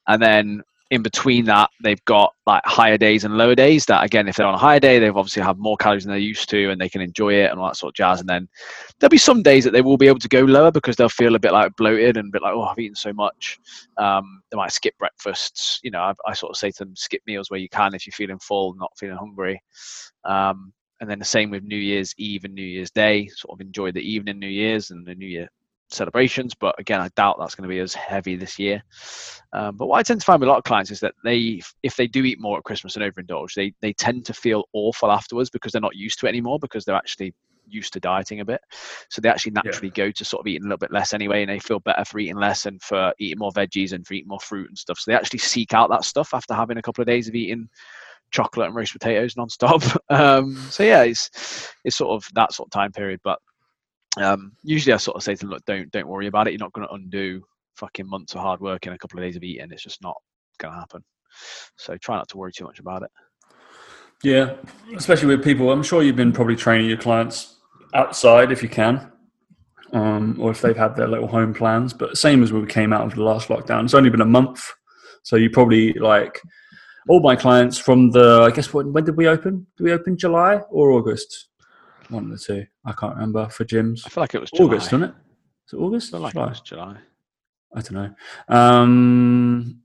And 0.06 0.22
then 0.22 0.62
in 0.90 1.02
between 1.02 1.44
that, 1.44 1.70
they've 1.82 2.04
got 2.04 2.34
like 2.46 2.62
higher 2.66 2.98
days 2.98 3.24
and 3.24 3.38
lower 3.38 3.54
days. 3.54 3.86
That 3.86 4.04
again, 4.04 4.26
if 4.26 4.36
they're 4.36 4.46
on 4.46 4.54
a 4.54 4.58
higher 4.58 4.80
day, 4.80 4.98
they've 4.98 5.16
obviously 5.16 5.42
have 5.42 5.56
more 5.56 5.76
calories 5.76 6.04
than 6.04 6.10
they're 6.10 6.18
used 6.18 6.48
to, 6.50 6.70
and 6.70 6.80
they 6.80 6.88
can 6.88 7.00
enjoy 7.00 7.34
it 7.34 7.50
and 7.50 7.60
all 7.60 7.68
that 7.68 7.76
sort 7.76 7.92
of 7.92 7.94
jazz. 7.94 8.18
And 8.18 8.28
then 8.28 8.48
there'll 8.98 9.10
be 9.10 9.18
some 9.18 9.42
days 9.42 9.62
that 9.64 9.70
they 9.70 9.82
will 9.82 9.96
be 9.96 10.08
able 10.08 10.18
to 10.18 10.28
go 10.28 10.40
lower 10.40 10.72
because 10.72 10.96
they'll 10.96 11.08
feel 11.08 11.36
a 11.36 11.38
bit 11.38 11.52
like 11.52 11.76
bloated 11.76 12.16
and 12.16 12.28
a 12.28 12.32
bit 12.32 12.42
like, 12.42 12.54
oh, 12.54 12.62
I've 12.62 12.78
eaten 12.78 12.96
so 12.96 13.12
much. 13.12 13.58
Um, 13.98 14.42
they 14.50 14.56
might 14.56 14.72
skip 14.72 14.98
breakfasts. 14.98 15.78
You 15.84 15.92
know, 15.92 16.00
I, 16.00 16.14
I 16.26 16.34
sort 16.34 16.50
of 16.50 16.56
say 16.56 16.72
to 16.72 16.84
them, 16.84 16.96
skip 16.96 17.22
meals 17.26 17.50
where 17.50 17.60
you 17.60 17.68
can 17.68 17.94
if 17.94 18.06
you're 18.06 18.12
feeling 18.12 18.40
full, 18.40 18.74
not 18.74 18.90
feeling 18.98 19.16
hungry. 19.16 19.62
Um, 20.24 20.72
and 21.00 21.08
then 21.08 21.20
the 21.20 21.24
same 21.24 21.50
with 21.50 21.62
New 21.62 21.76
Year's 21.76 22.14
Eve 22.18 22.44
and 22.44 22.54
New 22.54 22.62
Year's 22.62 22.90
Day. 22.90 23.28
Sort 23.28 23.56
of 23.56 23.64
enjoy 23.64 23.92
the 23.92 24.00
evening 24.02 24.38
New 24.38 24.48
Year's 24.48 24.90
and 24.90 25.06
the 25.06 25.14
New 25.14 25.28
Year 25.28 25.48
celebrations, 25.92 26.54
but 26.54 26.74
again, 26.78 27.00
I 27.00 27.08
doubt 27.16 27.36
that's 27.38 27.54
going 27.54 27.68
to 27.68 27.68
be 27.68 27.80
as 27.80 27.94
heavy 27.94 28.36
this 28.36 28.58
year. 28.58 28.82
Um, 29.52 29.76
but 29.76 29.86
what 29.86 29.98
I 29.98 30.02
tend 30.02 30.20
to 30.20 30.24
find 30.24 30.40
with 30.40 30.48
a 30.48 30.52
lot 30.52 30.58
of 30.58 30.64
clients 30.64 30.90
is 30.90 31.00
that 31.00 31.14
they, 31.24 31.60
if 31.82 31.96
they 31.96 32.06
do 32.06 32.24
eat 32.24 32.40
more 32.40 32.58
at 32.58 32.64
Christmas 32.64 32.96
and 32.96 33.04
overindulge, 33.04 33.54
they 33.54 33.72
they 33.80 33.92
tend 33.92 34.24
to 34.26 34.34
feel 34.34 34.64
awful 34.72 35.10
afterwards 35.10 35.50
because 35.50 35.72
they're 35.72 35.80
not 35.80 35.96
used 35.96 36.20
to 36.20 36.26
it 36.26 36.30
anymore 36.30 36.58
because 36.58 36.84
they're 36.84 36.94
actually 36.96 37.34
used 37.66 37.92
to 37.92 38.00
dieting 38.00 38.40
a 38.40 38.44
bit. 38.44 38.60
So 39.08 39.20
they 39.20 39.28
actually 39.28 39.52
naturally 39.52 39.88
yeah. 39.88 40.06
go 40.06 40.10
to 40.10 40.24
sort 40.24 40.40
of 40.40 40.46
eating 40.46 40.62
a 40.62 40.66
little 40.66 40.78
bit 40.78 40.92
less 40.92 41.12
anyway, 41.14 41.42
and 41.42 41.50
they 41.50 41.58
feel 41.58 41.80
better 41.80 42.04
for 42.04 42.18
eating 42.18 42.36
less 42.36 42.66
and 42.66 42.80
for 42.82 43.12
eating 43.18 43.38
more 43.38 43.52
veggies 43.52 43.92
and 43.92 44.06
for 44.06 44.14
eating 44.14 44.28
more 44.28 44.40
fruit 44.40 44.68
and 44.68 44.78
stuff. 44.78 44.98
So 44.98 45.10
they 45.10 45.16
actually 45.16 45.38
seek 45.40 45.74
out 45.74 45.90
that 45.90 46.04
stuff 46.04 46.34
after 46.34 46.54
having 46.54 46.78
a 46.78 46.82
couple 46.82 47.02
of 47.02 47.08
days 47.08 47.28
of 47.28 47.34
eating 47.34 47.68
chocolate 48.30 48.66
and 48.66 48.76
roast 48.76 48.92
potatoes 48.92 49.36
non-stop. 49.36 49.82
Um, 50.10 50.56
so 50.70 50.82
yeah, 50.82 51.04
it's 51.04 51.72
it's 51.84 51.96
sort 51.96 52.10
of 52.10 52.28
that 52.34 52.52
sort 52.52 52.66
of 52.66 52.72
time 52.72 52.90
period. 52.90 53.20
But 53.22 53.38
um, 54.16 54.52
usually 54.62 54.92
I 54.92 54.96
sort 54.96 55.16
of 55.16 55.22
say 55.22 55.34
to 55.34 55.40
them, 55.40 55.50
look, 55.50 55.64
don't 55.64 55.90
don't 55.90 56.08
worry 56.08 56.26
about 56.26 56.48
it. 56.48 56.52
You're 56.52 56.58
not 56.58 56.72
going 56.72 56.86
to 56.86 56.94
undo 56.94 57.42
fucking 57.76 58.08
months 58.08 58.34
of 58.34 58.40
hard 58.40 58.60
work 58.60 58.86
in 58.86 58.92
a 58.92 58.98
couple 58.98 59.18
of 59.18 59.24
days 59.24 59.36
of 59.36 59.42
eating. 59.42 59.70
It's 59.70 59.82
just 59.82 60.02
not 60.02 60.16
going 60.58 60.74
to 60.74 60.80
happen. 60.80 61.04
So 61.76 61.96
try 61.96 62.16
not 62.16 62.28
to 62.30 62.36
worry 62.36 62.52
too 62.52 62.64
much 62.64 62.80
about 62.80 63.02
it. 63.02 63.10
Yeah, 64.22 64.56
especially 64.94 65.28
with 65.34 65.44
people. 65.44 65.70
I'm 65.70 65.82
sure 65.82 66.02
you've 66.02 66.16
been 66.16 66.32
probably 66.32 66.56
training 66.56 66.88
your 66.88 66.98
clients 66.98 67.56
outside 67.94 68.52
if 68.52 68.62
you 68.62 68.68
can, 68.68 69.10
um, 69.92 70.36
or 70.38 70.50
if 70.50 70.60
they've 70.60 70.76
had 70.76 70.94
their 70.94 71.08
little 71.08 71.28
home 71.28 71.54
plans. 71.54 71.94
But 71.94 72.18
same 72.18 72.42
as 72.42 72.52
when 72.52 72.62
we 72.62 72.68
came 72.68 72.92
out 72.92 73.06
of 73.06 73.14
the 73.14 73.22
last 73.22 73.48
lockdown, 73.48 73.84
it's 73.84 73.94
only 73.94 74.10
been 74.10 74.20
a 74.20 74.26
month, 74.26 74.70
so 75.22 75.36
you 75.36 75.48
probably 75.48 75.94
like 75.94 76.38
all 77.08 77.20
my 77.20 77.34
clients 77.34 77.78
from 77.78 78.10
the. 78.10 78.42
I 78.42 78.50
guess 78.50 78.74
when, 78.74 78.92
when 78.92 79.04
did 79.04 79.16
we 79.16 79.26
open? 79.26 79.66
Did 79.78 79.84
we 79.84 79.92
open 79.92 80.18
July 80.18 80.56
or 80.70 80.90
August? 80.90 81.48
One 82.10 82.24
of 82.24 82.30
the 82.30 82.38
two. 82.38 82.66
I 82.84 82.92
can't 82.92 83.14
remember 83.14 83.48
for 83.48 83.64
gyms. 83.64 84.02
I 84.04 84.08
feel 84.08 84.22
like 84.22 84.34
it 84.34 84.40
was 84.40 84.50
July. 84.50 84.66
August, 84.66 84.92
wasn't 84.92 85.04
it? 85.04 85.14
Is 85.66 85.72
it 85.72 85.76
August? 85.76 86.08
I 86.08 86.16
feel 86.16 86.20
like 86.20 86.32
July? 86.32 86.46
it 86.46 86.50
was 86.50 86.60
July. 86.60 86.96
I 87.74 87.80
don't 87.80 87.92
know. 87.92 88.56
Um, 88.56 89.80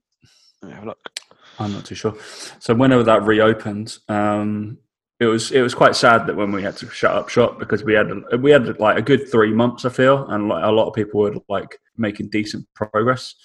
Let 0.61 0.69
me 0.69 0.73
have 0.75 0.83
a 0.83 0.87
look. 0.87 1.19
I'm 1.59 1.73
not 1.73 1.85
too 1.85 1.95
sure. 1.95 2.15
So 2.59 2.73
whenever 2.73 3.03
that 3.03 3.23
reopened, 3.23 3.97
um, 4.09 4.79
it 5.19 5.25
was 5.25 5.51
it 5.51 5.61
was 5.61 5.73
quite 5.73 5.95
sad 5.95 6.27
that 6.27 6.35
when 6.35 6.51
we 6.51 6.61
had 6.61 6.75
to 6.77 6.89
shut 6.89 7.11
up 7.11 7.29
shop 7.29 7.57
because 7.57 7.83
we 7.83 7.93
had 7.93 8.11
we 8.39 8.51
had 8.51 8.79
like 8.79 8.97
a 8.97 9.01
good 9.01 9.29
three 9.29 9.53
months 9.53 9.85
I 9.85 9.89
feel 9.89 10.27
and 10.27 10.49
like 10.49 10.63
a 10.63 10.71
lot 10.71 10.87
of 10.87 10.93
people 10.93 11.21
were 11.21 11.35
like 11.47 11.79
making 11.95 12.29
decent 12.29 12.67
progress 12.73 13.35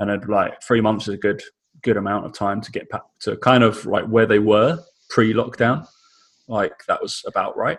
and 0.00 0.10
it 0.10 0.28
like 0.28 0.60
three 0.62 0.80
months 0.80 1.06
is 1.06 1.14
a 1.14 1.18
good 1.18 1.42
good 1.82 1.96
amount 1.96 2.26
of 2.26 2.32
time 2.32 2.60
to 2.60 2.72
get 2.72 2.88
back 2.88 3.02
to 3.20 3.36
kind 3.36 3.62
of 3.62 3.86
like 3.86 4.04
where 4.06 4.26
they 4.26 4.40
were 4.40 4.80
pre 5.10 5.32
lockdown 5.32 5.86
like 6.48 6.84
that 6.88 7.00
was 7.00 7.22
about 7.26 7.56
right 7.56 7.78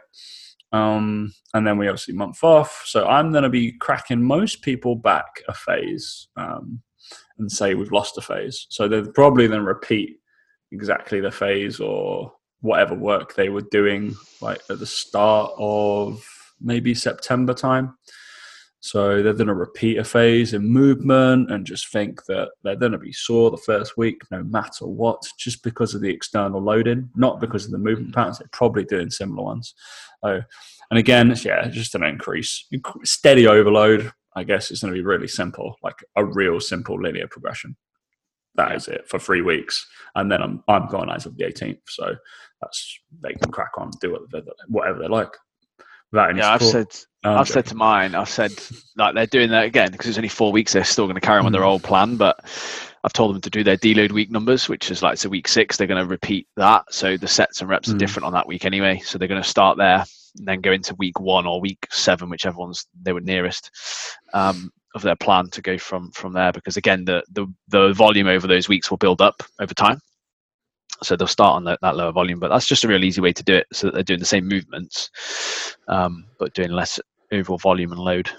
um, 0.73 1.33
and 1.53 1.65
then 1.65 1.77
we 1.77 1.87
obviously 1.87 2.13
month 2.13 2.43
off 2.43 2.83
so 2.85 3.07
I'm 3.07 3.31
going 3.31 3.43
to 3.43 3.49
be 3.49 3.71
cracking 3.71 4.21
most 4.21 4.61
people 4.61 4.95
back 4.95 5.41
a 5.47 5.53
phase 5.53 6.27
um, 6.35 6.81
and 7.37 7.51
say 7.51 7.73
we've 7.73 7.91
lost 7.91 8.17
a 8.17 8.21
phase 8.21 8.67
so 8.69 8.87
they'll 8.87 9.11
probably 9.11 9.47
then 9.47 9.63
repeat 9.63 10.17
exactly 10.71 11.21
the 11.21 11.31
phase 11.31 11.79
or 11.79 12.33
whatever 12.61 12.95
work 12.95 13.35
they 13.35 13.49
were 13.49 13.65
doing 13.71 14.15
like 14.41 14.61
at 14.69 14.79
the 14.79 14.85
start 14.85 15.51
of 15.57 16.23
maybe 16.63 16.95
September 16.95 17.53
time. 17.53 17.95
So 18.83 19.23
they're 19.23 19.31
going 19.31 19.47
to 19.47 19.53
repeat 19.53 19.97
a 19.97 20.03
phase 20.03 20.53
in 20.53 20.67
movement 20.67 21.49
and 21.49 21.65
just 21.65 21.89
think 21.89 22.25
that 22.25 22.49
they're 22.63 22.75
going 22.75 22.91
to 22.91 22.97
be 22.97 23.13
sore 23.13 23.49
the 23.49 23.55
first 23.55 23.95
week, 23.95 24.19
no 24.29 24.43
matter 24.43 24.85
what, 24.85 25.23
just 25.39 25.63
because 25.63 25.95
of 25.95 26.01
the 26.01 26.09
external 26.09 26.61
loading, 26.61 27.09
not 27.15 27.39
because 27.39 27.63
of 27.63 27.71
the 27.71 27.77
movement 27.77 28.13
patterns. 28.13 28.39
They're 28.39 28.49
probably 28.51 28.83
doing 28.83 29.09
similar 29.09 29.41
ones. 29.41 29.73
So, 30.21 30.41
and 30.91 30.99
again, 30.99 31.31
it's, 31.31 31.45
yeah, 31.45 31.65
just 31.69 31.95
an 31.95 32.03
increase, 32.03 32.67
steady 33.05 33.47
overload. 33.47 34.11
I 34.35 34.43
guess 34.43 34.69
it's 34.69 34.81
going 34.81 34.93
to 34.93 34.99
be 34.99 35.05
really 35.05 35.29
simple, 35.29 35.77
like 35.81 36.03
a 36.17 36.25
real 36.25 36.59
simple 36.59 37.01
linear 37.01 37.29
progression. 37.29 37.77
That 38.55 38.75
is 38.75 38.89
it 38.89 39.07
for 39.07 39.17
three 39.17 39.41
weeks, 39.41 39.87
and 40.13 40.29
then 40.29 40.41
I'm 40.41 40.61
I'm 40.67 40.87
gone 40.87 41.09
as 41.09 41.25
of 41.25 41.37
the 41.37 41.45
18th. 41.45 41.79
So 41.87 42.15
that's 42.61 42.99
they 43.21 43.33
can 43.33 43.49
crack 43.49 43.71
on, 43.77 43.91
do 44.01 44.27
whatever 44.67 44.99
they 44.99 45.07
like. 45.07 45.31
Any 46.13 46.39
yeah. 46.39 46.53
I've 46.53 46.63
said 46.63 46.87
I've 47.23 47.47
said 47.47 47.65
to 47.67 47.75
mine, 47.75 48.15
I've 48.15 48.29
said 48.29 48.51
like 48.97 49.15
they're 49.15 49.25
doing 49.25 49.49
that 49.49 49.65
again 49.65 49.91
because 49.91 50.07
it's 50.07 50.17
only 50.17 50.29
four 50.29 50.51
weeks. 50.51 50.73
They're 50.73 50.83
still 50.83 51.05
going 51.05 51.15
to 51.15 51.21
carry 51.21 51.39
on 51.39 51.45
with 51.45 51.53
their 51.53 51.61
mm. 51.61 51.67
old 51.67 51.83
plan, 51.83 52.17
but 52.17 52.39
I've 53.03 53.13
told 53.13 53.33
them 53.33 53.41
to 53.41 53.49
do 53.49 53.63
their 53.63 53.77
deload 53.77 54.11
week 54.11 54.29
numbers, 54.29 54.69
which 54.69 54.91
is 54.91 55.01
like 55.01 55.17
so 55.17 55.29
week 55.29 55.47
six. 55.47 55.77
They're 55.77 55.87
going 55.87 56.03
to 56.03 56.09
repeat 56.09 56.47
that. 56.57 56.85
So 56.93 57.17
the 57.17 57.27
sets 57.27 57.61
and 57.61 57.69
reps 57.69 57.89
mm. 57.89 57.95
are 57.95 57.97
different 57.97 58.25
on 58.25 58.33
that 58.33 58.47
week 58.47 58.65
anyway. 58.65 58.99
So 58.99 59.17
they're 59.17 59.27
going 59.27 59.41
to 59.41 59.47
start 59.47 59.77
there 59.77 60.05
and 60.37 60.47
then 60.47 60.61
go 60.61 60.71
into 60.71 60.95
week 60.95 61.19
one 61.19 61.45
or 61.45 61.61
week 61.61 61.87
seven, 61.91 62.29
whichever 62.29 62.57
ones 62.57 62.85
they 63.01 63.13
were 63.13 63.21
nearest. 63.21 63.71
Um, 64.33 64.71
of 64.95 65.01
their 65.01 65.15
plan 65.15 65.49
to 65.49 65.61
go 65.61 65.75
from 65.77 66.11
from 66.11 66.33
there 66.33 66.51
because 66.51 66.77
again 66.77 67.03
the 67.05 67.23
the 67.31 67.47
the 67.69 67.93
volume 67.93 68.27
over 68.27 68.45
those 68.45 68.69
weeks 68.69 68.91
will 68.91 68.97
build 68.97 69.21
up 69.21 69.41
over 69.59 69.73
time 69.73 69.99
so 71.01 71.15
they'll 71.15 71.27
start 71.27 71.55
on 71.55 71.63
the, 71.63 71.77
that 71.81 71.95
lower 71.95 72.11
volume 72.11 72.39
but 72.39 72.49
that's 72.49 72.67
just 72.67 72.83
a 72.83 72.87
real 72.87 73.03
easy 73.03 73.21
way 73.21 73.33
to 73.33 73.43
do 73.43 73.55
it 73.55 73.67
so 73.73 73.87
that 73.87 73.93
they're 73.93 74.03
doing 74.03 74.19
the 74.19 74.25
same 74.25 74.47
movements 74.47 75.09
um, 75.87 76.25
but 76.39 76.53
doing 76.53 76.71
less 76.71 76.99
overall 77.31 77.57
volume 77.57 77.91
and 77.91 78.01
load. 78.01 78.29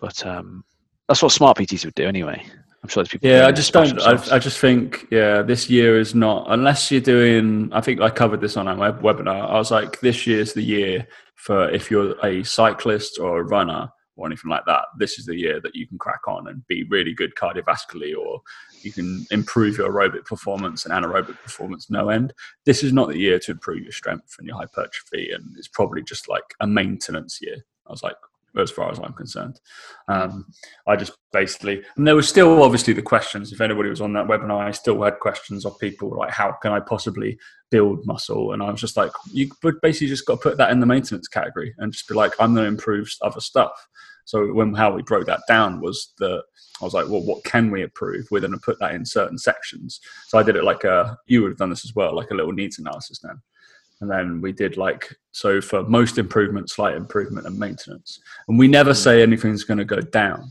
But 0.00 0.24
um, 0.26 0.64
that's 1.08 1.22
what 1.22 1.32
smart 1.32 1.56
pts 1.58 1.84
would 1.84 1.94
do 1.94 2.06
anyway. 2.06 2.42
I'm 2.82 2.88
sure 2.88 3.02
there's 3.02 3.10
people 3.10 3.28
yeah 3.28 3.46
i 3.46 3.52
just 3.52 3.74
don't 3.74 4.00
I, 4.00 4.36
I, 4.36 4.38
just 4.38 4.58
think 4.58 5.06
yeah 5.10 5.42
this 5.42 5.68
year 5.68 6.00
is 6.00 6.14
not 6.14 6.46
unless 6.48 6.90
you're 6.90 7.02
doing 7.02 7.68
i 7.74 7.80
think 7.82 8.00
i 8.00 8.08
covered 8.08 8.40
this 8.40 8.56
on 8.56 8.68
our 8.68 8.74
web, 8.74 9.02
webinar 9.02 9.50
i 9.50 9.58
was 9.58 9.70
like 9.70 10.00
this 10.00 10.26
year's 10.26 10.54
the 10.54 10.62
year 10.62 11.06
for 11.34 11.68
if 11.68 11.90
you're 11.90 12.18
a 12.24 12.42
cyclist 12.42 13.18
or 13.18 13.40
a 13.40 13.44
runner 13.44 13.90
or 14.20 14.26
anything 14.26 14.50
like 14.50 14.64
that, 14.66 14.84
this 14.98 15.18
is 15.18 15.26
the 15.26 15.36
year 15.36 15.60
that 15.60 15.74
you 15.74 15.86
can 15.86 15.98
crack 15.98 16.28
on 16.28 16.46
and 16.48 16.66
be 16.66 16.84
really 16.84 17.14
good 17.14 17.34
cardiovascularly, 17.34 18.16
or 18.16 18.40
you 18.82 18.92
can 18.92 19.26
improve 19.30 19.78
your 19.78 19.90
aerobic 19.90 20.24
performance 20.24 20.84
and 20.84 20.94
anaerobic 20.94 21.40
performance 21.42 21.90
no 21.90 22.10
end. 22.10 22.32
This 22.66 22.82
is 22.82 22.92
not 22.92 23.08
the 23.08 23.18
year 23.18 23.38
to 23.40 23.52
improve 23.52 23.82
your 23.82 23.92
strength 23.92 24.36
and 24.38 24.46
your 24.46 24.56
hypertrophy, 24.56 25.32
and 25.32 25.56
it's 25.56 25.68
probably 25.68 26.02
just 26.02 26.28
like 26.28 26.44
a 26.60 26.66
maintenance 26.66 27.40
year. 27.40 27.56
I 27.86 27.90
was 27.90 28.02
like, 28.02 28.16
as 28.58 28.70
far 28.70 28.90
as 28.90 28.98
I'm 28.98 29.12
concerned. 29.12 29.60
Um, 30.08 30.46
I 30.86 30.96
just 30.96 31.12
basically, 31.32 31.82
and 31.96 32.06
there 32.06 32.14
were 32.14 32.22
still 32.22 32.62
obviously 32.62 32.92
the 32.92 33.02
questions. 33.02 33.52
If 33.52 33.60
anybody 33.60 33.88
was 33.88 34.00
on 34.00 34.12
that 34.14 34.26
webinar, 34.26 34.64
I 34.64 34.70
still 34.72 35.02
had 35.02 35.20
questions 35.20 35.64
of 35.64 35.78
people 35.78 36.16
like, 36.16 36.30
how 36.30 36.52
can 36.62 36.72
I 36.72 36.80
possibly 36.80 37.38
build 37.70 38.04
muscle? 38.06 38.52
And 38.52 38.62
I 38.62 38.70
was 38.70 38.80
just 38.80 38.96
like, 38.96 39.12
you 39.32 39.50
basically 39.82 40.08
just 40.08 40.26
got 40.26 40.36
to 40.36 40.42
put 40.42 40.56
that 40.58 40.70
in 40.70 40.80
the 40.80 40.86
maintenance 40.86 41.28
category 41.28 41.74
and 41.78 41.92
just 41.92 42.08
be 42.08 42.14
like, 42.14 42.32
I'm 42.40 42.54
going 42.54 42.64
to 42.64 42.68
improve 42.68 43.08
other 43.22 43.40
stuff. 43.40 43.72
So 44.24 44.52
when 44.52 44.74
how 44.74 44.94
we 44.94 45.02
broke 45.02 45.26
that 45.26 45.42
down 45.48 45.80
was 45.80 46.12
that 46.18 46.42
I 46.80 46.84
was 46.84 46.94
like, 46.94 47.08
well, 47.08 47.22
what 47.22 47.44
can 47.44 47.70
we 47.70 47.82
improve? 47.82 48.26
We're 48.30 48.40
going 48.40 48.52
to 48.52 48.58
put 48.58 48.78
that 48.80 48.94
in 48.94 49.04
certain 49.04 49.38
sections. 49.38 50.00
So 50.28 50.38
I 50.38 50.42
did 50.42 50.56
it 50.56 50.64
like 50.64 50.84
a, 50.84 51.16
you 51.26 51.42
would 51.42 51.50
have 51.50 51.58
done 51.58 51.70
this 51.70 51.84
as 51.84 51.94
well, 51.94 52.14
like 52.14 52.30
a 52.30 52.34
little 52.34 52.52
needs 52.52 52.78
analysis 52.78 53.20
then. 53.22 53.40
And 54.00 54.10
then 54.10 54.40
we 54.40 54.52
did 54.52 54.76
like, 54.76 55.14
so 55.32 55.60
for 55.60 55.82
most 55.84 56.18
improvement, 56.18 56.70
slight 56.70 56.96
improvement, 56.96 57.46
and 57.46 57.58
maintenance. 57.58 58.18
And 58.48 58.58
we 58.58 58.66
never 58.66 58.94
say 58.94 59.22
anything's 59.22 59.64
going 59.64 59.78
to 59.78 59.84
go 59.84 60.00
down. 60.00 60.50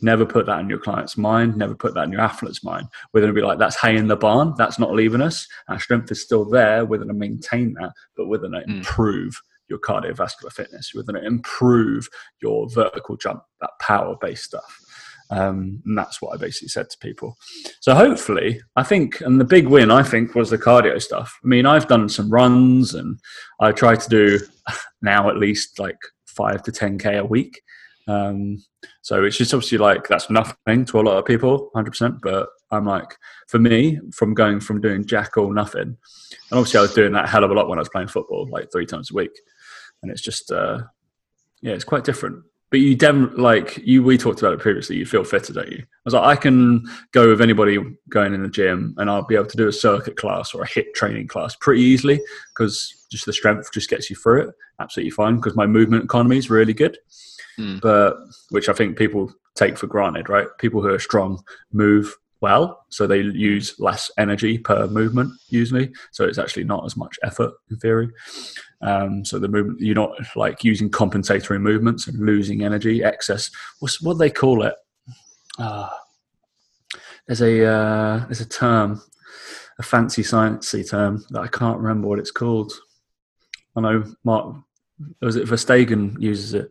Never 0.00 0.26
put 0.26 0.46
that 0.46 0.60
in 0.60 0.68
your 0.68 0.78
client's 0.78 1.16
mind. 1.16 1.56
Never 1.56 1.74
put 1.74 1.94
that 1.94 2.04
in 2.04 2.12
your 2.12 2.20
athlete's 2.20 2.62
mind. 2.62 2.86
We're 3.12 3.20
going 3.20 3.34
to 3.34 3.40
be 3.40 3.46
like, 3.46 3.58
that's 3.58 3.80
hay 3.80 3.96
in 3.96 4.06
the 4.06 4.16
barn. 4.16 4.54
That's 4.56 4.78
not 4.78 4.92
leaving 4.92 5.22
us. 5.22 5.46
Our 5.68 5.80
strength 5.80 6.10
is 6.12 6.22
still 6.22 6.44
there. 6.44 6.84
We're 6.84 6.98
going 6.98 7.08
to 7.08 7.14
maintain 7.14 7.74
that, 7.80 7.92
but 8.16 8.26
we're 8.26 8.38
going 8.38 8.52
to 8.52 8.60
mm. 8.60 8.78
improve 8.78 9.40
your 9.68 9.78
cardiovascular 9.78 10.52
fitness. 10.52 10.92
We're 10.94 11.02
going 11.02 11.20
to 11.20 11.26
improve 11.26 12.08
your 12.42 12.68
vertical 12.68 13.16
jump, 13.16 13.42
that 13.60 13.70
power 13.80 14.16
based 14.20 14.44
stuff. 14.44 14.83
Um, 15.30 15.82
and 15.86 15.96
that's 15.96 16.20
what 16.20 16.34
I 16.34 16.36
basically 16.36 16.68
said 16.68 16.90
to 16.90 16.98
people. 16.98 17.36
So 17.80 17.94
hopefully, 17.94 18.60
I 18.76 18.82
think, 18.82 19.20
and 19.20 19.40
the 19.40 19.44
big 19.44 19.66
win 19.66 19.90
I 19.90 20.02
think 20.02 20.34
was 20.34 20.50
the 20.50 20.58
cardio 20.58 21.00
stuff. 21.00 21.38
I 21.42 21.46
mean, 21.46 21.66
I've 21.66 21.88
done 21.88 22.08
some 22.08 22.30
runs 22.30 22.94
and 22.94 23.18
I 23.60 23.72
try 23.72 23.96
to 23.96 24.08
do 24.08 24.40
now 25.02 25.28
at 25.28 25.38
least 25.38 25.78
like 25.78 25.98
five 26.26 26.62
to 26.64 26.72
10K 26.72 27.18
a 27.18 27.24
week. 27.24 27.60
Um, 28.06 28.62
so 29.00 29.24
it's 29.24 29.38
just 29.38 29.54
obviously 29.54 29.78
like 29.78 30.06
that's 30.08 30.28
nothing 30.28 30.84
to 30.84 31.00
a 31.00 31.02
lot 31.02 31.16
of 31.16 31.24
people, 31.24 31.70
100%. 31.74 32.20
But 32.22 32.48
I'm 32.70 32.84
like, 32.84 33.16
for 33.48 33.58
me, 33.58 33.98
from 34.12 34.34
going 34.34 34.60
from 34.60 34.82
doing 34.82 35.06
jack 35.06 35.38
or 35.38 35.54
nothing, 35.54 35.80
and 35.80 35.96
obviously 36.52 36.78
I 36.78 36.82
was 36.82 36.94
doing 36.94 37.12
that 37.12 37.30
hell 37.30 37.44
of 37.44 37.50
a 37.50 37.54
lot 37.54 37.68
when 37.68 37.78
I 37.78 37.82
was 37.82 37.88
playing 37.88 38.08
football, 38.08 38.46
like 38.50 38.70
three 38.70 38.86
times 38.86 39.10
a 39.10 39.14
week 39.14 39.32
and 40.04 40.12
it's 40.12 40.20
just 40.20 40.52
uh, 40.52 40.82
yeah, 41.62 41.72
it's 41.72 41.84
quite 41.84 42.04
different. 42.04 42.44
But 42.74 42.80
you 42.80 42.96
dem 42.96 43.32
like 43.36 43.78
you 43.86 44.02
we 44.02 44.18
talked 44.18 44.40
about 44.40 44.54
it 44.54 44.58
previously. 44.58 44.96
You 44.96 45.06
feel 45.06 45.22
fitter, 45.22 45.52
don't 45.52 45.70
you? 45.70 45.78
I 45.78 45.86
was 46.04 46.14
like, 46.14 46.24
I 46.24 46.34
can 46.34 46.84
go 47.12 47.28
with 47.28 47.40
anybody 47.40 47.78
going 48.08 48.34
in 48.34 48.42
the 48.42 48.48
gym, 48.48 48.96
and 48.98 49.08
I'll 49.08 49.24
be 49.24 49.36
able 49.36 49.46
to 49.46 49.56
do 49.56 49.68
a 49.68 49.72
circuit 49.72 50.16
class 50.16 50.52
or 50.52 50.62
a 50.64 50.66
HIIT 50.66 50.92
training 50.92 51.28
class 51.28 51.54
pretty 51.54 51.82
easily 51.82 52.20
because 52.48 53.06
just 53.12 53.26
the 53.26 53.32
strength 53.32 53.70
just 53.72 53.88
gets 53.88 54.10
you 54.10 54.16
through 54.16 54.48
it. 54.48 54.54
Absolutely 54.80 55.10
fine 55.10 55.36
because 55.36 55.54
my 55.54 55.68
movement 55.68 56.02
economy 56.02 56.36
is 56.36 56.50
really 56.50 56.72
good. 56.72 56.98
Mm. 57.60 57.80
But 57.80 58.16
which 58.50 58.68
I 58.68 58.72
think 58.72 58.98
people 58.98 59.32
take 59.54 59.78
for 59.78 59.86
granted, 59.86 60.28
right? 60.28 60.48
People 60.58 60.82
who 60.82 60.88
are 60.88 60.98
strong 60.98 61.44
move 61.72 62.12
well, 62.40 62.84
so 62.88 63.06
they 63.06 63.20
use 63.20 63.76
less 63.78 64.10
energy 64.18 64.58
per 64.58 64.88
movement 64.88 65.30
usually. 65.48 65.92
So 66.10 66.24
it's 66.24 66.38
actually 66.38 66.64
not 66.64 66.84
as 66.84 66.96
much 66.96 67.20
effort 67.22 67.52
in 67.70 67.76
theory. 67.76 68.10
Um, 68.84 69.24
so 69.24 69.38
the 69.38 69.48
movement 69.48 69.80
you're 69.80 69.94
not 69.94 70.12
like 70.36 70.62
using 70.62 70.90
compensatory 70.90 71.58
movements 71.58 72.06
and 72.06 72.24
losing 72.24 72.64
energy, 72.64 73.02
excess. 73.02 73.50
What's 73.80 74.00
what 74.02 74.14
do 74.14 74.18
they 74.18 74.30
call 74.30 74.62
it? 74.62 74.74
Uh, 75.58 75.88
there's 77.26 77.40
a 77.40 77.64
uh, 77.64 78.24
there's 78.26 78.42
a 78.42 78.48
term, 78.48 79.00
a 79.78 79.82
fancy 79.82 80.22
sciencey 80.22 80.88
term 80.88 81.24
that 81.30 81.40
I 81.40 81.48
can't 81.48 81.80
remember 81.80 82.08
what 82.08 82.18
it's 82.18 82.30
called. 82.30 82.74
I 83.74 83.80
know 83.80 84.04
Mark 84.22 84.54
was 85.22 85.36
it 85.36 85.48
Verstegen 85.48 86.20
uses 86.20 86.52
it. 86.52 86.70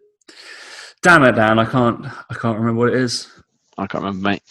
Damn 1.01 1.23
it, 1.23 1.31
Dan! 1.33 1.57
I 1.57 1.65
can't 1.65 2.05
I 2.05 2.35
can't 2.35 2.59
remember 2.59 2.79
what 2.79 2.93
it 2.93 3.01
is. 3.01 3.27
I 3.75 3.87
can't 3.87 4.03
remember, 4.03 4.29
mate. 4.29 4.43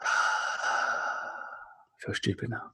I 0.02 0.06
feel 1.98 2.14
stupid 2.14 2.48
now. 2.48 2.72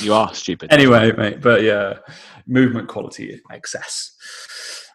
You 0.00 0.14
are 0.14 0.32
stupid. 0.34 0.72
Anyway, 0.72 1.12
mate, 1.12 1.40
but 1.40 1.62
yeah, 1.62 1.98
movement 2.46 2.88
quality 2.88 3.40
excess. 3.50 4.12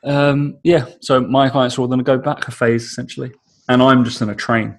Um, 0.04 0.58
yeah, 0.64 0.86
so 1.02 1.22
my 1.22 1.50
clients 1.50 1.78
are 1.78 1.82
all 1.82 1.88
going 1.88 2.00
to 2.00 2.04
go 2.04 2.18
back 2.18 2.48
a 2.48 2.52
phase 2.52 2.84
essentially, 2.84 3.32
and 3.70 3.82
I'm 3.82 4.04
just 4.04 4.20
going 4.20 4.30
to 4.30 4.36
train. 4.36 4.78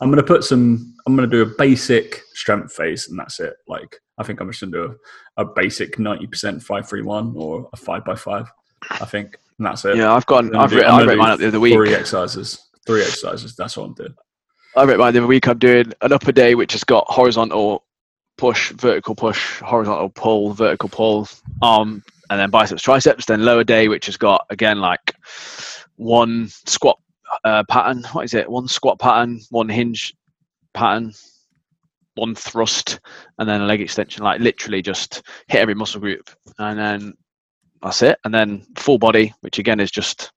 I'm 0.00 0.08
going 0.10 0.20
to 0.20 0.26
put 0.26 0.44
some. 0.44 0.94
I'm 1.06 1.16
going 1.16 1.28
to 1.28 1.36
do 1.36 1.42
a 1.42 1.54
basic 1.56 2.22
strength 2.34 2.72
phase, 2.72 3.08
and 3.08 3.18
that's 3.18 3.40
it. 3.40 3.54
Like 3.68 3.96
I 4.18 4.22
think 4.22 4.40
I'm 4.40 4.50
just 4.50 4.60
going 4.60 4.72
to 4.72 4.88
do 4.88 4.98
a, 5.36 5.42
a 5.44 5.54
basic 5.54 5.96
90% 5.96 6.62
five 6.62 6.88
three 6.88 7.02
one 7.02 7.34
or 7.36 7.68
a 7.72 7.76
five 7.76 8.04
by 8.04 8.14
five. 8.14 8.46
I 8.90 9.04
think, 9.04 9.36
and 9.58 9.66
that's 9.66 9.84
it. 9.84 9.96
Yeah, 9.96 10.12
I've 10.12 10.26
got. 10.26 10.44
I'm 10.44 10.50
gonna 10.50 10.64
I've 10.64 10.70
do- 10.70 10.76
written, 10.76 10.90
I'm 10.90 10.94
I 10.94 10.98
gonna 11.00 11.08
wrote 11.08 11.14
do 11.14 11.20
mine 11.20 11.30
up 11.32 11.38
the 11.38 11.48
other 11.48 11.60
week. 11.60 11.74
Three 11.74 11.94
exercises. 11.94 12.58
Three 12.86 13.02
exercises. 13.02 13.54
That's 13.56 13.76
what 13.76 13.84
I'm 13.84 13.94
doing. 13.94 14.14
I 14.76 14.84
wrote 14.84 14.98
mine 14.98 15.12
the 15.12 15.20
other 15.20 15.26
week. 15.28 15.46
I'm 15.46 15.58
doing 15.58 15.92
an 16.00 16.12
upper 16.12 16.32
day 16.32 16.54
which 16.54 16.72
has 16.72 16.84
got 16.84 17.04
horizontal 17.08 17.83
push, 18.36 18.72
vertical 18.72 19.14
push, 19.14 19.60
horizontal 19.60 20.10
pull, 20.10 20.52
vertical 20.52 20.88
pull, 20.88 21.28
arm, 21.62 22.02
and 22.30 22.40
then 22.40 22.50
biceps, 22.50 22.82
triceps. 22.82 23.26
Then 23.26 23.44
lower 23.44 23.64
day 23.64 23.88
which 23.88 24.06
has 24.06 24.16
got 24.16 24.46
again 24.50 24.78
like 24.80 25.14
one 25.96 26.48
squat 26.48 26.98
uh, 27.44 27.64
pattern. 27.68 28.04
What 28.12 28.24
is 28.24 28.34
it? 28.34 28.50
One 28.50 28.68
squat 28.68 28.98
pattern, 28.98 29.40
one 29.50 29.68
hinge 29.68 30.14
pattern, 30.72 31.12
one 32.14 32.34
thrust, 32.34 33.00
and 33.38 33.48
then 33.48 33.60
a 33.60 33.66
leg 33.66 33.80
extension. 33.80 34.24
Like 34.24 34.40
literally 34.40 34.82
just 34.82 35.22
hit 35.48 35.60
every 35.60 35.74
muscle 35.74 36.00
group, 36.00 36.30
and 36.58 36.78
then 36.78 37.14
that's 37.82 38.02
it. 38.02 38.18
And 38.24 38.32
then 38.32 38.66
full 38.76 38.98
body, 38.98 39.32
which 39.40 39.58
again 39.58 39.80
is 39.80 39.90
just 39.90 40.32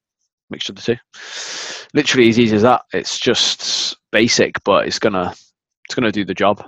mixture 0.50 0.72
of 0.72 0.78
the 0.78 0.82
two. 0.82 1.88
Literally 1.93 2.30
as 2.30 2.39
easy 2.39 2.56
as 2.56 2.62
that. 2.62 2.84
It's 2.93 3.20
just 3.20 3.98
basic, 4.12 4.64
but 4.64 4.88
it's 4.88 5.00
gonna 5.00 5.34
it's 5.86 5.95
gonna 5.95 6.12
do 6.12 6.26
the 6.26 6.34
job. 6.34 6.64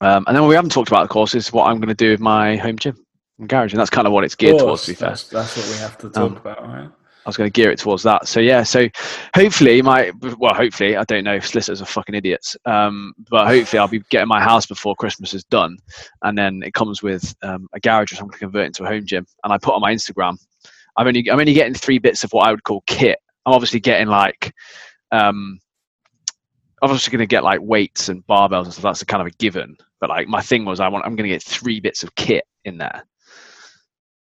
Um, 0.00 0.24
and 0.26 0.36
then 0.36 0.42
what 0.42 0.48
we 0.48 0.54
haven't 0.54 0.70
talked 0.70 0.88
about, 0.88 1.02
of 1.02 1.08
course, 1.08 1.34
is 1.34 1.52
what 1.52 1.66
I'm 1.66 1.78
going 1.78 1.88
to 1.88 1.94
do 1.94 2.10
with 2.10 2.20
my 2.20 2.56
home 2.56 2.78
gym 2.78 2.96
and 3.38 3.48
garage, 3.48 3.72
and 3.72 3.80
that's 3.80 3.90
kind 3.90 4.06
of 4.06 4.12
what 4.12 4.24
it's 4.24 4.34
geared 4.34 4.58
towards. 4.58 4.84
To 4.84 4.92
be 4.92 4.94
fair, 4.94 5.10
that's, 5.10 5.28
that's 5.28 5.56
what 5.56 5.66
we 5.68 5.76
have 5.78 5.98
to 5.98 6.10
talk 6.10 6.16
Um, 6.16 6.36
about, 6.36 6.62
right? 6.62 6.88
I 7.26 7.28
was 7.28 7.36
going 7.36 7.50
to 7.50 7.52
gear 7.52 7.70
it 7.70 7.78
towards 7.78 8.04
that. 8.04 8.26
So 8.26 8.40
yeah, 8.40 8.62
so 8.62 8.88
hopefully 9.34 9.82
my 9.82 10.12
well, 10.38 10.54
hopefully 10.54 10.96
I 10.96 11.04
don't 11.04 11.24
know 11.24 11.34
if 11.34 11.46
solicitors 11.46 11.82
are 11.82 11.84
fucking 11.84 12.14
idiots, 12.14 12.56
um, 12.64 13.12
but 13.28 13.46
hopefully 13.46 13.80
I'll 13.80 13.88
be 13.88 14.00
getting 14.08 14.28
my 14.28 14.40
house 14.40 14.64
before 14.64 14.94
Christmas 14.94 15.34
is 15.34 15.44
done, 15.44 15.76
and 16.22 16.38
then 16.38 16.62
it 16.62 16.72
comes 16.72 17.02
with 17.02 17.34
um, 17.42 17.68
a 17.74 17.80
garage 17.80 18.12
which 18.12 18.20
I'm 18.20 18.28
going 18.28 18.32
to 18.32 18.38
convert 18.38 18.66
into 18.66 18.84
a 18.84 18.86
home 18.86 19.04
gym, 19.04 19.26
and 19.44 19.52
I 19.52 19.58
put 19.58 19.74
on 19.74 19.82
my 19.82 19.92
Instagram. 19.92 20.38
I'm 20.96 21.06
only 21.06 21.28
I'm 21.30 21.38
only 21.38 21.52
getting 21.52 21.74
three 21.74 21.98
bits 21.98 22.24
of 22.24 22.32
what 22.32 22.46
I 22.46 22.50
would 22.50 22.64
call 22.64 22.82
kit. 22.86 23.18
I'm 23.44 23.52
obviously 23.52 23.80
getting 23.80 24.08
like, 24.08 24.54
um, 25.12 25.58
obviously 26.82 27.10
going 27.10 27.20
to 27.20 27.26
get 27.26 27.44
like 27.44 27.60
weights 27.60 28.08
and 28.08 28.26
barbells 28.26 28.64
and 28.64 28.72
stuff. 28.72 28.82
That's 28.82 29.02
a 29.02 29.06
kind 29.06 29.20
of 29.20 29.26
a 29.26 29.36
given. 29.36 29.76
But 30.00 30.10
like 30.10 30.28
my 30.28 30.40
thing 30.40 30.64
was 30.64 30.80
I 30.80 30.88
want 30.88 31.04
I'm 31.04 31.16
going 31.16 31.28
to 31.28 31.34
get 31.34 31.42
three 31.42 31.80
bits 31.80 32.02
of 32.02 32.14
kit 32.14 32.44
in 32.64 32.78
there. 32.78 33.04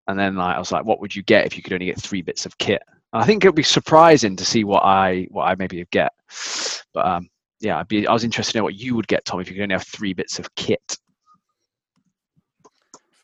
And 0.09 0.19
then 0.19 0.37
like, 0.37 0.57
I 0.57 0.59
was 0.59 0.73
like, 0.73 0.85
what 0.85 1.01
would 1.01 1.15
you 1.15 1.23
get 1.23 1.47
if 1.47 1.57
you 1.57 1.63
could 1.63 1.73
only 1.73 1.87
get 1.87 2.01
three 2.01 2.23
bits 2.23 2.45
of 2.47 2.59
kit? 2.59 2.83
And 3.13 3.23
I 3.23 3.27
think 3.27 3.45
it 3.45 3.49
would 3.49 3.55
be 3.55 3.63
surprising 3.63 4.37
to 4.37 4.45
see 4.45 4.65
what 4.65 4.85
I 4.85 5.29
what 5.31 5.45
I 5.45 5.55
maybe 5.57 5.85
get. 5.91 6.13
But 6.93 7.07
um, 7.07 7.29
yeah, 7.61 7.79
I'd 7.79 7.89
be, 7.89 8.07
I 8.07 8.13
was 8.13 8.25
interested 8.25 8.53
to 8.53 8.59
know 8.59 8.65
what 8.65 8.75
you 8.75 8.97
would 8.97 9.07
get, 9.07 9.25
Tom, 9.25 9.41
if 9.41 9.49
you 9.49 9.55
could 9.55 9.63
only 9.63 9.75
have 9.75 9.87
three 9.87 10.15
bits 10.15 10.39
of 10.39 10.53
kit. 10.55 10.97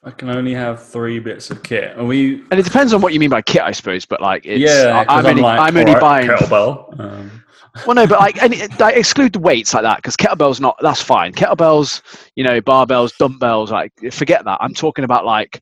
I 0.04 0.10
can 0.12 0.30
only 0.30 0.54
have 0.54 0.86
three 0.86 1.18
bits 1.18 1.50
of 1.50 1.64
kit. 1.64 1.98
Are 1.98 2.04
we? 2.04 2.42
And 2.50 2.60
it 2.60 2.64
depends 2.64 2.92
on 2.92 3.00
what 3.00 3.12
you 3.12 3.18
mean 3.18 3.30
by 3.30 3.42
kit, 3.42 3.62
I 3.62 3.72
suppose. 3.72 4.04
But 4.04 4.20
like, 4.20 4.46
it's, 4.46 4.60
yeah, 4.60 5.04
I, 5.08 5.18
I'm, 5.18 5.26
only, 5.26 5.42
like, 5.42 5.58
I'm 5.58 5.76
only 5.76 5.94
buying. 5.94 6.28
kettlebell. 6.28 7.00
Um, 7.00 7.42
Well, 7.84 7.94
no, 7.94 8.06
but 8.06 8.18
like, 8.20 8.42
any, 8.42 8.66
like 8.78 8.96
exclude 8.96 9.32
the 9.32 9.38
weights 9.38 9.74
like 9.74 9.82
that 9.82 9.96
because 9.96 10.16
kettlebells 10.16 10.60
not 10.60 10.76
that's 10.80 11.02
fine. 11.02 11.32
Kettlebells, 11.32 12.02
you 12.36 12.44
know, 12.44 12.60
barbells, 12.60 13.16
dumbbells, 13.18 13.70
like 13.70 13.92
forget 14.12 14.44
that. 14.44 14.58
I'm 14.60 14.74
talking 14.74 15.04
about 15.04 15.24
like 15.24 15.60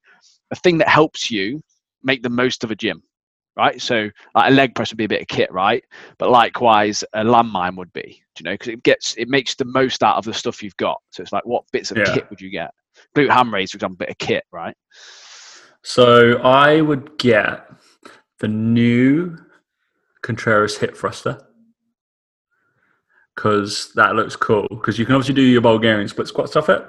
a 0.51 0.57
thing 0.57 0.79
that 0.79 0.89
helps 0.89 1.31
you 1.31 1.63
make 2.03 2.23
the 2.23 2.31
most 2.31 2.65
of 2.65 2.71
a 2.71 2.75
gym, 2.75 3.03
right? 3.57 3.81
So 3.81 4.11
like, 4.35 4.51
a 4.51 4.55
leg 4.55 4.75
press 4.75 4.91
would 4.91 4.99
be 4.99 5.05
a 5.05 5.09
bit 5.09 5.23
of 5.23 5.29
kit, 5.29 5.51
right? 5.53 5.83
But 6.19 6.31
likewise, 6.31 7.03
a 7.15 7.25
landmine 7.25 7.77
would 7.77 7.93
be, 7.93 8.23
do 8.37 8.43
you 8.43 8.45
know, 8.45 8.55
because 8.55 8.69
it 8.69 8.83
gets 8.83 9.15
it 9.17 9.29
makes 9.29 9.55
the 9.55 9.65
most 9.65 10.03
out 10.03 10.17
of 10.17 10.25
the 10.25 10.35
stuff 10.35 10.63
you've 10.63 10.77
got. 10.77 11.01
So 11.11 11.23
it's 11.23 11.33
like, 11.33 11.47
what 11.47 11.65
bits 11.73 11.91
of 11.91 11.99
Yeah. 11.99 12.13
kit 12.13 12.27
would 12.31 12.41
you 12.41 12.51
get? 12.51 12.71
Glute 13.17 13.31
ham 13.31 13.53
raise, 13.53 13.73
for 13.73 13.77
example, 13.77 13.97
bit 13.97 14.11
of 14.11 14.19
kit, 14.19 14.45
right? 14.53 14.77
so 15.87 16.39
I 16.39 16.81
would 16.81 17.19
get 17.19 17.71
the 18.39 18.49
new 18.49 19.37
Contreras 20.23 20.79
hip 20.79 20.97
thruster 20.97 21.47
because 23.35 23.93
that 23.95 24.15
looks 24.15 24.37
cool. 24.37 24.67
Because 24.71 24.99
you 24.99 25.07
can 25.07 25.15
obviously 25.15 25.35
do 25.35 25.43
your 25.43 25.61
Bulgarian 25.61 26.09
split 26.09 26.29
squat 26.29 26.51
stuff. 26.51 26.69
It 26.69 26.85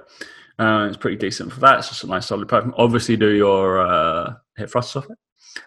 uh, 0.57 0.85
it's 0.87 0.97
pretty 0.97 1.17
decent 1.17 1.51
for 1.51 1.59
that. 1.59 1.79
It's 1.79 1.89
just 1.89 2.03
a 2.03 2.07
nice 2.07 2.27
solid 2.27 2.47
platform. 2.47 2.75
Obviously, 2.77 3.17
do 3.17 3.31
your 3.31 3.81
uh, 3.85 4.35
hip 4.57 4.69
thrust 4.69 4.91
stuff, 4.91 5.09
it, 5.09 5.17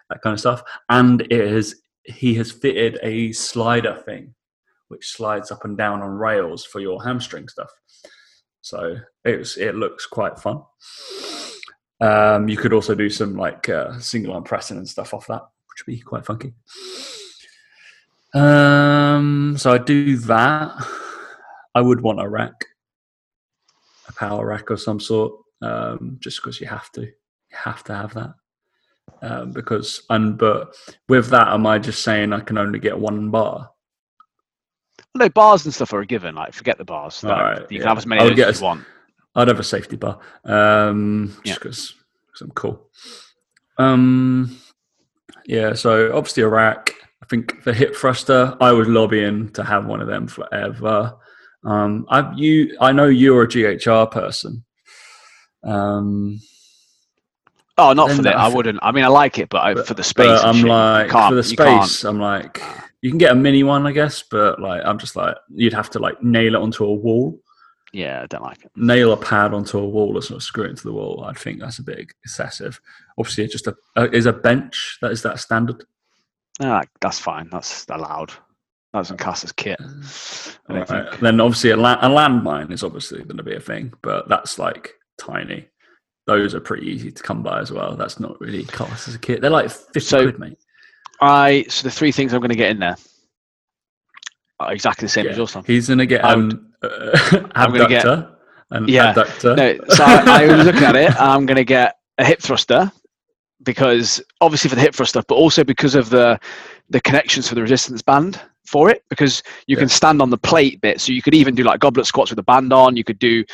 that 0.09 0.23
kind 0.23 0.35
of 0.35 0.41
stuff. 0.41 0.63
And 0.89 1.21
it 1.23 1.33
is 1.33 1.83
he 2.05 2.35
has 2.35 2.51
fitted 2.51 2.99
a 3.03 3.33
slider 3.33 3.95
thing, 4.07 4.35
which 4.89 5.11
slides 5.11 5.51
up 5.51 5.65
and 5.65 5.77
down 5.77 6.01
on 6.01 6.11
rails 6.11 6.65
for 6.65 6.81
your 6.81 7.03
hamstring 7.05 7.49
stuff. 7.49 7.71
So 8.63 8.97
it's 9.25 9.57
it 9.57 9.75
looks 9.75 10.07
quite 10.07 10.39
fun. 10.39 10.63
Um, 12.01 12.49
you 12.49 12.57
could 12.57 12.73
also 12.73 12.95
do 12.95 13.11
some 13.11 13.37
like 13.37 13.69
uh, 13.69 13.99
single 13.99 14.33
arm 14.33 14.45
pressing 14.45 14.79
and 14.79 14.89
stuff 14.89 15.13
off 15.13 15.27
that, 15.27 15.43
which 15.43 15.87
would 15.87 15.93
be 15.93 16.01
quite 16.01 16.25
funky. 16.25 16.55
Um, 18.35 19.57
so 19.57 19.73
I 19.73 19.79
do 19.79 20.17
that. 20.19 20.87
I 21.75 21.81
would 21.81 22.01
want 22.01 22.21
a 22.21 22.29
rack, 22.29 22.67
a 24.09 24.13
power 24.13 24.47
rack 24.47 24.71
of 24.71 24.81
some 24.81 25.01
sort, 25.01 25.35
um, 25.63 26.19
just 26.21 26.39
because 26.39 26.61
you 26.61 26.67
have 26.67 26.91
to. 26.93 27.03
You 27.03 27.13
have 27.53 27.85
to 27.85 27.95
have 27.95 28.15
that. 28.15 28.35
Um, 29.23 29.53
because 29.53 30.03
and 30.11 30.37
but 30.39 30.75
with 31.09 31.31
that, 31.31 31.49
am 31.49 31.67
I 31.67 31.79
just 31.79 32.03
saying 32.03 32.33
I 32.33 32.41
can 32.41 32.59
only 32.59 32.79
get 32.79 32.99
one 32.99 33.31
bar? 33.31 33.71
No, 35.15 35.29
bars 35.29 35.65
and 35.65 35.75
stuff 35.75 35.93
are 35.93 36.01
a 36.01 36.07
given. 36.07 36.35
Like, 36.35 36.53
forget 36.53 36.79
the 36.79 36.85
bars. 36.85 37.25
Like, 37.25 37.71
you 37.71 37.79
yeah. 37.79 37.79
can 37.81 37.89
have 37.89 37.99
as 37.99 38.07
many 38.07 38.21
I 38.23 38.27
of 38.27 38.37
get 38.37 38.49
as 38.49 38.59
a- 38.59 38.61
you 38.61 38.67
want. 38.67 38.85
I'd 39.35 39.49
have 39.49 39.61
a 39.61 39.65
safety 39.65 39.97
bar, 39.97 40.19
um, 40.45 41.37
just 41.45 41.61
because 41.61 41.95
I'm 42.41 42.51
cool. 42.53 42.89
Um, 43.79 44.59
yeah, 45.47 45.75
so 45.75 46.17
obviously 46.17 46.43
a 46.43 46.49
rack. 46.49 46.93
I 47.23 47.27
think 47.27 47.65
the 47.65 47.75
hip 47.75 47.95
thruster. 47.97 48.57
I 48.61 48.73
was 48.73 48.89
lobbying 48.89 49.51
to 49.53 49.65
have 49.65 49.87
one 49.87 50.01
of 50.01 50.07
them 50.07 50.29
forever. 50.29 51.15
Um, 51.65 52.07
I 52.09 52.33
you 52.35 52.77
I 52.81 52.93
know 52.93 53.07
you're 53.07 53.43
a 53.43 53.49
GHR 53.49 54.11
person. 54.11 54.65
Um, 55.65 56.41
Oh, 57.81 57.93
not 57.93 58.11
for 58.11 58.23
that. 58.23 58.37
I 58.37 58.49
wouldn't. 58.49 58.81
I 58.83 58.91
mean, 58.91 59.05
I 59.05 59.09
like 59.09 59.39
it, 59.39 59.49
but, 59.51 59.59
I, 59.59 59.75
but- 59.75 59.87
for 59.87 59.95
the 59.95 60.03
space, 60.03 60.41
I'm 60.43 60.57
shit, 60.57 60.67
like 60.67 61.11
for 61.11 61.35
the 61.35 61.45
space. 61.45 62.05
I'm 62.05 62.19
like 62.19 62.61
you 63.03 63.11
can 63.11 63.19
get 63.19 63.31
a 63.31 63.37
mini 63.37 63.63
one, 63.63 63.87
I 63.87 63.93
guess, 63.93 64.25
but 64.29 64.61
like 64.61 64.83
I'm 64.85 64.99
just 64.99 65.15
like 65.15 65.37
you'd 65.49 65.73
have 65.75 65.89
to 65.91 66.01
like 66.01 66.21
nail 66.23 66.55
it 66.57 66.61
onto 66.61 66.85
a 66.85 66.93
wall. 66.93 67.39
Yeah, 67.93 68.23
I 68.23 68.27
don't 68.27 68.43
like 68.43 68.65
it. 68.65 68.73
nail 68.77 69.13
a 69.13 69.17
pad 69.17 69.55
onto 69.55 69.79
a 69.79 69.89
wall 69.89 70.19
or 70.19 70.23
sort 70.23 70.37
of 70.39 70.43
screw 70.43 70.65
it 70.65 70.71
into 70.71 70.83
the 70.83 70.93
wall, 70.93 71.25
I'd 71.25 71.39
think 71.39 71.61
that's 71.61 71.79
a 71.79 71.85
bit 71.85 72.11
excessive. 72.25 72.81
Obviously, 73.17 73.45
it's 73.45 73.53
just 73.53 73.69
a 73.69 73.77
uh, 73.97 74.09
is 74.13 74.27
a 74.27 74.33
bench 74.33 74.99
that 75.01 75.13
is 75.13 75.23
that 75.23 75.39
standard. 75.39 75.85
No, 76.61 76.83
that's 77.01 77.19
fine. 77.19 77.49
That's 77.51 77.87
allowed. 77.89 78.31
That 78.93 79.01
doesn't 79.01 79.19
cast 79.19 79.45
as 79.45 79.53
kit. 79.53 79.79
Right. 80.69 81.21
Then 81.21 81.41
obviously 81.41 81.71
a, 81.71 81.77
la- 81.77 81.99
a 82.01 82.09
landmine 82.09 82.73
is 82.73 82.83
obviously 82.83 83.23
going 83.23 83.37
to 83.37 83.43
be 83.43 83.55
a 83.55 83.61
thing, 83.61 83.93
but 84.03 84.29
that's 84.29 84.59
like 84.59 84.95
tiny. 85.19 85.69
Those 86.27 86.55
are 86.55 86.61
pretty 86.61 86.87
easy 86.89 87.11
to 87.13 87.23
come 87.23 87.43
by 87.43 87.61
as 87.61 87.71
well. 87.73 87.97
That's 87.97 88.19
not 88.21 88.41
really 88.41 88.65
classed 88.65 89.09
as 89.09 89.15
a 89.15 89.19
kit. 89.19 89.41
They're 89.41 89.51
like 89.51 89.71
fifty 89.71 90.01
So- 90.01 90.23
quid, 90.23 90.39
mate. 90.39 90.59
I 91.21 91.65
so 91.69 91.83
the 91.83 91.91
three 91.91 92.13
things 92.13 92.33
I'm 92.33 92.41
going 92.41 92.51
to 92.51 92.55
get 92.57 92.71
in 92.71 92.79
there 92.79 92.97
are 94.61 94.73
exactly 94.73 95.07
the 95.07 95.11
same 95.11 95.27
as 95.27 95.33
Yeah. 95.33 95.37
yours, 95.39 95.53
Tom. 95.53 95.65
He's 95.67 95.87
going 95.89 95.99
to 95.99 96.07
get 96.07 96.25
I 96.25 96.33
um, 96.33 96.73
uh, 96.83 96.89
I'm 97.55 97.73
gonna 97.73 97.89
get- 97.89 98.05
abductor 98.07 98.37
and 98.71 98.89
Yeah. 98.89 99.15
adductor. 99.15 99.57
No, 99.57 99.85
so 99.95 100.05
I, 100.05 100.43
I 100.45 100.57
was 100.57 100.67
looking 100.67 100.83
at 100.85 100.97
it. 100.97 101.11
I'm 101.21 101.47
going 101.47 101.57
to 101.57 101.65
get 101.65 101.97
a 102.19 102.25
hip 102.25 102.41
thruster 102.41 102.91
because 103.69 104.19
obviously 104.41 104.71
for 104.71 104.77
the 104.77 104.81
hip 104.81 104.95
thrust 104.95 105.11
stuff, 105.11 105.27
but 105.29 105.35
also 105.35 105.63
because 105.63 105.95
of 105.95 106.09
the 106.09 106.41
the 106.89 107.03
connections 107.03 107.47
for 107.47 107.55
the 107.55 107.61
resistance 107.61 108.01
band 108.01 108.41
for 108.65 108.89
it. 108.89 109.05
Because 109.11 109.43
you 109.67 109.77
Yeah. 109.77 109.81
can 109.81 109.89
stand 109.91 110.23
on 110.23 110.31
the 110.31 110.39
plate 110.39 110.81
bit, 110.81 111.03
so 111.03 111.13
you 111.13 111.21
could 111.21 111.35
even 111.35 111.55
do 111.55 111.65
like 111.65 111.79
goblet 111.79 112.07
squats 112.07 112.31
with 112.31 112.39
the 112.39 112.43
band 112.43 112.73
on. 112.73 112.97
You 112.97 113.05
could 113.05 113.19
do, 113.19 113.45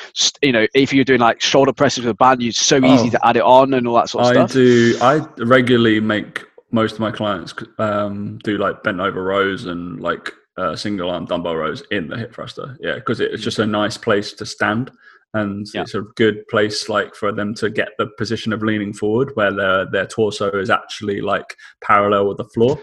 you 0.41 0.53
know, 0.53 0.69
if 0.73 0.93
you're 0.93 1.05
doing 1.05 1.19
like 1.19 1.41
shoulder 1.43 1.73
presses 1.73 2.05
with 2.05 2.12
a 2.12 2.15
band, 2.15 2.45
it's 2.45 2.61
so 2.61 2.77
easy 2.77 3.09
Oh. 3.09 3.11
to 3.11 3.27
add 3.27 3.37
it 3.37 3.43
on 3.43 3.75
and 3.75 3.89
all 3.89 3.97
that 3.97 4.09
sort 4.09 4.23
of 4.25 4.31
I 4.31 4.35
stuff. 4.35 4.51
I 4.51 4.55
do. 4.55 4.97
I 5.01 5.15
regularly 5.45 5.99
make 5.99 6.45
most 6.71 6.93
of 6.95 7.01
my 7.01 7.11
clients 7.11 7.53
um, 7.81 8.39
do 8.45 8.57
like 8.57 8.85
bent 8.85 9.01
over 9.01 9.21
rows 9.21 9.65
and 9.65 10.01
like 10.01 10.33
uh, 10.57 10.77
single 10.77 11.11
arm 11.11 11.25
dumbbell 11.25 11.57
rows 11.57 11.83
in 11.91 12.07
the 12.07 12.17
hip 12.17 12.33
thruster. 12.33 12.77
Yeah, 12.81 12.95
because 12.95 13.19
it's 13.19 13.43
just 13.43 13.59
a 13.59 13.67
nice 13.67 13.97
place 13.99 14.33
to 14.35 14.47
stand, 14.47 14.93
and 15.35 15.66
Yeah. 15.74 15.82
it's 15.82 15.95
a 15.95 16.03
good 16.16 16.47
place 16.49 16.89
like 16.89 17.14
for 17.14 17.32
them 17.32 17.55
to 17.57 17.68
get 17.70 17.91
the 17.99 18.07
position 18.18 18.53
of 18.53 18.62
leaning 18.62 18.93
forward 18.93 19.30
where 19.35 19.53
their 19.53 19.87
their 19.91 20.07
torso 20.07 20.51
is 20.51 20.70
actually 20.70 21.20
like 21.20 21.55
parallel 21.82 22.28
with 22.28 22.39
the 22.39 22.45
floor. 22.45 22.80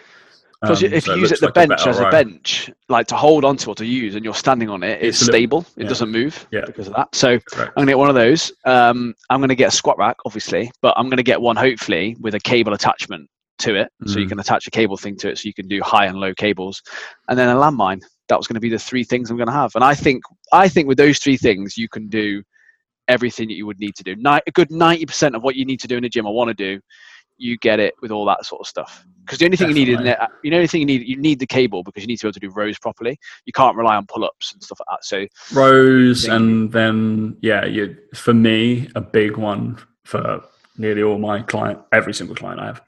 Because 0.61 0.83
Um, 0.83 0.93
if 0.93 1.05
so 1.05 1.15
you 1.15 1.21
use 1.21 1.31
it 1.31 1.39
the 1.39 1.47
like 1.47 1.55
bench 1.55 1.69
better 1.69 1.89
as 1.89 1.99
a 1.99 2.09
bench, 2.11 2.69
like 2.87 3.07
to 3.07 3.15
hold 3.15 3.43
onto 3.43 3.71
or 3.71 3.75
to 3.75 3.85
use, 3.85 4.13
and 4.13 4.23
you're 4.23 4.35
standing 4.35 4.69
on 4.69 4.83
it, 4.83 4.99
it's, 5.01 5.19
It's 5.19 5.21
a 5.27 5.31
little- 5.31 5.39
stable. 5.39 5.65
It 5.75 5.83
yeah. 5.83 5.89
doesn't 5.89 6.11
move 6.11 6.47
Yeah. 6.51 6.61
because 6.67 6.85
of 6.87 6.93
that. 6.93 7.07
So 7.15 7.39
Correct. 7.39 7.71
I'm 7.75 7.81
gonna 7.81 7.91
get 7.93 7.97
one 7.97 8.09
of 8.09 8.15
those. 8.15 8.51
Um, 8.65 9.15
I'm 9.31 9.41
gonna 9.41 9.55
get 9.55 9.69
a 9.69 9.75
squat 9.75 9.97
rack, 9.97 10.17
obviously, 10.23 10.69
but 10.83 10.93
I'm 10.97 11.09
gonna 11.09 11.23
get 11.23 11.41
one 11.41 11.55
hopefully 11.55 12.15
with 12.19 12.35
a 12.35 12.39
cable 12.39 12.73
attachment 12.73 13.27
to 13.59 13.75
it, 13.75 13.87
so 14.05 14.19
you 14.19 14.25
Mm. 14.25 14.29
can 14.29 14.39
attach 14.39 14.67
a 14.67 14.71
cable 14.71 14.97
thing 14.97 15.15
to 15.17 15.29
it, 15.29 15.39
so 15.39 15.47
you 15.47 15.53
can 15.53 15.67
do 15.67 15.81
high 15.81 16.05
and 16.05 16.17
low 16.19 16.33
cables, 16.35 16.81
and 17.27 17.39
then 17.39 17.49
a 17.49 17.55
landmine. 17.55 18.01
That 18.31 18.37
was 18.37 18.47
going 18.47 18.55
to 18.55 18.61
be 18.61 18.69
the 18.69 18.79
three 18.79 19.03
things 19.03 19.29
I'm 19.29 19.35
going 19.35 19.47
to 19.47 19.53
have, 19.53 19.75
and 19.75 19.83
I 19.83 19.93
think 19.93 20.23
I 20.53 20.69
think 20.69 20.87
with 20.87 20.97
those 20.97 21.19
three 21.19 21.37
things 21.37 21.77
you 21.77 21.89
can 21.89 22.07
do 22.07 22.43
everything 23.07 23.49
that 23.49 23.55
you 23.55 23.65
would 23.65 23.79
need 23.79 23.95
to 23.95 24.03
do. 24.03 24.15
Ni- 24.15 24.39
a 24.47 24.51
good 24.53 24.71
ninety 24.71 25.05
percent 25.05 25.35
of 25.35 25.43
what 25.43 25.55
you 25.55 25.65
need 25.65 25.81
to 25.81 25.87
do 25.87 25.97
in 25.97 26.05
a 26.05 26.09
gym 26.09 26.25
I 26.25 26.29
want 26.29 26.47
to 26.47 26.53
do, 26.53 26.79
you 27.41 27.57
get 27.57 27.79
it 27.79 27.93
with 28.01 28.11
all 28.11 28.25
that 28.25 28.45
sort 28.45 28.61
of 28.61 28.67
stuff. 28.67 29.03
Because 29.25 29.39
the 29.39 29.45
only 29.45 29.57
thing 29.57 29.69
you 29.69 29.73
need 29.73 29.89
in 29.89 30.03
Definitely. 30.03 30.27
there, 30.27 30.39
you 30.43 30.51
know, 30.51 30.55
the 30.55 30.59
only 30.59 30.67
thing 30.67 30.81
you 30.81 30.87
need, 30.87 31.07
you 31.07 31.17
need 31.17 31.39
the 31.39 31.47
cable 31.47 31.83
because 31.83 32.03
you 32.03 32.07
need 32.07 32.17
to 32.17 32.25
be 32.25 32.27
able 32.27 32.33
to 32.33 32.39
do 32.39 32.49
rows 32.51 32.79
properly. 32.79 33.19
You 33.45 33.53
can't 33.53 33.75
rely 33.75 33.95
on 33.95 34.05
pull-ups 34.05 34.53
and 34.53 34.63
stuff 34.63 34.79
like 34.79 34.97
that. 34.97 35.05
So 35.05 35.27
rows 35.57 36.25
and 36.25 36.71
then 36.71 37.37
yeah 37.41 37.65
you 37.65 37.97
for 38.13 38.33
me 38.33 38.89
a 38.95 39.01
big 39.01 39.37
one 39.37 39.77
for 40.05 40.43
nearly 40.77 41.03
all 41.03 41.17
my 41.17 41.41
client 41.41 41.79
every 41.91 42.13
single 42.13 42.35
client 42.35 42.59
i 42.59 42.65
have 42.65 42.81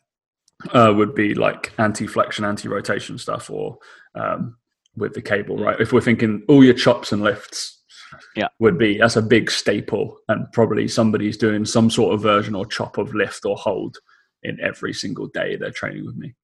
uh, 0.71 0.93
would 0.93 1.13
be 1.13 1.33
like 1.33 1.73
anti-flexion 1.77 2.45
anti-rotation 2.45 3.17
stuff 3.17 3.49
or 3.49 3.77
um, 4.15 4.55
with 4.95 5.13
the 5.13 5.21
cable 5.21 5.57
right 5.57 5.79
if 5.79 5.91
we're 5.93 6.01
thinking 6.01 6.43
all 6.47 6.63
your 6.63 6.73
chops 6.73 7.11
and 7.11 7.21
lifts 7.23 7.81
Yeah. 8.35 8.47
would 8.59 8.77
be 8.77 8.97
that's 8.99 9.15
a 9.15 9.21
big 9.21 9.49
staple 9.49 10.17
and 10.27 10.45
probably 10.53 10.87
somebody's 10.87 11.37
doing 11.37 11.65
some 11.65 11.89
sort 11.89 12.13
of 12.13 12.21
version 12.21 12.55
or 12.55 12.65
chop 12.65 12.97
of 12.97 13.13
lift 13.15 13.45
or 13.45 13.55
hold 13.55 13.97
in 14.43 14.59
every 14.61 14.93
single 14.93 15.27
day 15.27 15.55
they're 15.55 15.71
training 15.71 16.05
with 16.05 16.15
me 16.15 16.35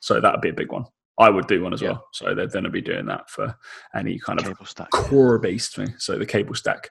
so 0.00 0.20
that 0.20 0.32
would 0.32 0.40
be 0.40 0.48
a 0.48 0.54
big 0.54 0.72
one 0.72 0.84
i 1.18 1.28
would 1.28 1.46
do 1.46 1.62
one 1.62 1.74
as 1.74 1.82
Yeah. 1.82 1.90
well 1.90 2.06
so 2.14 2.34
they're 2.34 2.46
going 2.46 2.64
to 2.64 2.70
be 2.70 2.80
doing 2.80 3.04
that 3.06 3.28
for 3.28 3.54
any 3.94 4.18
kind 4.18 4.38
of 4.40 4.46
cable 4.46 4.64
stack. 4.64 4.90
core 4.90 5.38
based 5.38 5.76
thing. 5.76 5.92
So 5.98 6.16
the 6.16 6.24
cable 6.24 6.54
stack. 6.54 6.88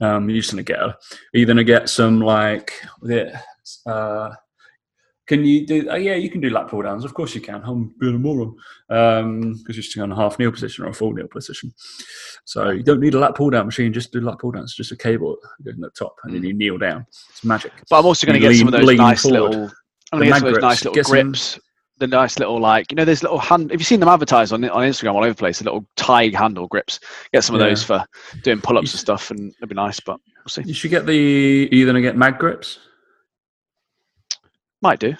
Um, 0.00 0.28
you're 0.30 0.40
just 0.40 0.50
gonna 0.52 0.62
get 0.62 0.78
a, 0.78 0.96
you're 1.32 1.46
gonna 1.46 1.64
get 1.64 1.88
some 1.88 2.20
like 2.20 2.72
the 3.02 3.36
uh, 3.86 4.30
can 5.26 5.44
you 5.44 5.66
do? 5.66 5.88
Oh 5.90 5.96
yeah, 5.96 6.14
you 6.14 6.30
can 6.30 6.40
do 6.40 6.50
lat 6.50 6.68
pull 6.68 6.82
downs. 6.82 7.04
Of 7.04 7.14
course 7.14 7.34
you 7.34 7.40
can. 7.40 7.62
I'm 7.64 7.94
being 7.98 8.16
a 8.16 8.18
moron 8.18 8.54
um, 8.90 9.54
because 9.54 9.76
you're 9.76 9.82
sitting 9.82 10.02
on 10.02 10.12
a 10.12 10.16
half 10.16 10.38
kneel 10.38 10.52
position 10.52 10.84
or 10.84 10.88
a 10.88 10.92
full 10.92 11.12
kneel 11.12 11.28
position. 11.28 11.72
So 12.44 12.70
you 12.70 12.82
don't 12.82 13.00
need 13.00 13.14
a 13.14 13.18
lat 13.18 13.34
pull 13.34 13.50
down 13.50 13.66
machine. 13.66 13.92
Just 13.92 14.12
do 14.12 14.20
lat 14.20 14.38
pull 14.38 14.52
downs. 14.52 14.74
Just 14.74 14.92
a 14.92 14.96
cable 14.96 15.36
goes 15.64 15.74
in 15.74 15.80
the 15.80 15.90
top, 15.90 16.16
and 16.24 16.34
then 16.34 16.42
mm. 16.42 16.48
you 16.48 16.54
kneel 16.54 16.78
down. 16.78 17.06
It's 17.30 17.44
magic. 17.44 17.72
But 17.88 18.00
I'm 18.00 18.06
also 18.06 18.26
going 18.26 18.40
to 18.40 18.48
get 18.48 18.56
some 18.56 18.68
of 18.68 18.72
those 18.72 18.96
nice 18.96 19.22
forward. 19.22 19.40
little. 19.40 19.70
I'm 20.12 20.18
going 20.18 20.24
to 20.24 20.32
get 20.32 20.38
some 20.38 20.48
of 20.48 20.54
those 20.54 20.62
nice 20.62 20.82
grips. 20.82 20.84
little 20.84 20.94
Get 20.94 21.06
some- 21.06 21.30
grips. 21.30 21.60
The 21.98 22.08
nice 22.08 22.40
little 22.40 22.58
like 22.60 22.90
you 22.90 22.96
know, 22.96 23.04
there's 23.04 23.22
little 23.22 23.38
hand. 23.38 23.70
Have 23.70 23.80
you 23.80 23.84
seen 23.84 24.00
them 24.00 24.08
advertised 24.08 24.52
on 24.52 24.64
on 24.64 24.82
Instagram 24.82 25.14
all 25.14 25.20
over 25.20 25.28
the 25.28 25.34
place? 25.36 25.60
The 25.60 25.64
little 25.66 25.86
tie 25.94 26.28
handle 26.34 26.66
grips. 26.66 26.98
Get 27.32 27.44
some 27.44 27.54
of 27.54 27.60
Yeah. 27.60 27.68
those 27.68 27.84
for 27.84 28.04
doing 28.42 28.60
pull-ups 28.60 28.90
and 28.92 28.98
stuff, 28.98 29.30
and 29.30 29.54
it'd 29.58 29.68
be 29.68 29.76
nice. 29.76 30.00
But 30.00 30.18
we'll 30.38 30.48
see. 30.48 30.64
You 30.64 30.74
should 30.74 30.90
get 30.90 31.06
the. 31.06 31.68
Are 31.70 31.74
you 31.74 31.86
gonna 31.86 32.00
get 32.00 32.16
mag 32.16 32.40
grips? 32.40 32.80
Might 34.84 35.00
do. 35.00 35.14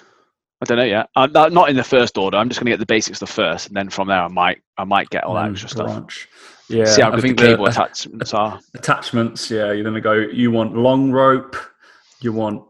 I 0.61 0.65
don't 0.65 0.77
know 0.77 0.83
yet. 0.83 1.09
I'm 1.15 1.31
not 1.31 1.51
not 1.51 1.69
in 1.69 1.75
the 1.75 1.83
first 1.83 2.19
order. 2.19 2.37
I'm 2.37 2.49
just 2.49 2.59
going 2.61 2.67
to 2.67 2.71
get 2.71 2.79
the 2.79 2.85
basics 2.85 3.17
the 3.19 3.25
first, 3.25 3.67
and 3.67 3.75
then 3.75 3.89
from 3.89 4.07
there, 4.07 4.21
I 4.21 4.27
might 4.27 4.61
I 4.77 4.83
might 4.83 5.09
get 5.09 5.23
all 5.23 5.33
that 5.33 5.45
Um, 5.45 5.51
extra 5.53 5.69
stuff. 5.69 6.27
Yeah, 6.69 6.85
See 6.85 7.01
how 7.01 7.07
I 7.07 7.11
good 7.11 7.17
the 7.17 7.21
think 7.29 7.39
cable 7.39 7.65
the- 7.65 7.71
attachments 7.71 8.33
are. 8.35 8.59
attachments 8.75 9.49
yeah 9.51 9.71
you're 9.71 9.83
gonna 9.83 9.99
go 10.01 10.13
you 10.13 10.49
want 10.51 10.75
long 10.75 11.11
rope 11.11 11.55
you 12.21 12.31
want 12.33 12.63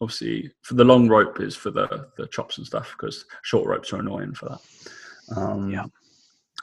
obviously 0.00 0.50
for 0.62 0.74
the 0.74 0.84
long 0.84 1.08
rope 1.08 1.40
is 1.40 1.54
for 1.56 1.70
the 1.70 2.06
the 2.18 2.26
chops 2.26 2.58
and 2.58 2.66
stuff 2.66 2.94
because 2.96 3.24
short 3.42 3.66
ropes 3.66 3.92
are 3.94 4.00
annoying 4.00 4.34
for 4.34 4.50
that 4.50 5.38
um 5.38 5.70
Yeah. 5.70 5.84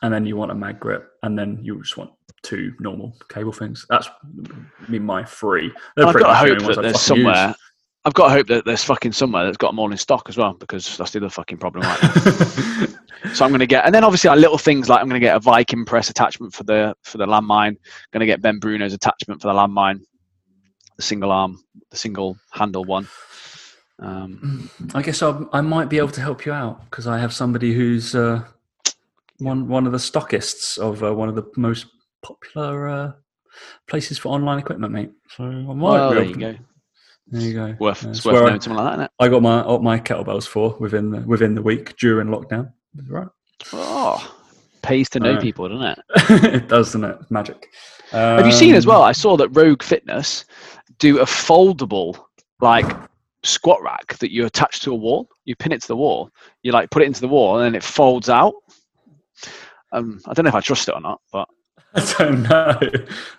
and 0.04 0.14
then 0.14 0.26
you 0.28 0.36
want 0.38 0.52
a 0.52 0.56
mag 0.56 0.80
grip 0.80 1.10
and 1.24 1.38
then 1.38 1.58
you 1.64 1.80
just 1.82 1.98
want 1.98 2.12
two 2.44 2.74
normal 2.80 3.16
cable 3.30 3.52
things 3.52 3.88
that's 3.90 4.10
mean 4.88 5.04
my 5.04 5.24
three 5.24 5.72
They're 5.96 6.06
I've 6.08 6.14
got 6.16 6.28
to 6.28 6.36
hope 6.36 6.60
that 6.76 6.82
there's 6.84 7.08
fucking 7.08 7.26
use. 7.26 7.56
I've 8.04 8.14
got 8.16 8.28
to 8.30 8.34
hope 8.34 8.48
that 8.48 8.66
there's 8.66 8.84
fucking 8.84 9.12
somewhere 9.12 9.46
that's 9.46 9.58
got 9.58 9.70
them 9.70 9.80
all 9.80 9.92
in 9.92 9.98
stock 9.98 10.28
as 10.28 10.36
well, 10.38 10.54
because 10.54 10.98
that's 10.98 11.12
the 11.12 11.20
other 11.20 11.30
fucking 11.30 11.58
problem. 11.58 11.84
Right 11.84 12.02
now. 13.24 13.32
So 13.34 13.46
I'm 13.46 13.52
going 13.52 13.60
to 13.60 13.68
get, 13.68 13.86
and 13.86 13.94
then 13.94 14.04
obviously 14.04 14.30
our 14.30 14.36
little 14.36 14.58
things 14.58 14.90
like 14.90 15.00
I'm 15.00 15.08
going 15.08 15.22
to 15.22 15.26
get 15.26 15.36
a 15.36 15.40
Viking 15.40 15.86
press 15.86 16.10
attachment 16.10 16.54
for 16.54 16.64
the 16.64 16.96
for 17.04 17.20
the 17.20 17.28
landmine. 17.28 17.78
Going 18.12 18.22
to 18.22 18.26
get 18.26 18.42
Ben 18.42 18.60
Bruno's 18.60 18.94
attachment 18.94 19.42
for 19.42 19.50
the 19.50 19.54
landmine, 19.54 20.02
the 20.98 21.04
single 21.04 21.32
arm, 21.32 21.64
the 21.92 21.98
single 21.98 22.38
handle 22.52 22.84
one. 22.84 23.08
Um, 24.00 24.72
I 24.96 25.04
guess 25.04 25.22
I'll, 25.22 25.48
I 25.54 25.62
might 25.62 25.88
be 25.90 26.00
able 26.00 26.10
to 26.10 26.22
help 26.22 26.44
you 26.46 26.54
out 26.54 26.84
because 26.90 27.06
I 27.06 27.20
have 27.20 27.32
somebody 27.32 27.74
who's 27.74 28.16
uh, 28.16 28.44
one 29.38 29.68
one 29.68 29.86
of 29.86 29.92
the 29.92 30.00
stockists 30.00 30.80
of 30.80 31.04
uh, 31.04 31.14
one 31.14 31.30
of 31.30 31.36
the 31.36 31.44
most 31.56 31.86
popular 32.24 32.88
uh, 32.90 33.12
places 33.88 34.18
for 34.18 34.30
online 34.30 34.58
equipment, 34.58 34.92
mate. 34.92 35.12
So 35.30 35.44
I 35.44 35.50
might 35.50 35.76
well, 35.76 36.12
be 36.14 36.18
able 36.20 36.34
to- 36.34 36.40
go. 36.40 36.56
There 37.32 37.42
you 37.42 37.54
go. 37.54 37.76
Worth 37.80 38.04
Yeah, 38.04 38.10
it's 38.10 38.26
worth 38.26 38.36
knowing 38.36 38.50
I, 38.50 38.54
like 38.54 38.62
that, 38.62 38.94
isn't 38.94 39.02
it? 39.06 39.12
I 39.20 39.28
got 39.30 39.42
my 39.42 39.78
my 39.78 40.00
kettlebells 40.00 40.48
for 40.48 40.76
within 40.80 41.12
the, 41.12 41.22
within 41.22 41.56
the 41.56 41.62
week 41.62 41.96
during 41.98 42.28
lockdown. 42.28 42.72
Right, 43.08 43.28
Oh, 43.72 44.36
pays 44.82 45.10
to 45.12 45.20
know 45.20 45.38
people, 45.40 45.70
doesn't 45.70 45.86
it? 45.86 46.00
it 46.56 46.68
does, 46.68 46.88
doesn't 46.88 47.06
it? 47.06 47.18
Magic. 47.32 47.68
Have 48.12 48.46
you 48.46 48.52
seen 48.52 48.76
as 48.76 48.86
Um, 48.86 48.90
well? 48.90 49.02
I 49.04 49.14
saw 49.14 49.38
that 49.38 49.48
Rogue 49.50 49.82
Fitness 49.82 50.44
do 51.00 51.20
a 51.20 51.26
foldable 51.26 52.22
like 52.60 52.86
squat 53.44 53.82
rack 53.82 54.18
that 54.20 54.32
you 54.32 54.46
attach 54.46 54.82
to 54.82 54.92
a 54.92 54.96
wall. 54.96 55.30
You 55.46 55.56
pin 55.56 55.72
it 55.72 55.82
to 55.82 55.88
the 55.88 55.96
wall. 55.96 56.30
You 56.64 56.74
like 56.74 56.90
put 56.90 57.02
it 57.02 57.06
into 57.06 57.22
the 57.22 57.30
wall, 57.30 57.58
and 57.58 57.66
then 57.66 57.76
it 57.76 57.84
folds 57.84 58.30
out. 58.30 58.54
Um, 59.94 60.20
I 60.28 60.34
don't 60.34 60.44
know 60.44 60.50
if 60.50 60.56
I 60.56 60.62
trust 60.62 60.90
it 60.90 60.96
or 60.96 61.02
not, 61.02 61.22
but 61.32 61.48
I 61.96 62.14
don't 62.18 62.44
know, 62.44 62.80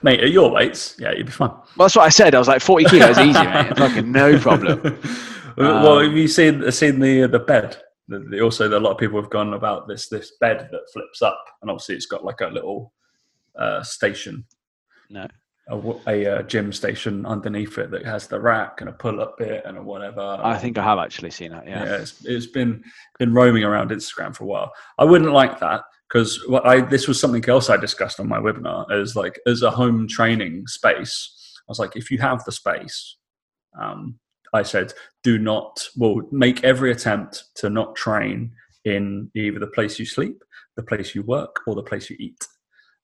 mate. 0.03 0.21
At 0.21 0.31
your 0.31 0.51
weights, 0.51 0.97
yeah, 0.99 1.13
you'd 1.13 1.27
be 1.27 1.33
fine. 1.33 1.49
well, 1.51 1.65
that's 1.87 1.97
what 1.97 2.05
I 2.05 2.11
said. 2.11 2.35
I 2.35 2.39
was 2.39 2.49
like, 2.49 2.61
forty 2.63 2.85
kilos 2.85 3.19
easy, 3.19 3.33
mate. 3.43 3.77
Fucking 3.79 4.13
no 4.13 4.39
problem. 4.39 5.01
well, 5.57 5.99
Um, 5.99 6.05
have 6.05 6.17
you 6.17 6.29
seen 6.29 6.71
seen 6.73 7.01
the 7.01 7.27
the 7.27 7.39
bed? 7.39 7.79
The, 8.09 8.19
the, 8.19 8.41
also, 8.41 8.69
a 8.69 8.79
lot 8.79 8.91
of 8.91 8.99
people 8.99 9.21
have 9.21 9.31
gone 9.31 9.55
about 9.55 9.89
this 9.89 10.09
this 10.09 10.33
bed 10.41 10.69
that 10.71 10.81
flips 10.93 11.23
up, 11.23 11.43
and 11.63 11.71
obviously 11.71 11.95
it's 11.95 12.07
got 12.07 12.25
like 12.25 12.41
a 12.43 12.49
little 12.49 12.93
uh, 13.59 13.83
station, 13.83 14.45
No. 15.09 15.27
a, 15.69 15.95
a, 16.09 16.27
uh, 16.39 16.43
gym 16.43 16.73
station 16.73 17.25
underneath 17.25 17.79
it 17.79 17.91
that 17.93 18.05
has 18.05 18.27
the 18.27 18.41
rack 18.41 18.81
and 18.81 18.91
a 18.91 18.93
pull 18.93 19.21
up 19.21 19.39
bit 19.39 19.63
and 19.65 19.79
a 19.79 19.83
whatever. 19.83 20.39
I 20.43 20.59
think 20.59 20.77
I 20.79 20.83
have 20.85 20.99
actually 20.99 21.31
seen 21.31 21.53
that. 21.53 21.67
yeah, 21.67 21.85
Yeah. 21.85 21.97
it's, 22.03 22.25
it's 22.25 22.47
been 22.49 22.83
been 23.19 23.33
roaming 23.33 23.63
around 23.65 23.91
Instagram 23.93 24.35
for 24.37 24.45
a 24.45 24.47
while. 24.49 24.73
I 24.99 25.05
wouldn't 25.05 25.33
like 25.33 25.61
that 25.61 25.83
because 26.13 26.47
what 26.47 26.67
I 26.67 26.83
this 26.83 27.09
was 27.09 27.19
something 27.19 27.49
else 27.49 27.71
I 27.71 27.77
discussed 27.77 28.21
on 28.21 28.29
my 28.29 28.39
webinar 28.39 28.91
as 28.91 29.17
like 29.17 29.41
as 29.47 29.63
a 29.63 29.71
home 29.71 30.07
training 30.07 30.67
space. 30.67 31.39
I 31.61 31.71
was 31.71 31.79
like, 31.79 31.97
if 31.97 32.11
you 32.11 32.19
have 32.19 32.45
the 32.45 32.53
space, 32.53 33.17
um, 33.81 34.19
I 34.53 34.63
said, 34.63 34.93
do 35.23 35.39
not 35.39 35.87
well 35.97 36.21
make 36.31 36.65
every 36.65 36.91
attempt 36.91 37.45
to 37.57 37.71
not 37.71 37.97
train 37.97 38.53
in 38.85 39.31
either 39.35 39.59
the 39.59 39.69
place 39.69 39.99
you 39.99 40.05
sleep, 40.05 40.43
the 40.77 40.83
place 40.83 41.15
you 41.15 41.23
work, 41.23 41.61
or 41.67 41.75
the 41.75 41.83
place 41.83 42.11
you 42.11 42.17
eat. 42.19 42.47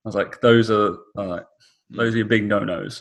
I 0.04 0.08
was 0.08 0.14
like, 0.14 0.40
those 0.40 0.70
are 0.70 0.98
uh, 1.16 1.40
those 1.88 2.14
are 2.14 2.18
your 2.18 2.26
big 2.26 2.44
no 2.44 2.58
nos 2.58 3.00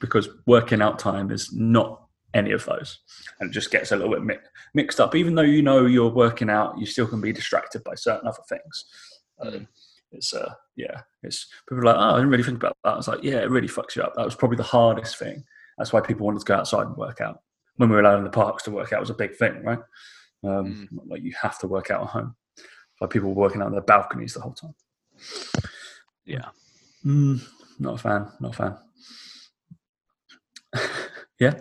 because 0.00 0.28
working 0.46 0.80
out 0.80 1.00
time 1.00 1.32
is 1.32 1.52
not 1.52 2.00
any 2.34 2.52
of 2.52 2.64
those, 2.64 3.00
and 3.40 3.50
it 3.50 3.52
just 3.52 3.72
gets 3.72 3.90
a 3.90 3.96
little 3.96 4.12
bit 4.12 4.22
mi- 4.22 4.48
mixed 4.74 5.00
up. 5.00 5.16
Even 5.16 5.34
though 5.34 5.42
you 5.42 5.62
know 5.62 5.86
you're 5.86 6.10
working 6.10 6.48
out, 6.48 6.78
you 6.78 6.86
still 6.86 7.08
can 7.08 7.20
be 7.20 7.32
distracted 7.32 7.82
by 7.82 7.94
certain 7.96 8.28
other 8.28 8.42
things. 8.48 8.84
Uh, 9.40 9.50
Mm. 9.50 9.66
it's 10.12 10.34
uh, 10.34 10.54
yeah, 10.76 11.00
it's 11.22 11.46
people 11.68 11.80
are 11.82 11.84
like, 11.92 11.96
oh, 11.96 12.14
I 12.14 12.16
didn't 12.16 12.30
really 12.30 12.42
think 12.44 12.58
about 12.58 12.76
that. 12.84 12.90
I 12.92 12.96
was 12.96 13.08
like, 13.08 13.22
yeah, 13.22 13.38
it 13.40 13.50
really 13.50 13.68
fucks 13.68 13.96
you 13.96 14.02
up. 14.02 14.14
That 14.14 14.24
was 14.24 14.34
probably 14.34 14.56
the 14.58 14.62
hardest 14.62 15.18
thing. 15.18 15.42
That's 15.78 15.92
why 15.92 16.00
people 16.00 16.26
wanted 16.26 16.40
to 16.40 16.44
go 16.44 16.56
outside 16.56 16.86
and 16.86 16.96
work 16.96 17.20
out. 17.20 17.40
When 17.76 17.88
we 17.88 17.94
were 17.96 18.02
allowed 18.02 18.18
in 18.18 18.24
the 18.24 18.30
parks 18.30 18.62
to 18.64 18.70
work 18.70 18.92
out 18.92 19.00
was 19.00 19.10
a 19.10 19.14
big 19.14 19.34
thing, 19.36 19.62
right? 19.64 19.78
Um, 20.44 20.88
Like 21.06 21.22
you 21.22 21.32
have 21.40 21.58
to 21.60 21.66
work 21.66 21.90
out 21.90 22.02
at 22.02 22.08
home. 22.08 22.36
Like 23.00 23.10
people 23.10 23.30
were 23.30 23.34
working 23.42 23.62
out 23.62 23.66
on 23.66 23.72
their 23.72 23.80
balconies 23.80 24.34
the 24.34 24.40
whole 24.40 24.52
time. 24.52 24.74
Yeah. 26.26 26.48
Mm, 27.04 27.40
not 27.80 27.94
a 27.94 27.98
fan. 27.98 28.28
Not 28.40 28.54
a 28.54 28.56
fan. 28.56 28.76
yeah. 31.40 31.54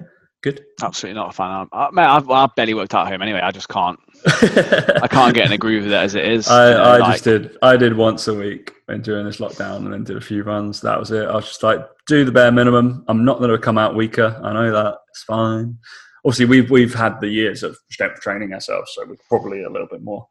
Good. 0.43 0.65
Absolutely 0.81 1.19
not 1.19 1.29
a 1.29 1.33
fan. 1.33 1.67
I, 1.71 1.89
man, 1.91 2.09
I've, 2.09 2.29
I've 2.29 2.55
barely 2.55 2.73
worked 2.73 2.93
out 2.95 3.05
at 3.05 3.11
home 3.11 3.21
anyway. 3.21 3.41
I 3.41 3.51
just 3.51 3.69
can't. 3.69 3.99
I 4.25 5.07
can't 5.09 5.33
get 5.33 5.45
in 5.47 5.51
a 5.53 5.57
groove 5.57 5.83
with 5.83 5.93
it 5.93 5.95
as 5.95 6.15
it 6.15 6.25
is. 6.25 6.47
I, 6.49 6.69
you 6.69 6.73
know, 6.77 6.83
I 6.83 6.97
like- 6.97 7.11
just 7.13 7.23
did. 7.23 7.57
I 7.61 7.77
did 7.77 7.95
once 7.97 8.27
a 8.27 8.33
week 8.33 8.73
and 8.87 9.03
during 9.03 9.25
this 9.25 9.37
lockdown, 9.37 9.77
and 9.77 9.93
then 9.93 10.03
did 10.03 10.17
a 10.17 10.21
few 10.21 10.43
runs. 10.43 10.81
That 10.81 10.99
was 10.99 11.11
it. 11.11 11.27
I 11.27 11.35
was 11.35 11.45
just 11.47 11.63
like, 11.63 11.79
do 12.07 12.23
the 12.25 12.31
bare 12.31 12.51
minimum. 12.51 13.03
I'm 13.07 13.23
not 13.25 13.39
going 13.39 13.49
to 13.51 13.57
come 13.57 13.77
out 13.77 13.95
weaker. 13.95 14.39
I 14.43 14.53
know 14.53 14.71
that 14.71 14.97
it's 15.09 15.23
fine. 15.23 15.77
Obviously, 16.25 16.45
we've 16.45 16.69
we've 16.69 16.93
had 16.93 17.19
the 17.19 17.27
years 17.29 17.63
of 17.63 17.75
strength 17.89 18.21
training 18.21 18.53
ourselves, 18.53 18.91
so 18.93 19.03
we're 19.07 19.15
probably 19.27 19.63
a 19.63 19.69
little 19.69 19.87
bit 19.87 20.03
more. 20.03 20.27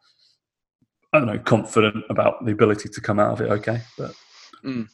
I 1.12 1.18
don't 1.18 1.26
know, 1.26 1.38
confident 1.41 2.05
about 2.09 2.45
the 2.45 2.53
ability 2.53 2.88
to 2.91 3.01
come 3.01 3.18
out 3.18 3.32
of 3.32 3.41
it. 3.41 3.51
Okay, 3.51 3.80
but 3.99 4.14
Mm. 4.64 4.86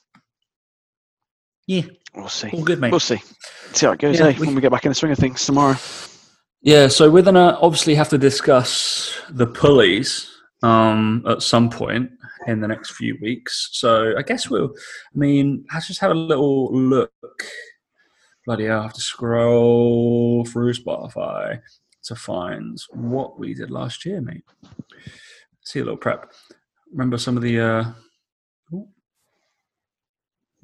yeah, 1.66 1.82
We'll 2.14 2.28
see. 2.28 2.48
all 2.50 2.62
good, 2.62 2.80
mate. 2.80 2.92
We'll 2.92 3.00
see. 3.00 3.20
See 3.72 3.84
how 3.84 3.92
it 3.92 3.98
goes, 3.98 4.18
Yeah, 4.18 4.26
eh? 4.28 4.36
we- 4.38 4.46
When 4.46 4.54
we 4.54 4.60
get 4.62 4.70
back 4.70 4.84
in 4.86 4.90
the 4.90 4.94
swing 4.94 5.12
of 5.12 5.18
things 5.18 5.44
tomorrow. 5.44 5.76
Yeah, 6.66 6.88
so 6.88 7.08
we're 7.08 7.22
gonna 7.22 7.56
obviously 7.62 7.94
have 7.94 8.08
to 8.08 8.18
discuss 8.18 9.16
the 9.30 9.46
pulleys 9.46 10.28
um, 10.64 11.24
at 11.28 11.40
some 11.40 11.70
point 11.70 12.10
in 12.48 12.60
the 12.60 12.66
next 12.66 12.96
few 12.96 13.16
weeks. 13.22 13.68
So 13.70 14.14
I 14.18 14.22
guess 14.22 14.50
we'll. 14.50 14.74
I 14.74 15.16
mean, 15.16 15.64
let's 15.72 15.86
just 15.86 16.00
have 16.00 16.10
a 16.10 16.14
little 16.14 16.74
look. 16.74 17.12
Bloody 18.46 18.64
hell! 18.64 18.80
I 18.80 18.82
have 18.82 18.94
to 18.94 19.00
scroll 19.00 20.44
through 20.44 20.72
Spotify 20.72 21.60
to 22.02 22.16
find 22.16 22.82
what 22.90 23.38
we 23.38 23.54
did 23.54 23.70
last 23.70 24.04
year, 24.04 24.20
mate. 24.20 24.42
See 25.62 25.78
a 25.78 25.84
little 25.84 25.96
prep. 25.96 26.32
Remember 26.90 27.16
some 27.16 27.36
of 27.36 27.44
the. 27.44 27.60
Uh. 27.60 27.84
Oh, 28.74 28.88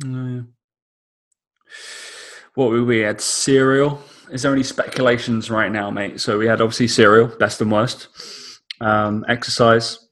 yeah. 0.05 0.41
What 2.57 2.73
we 2.73 2.83
we 2.83 2.99
had 2.99 3.21
cereal. 3.21 4.03
Is 4.31 4.43
there 4.43 4.53
any 4.53 4.63
speculations 4.63 5.51
right 5.51 5.71
now, 5.71 5.91
mate? 5.91 6.21
So 6.21 6.39
we 6.39 6.47
had 6.47 6.61
obviously 6.61 6.89
cereal, 6.89 7.27
best 7.27 7.61
and 7.61 7.71
worst. 7.71 8.09
Um, 8.81 9.25
exercise, 9.29 10.09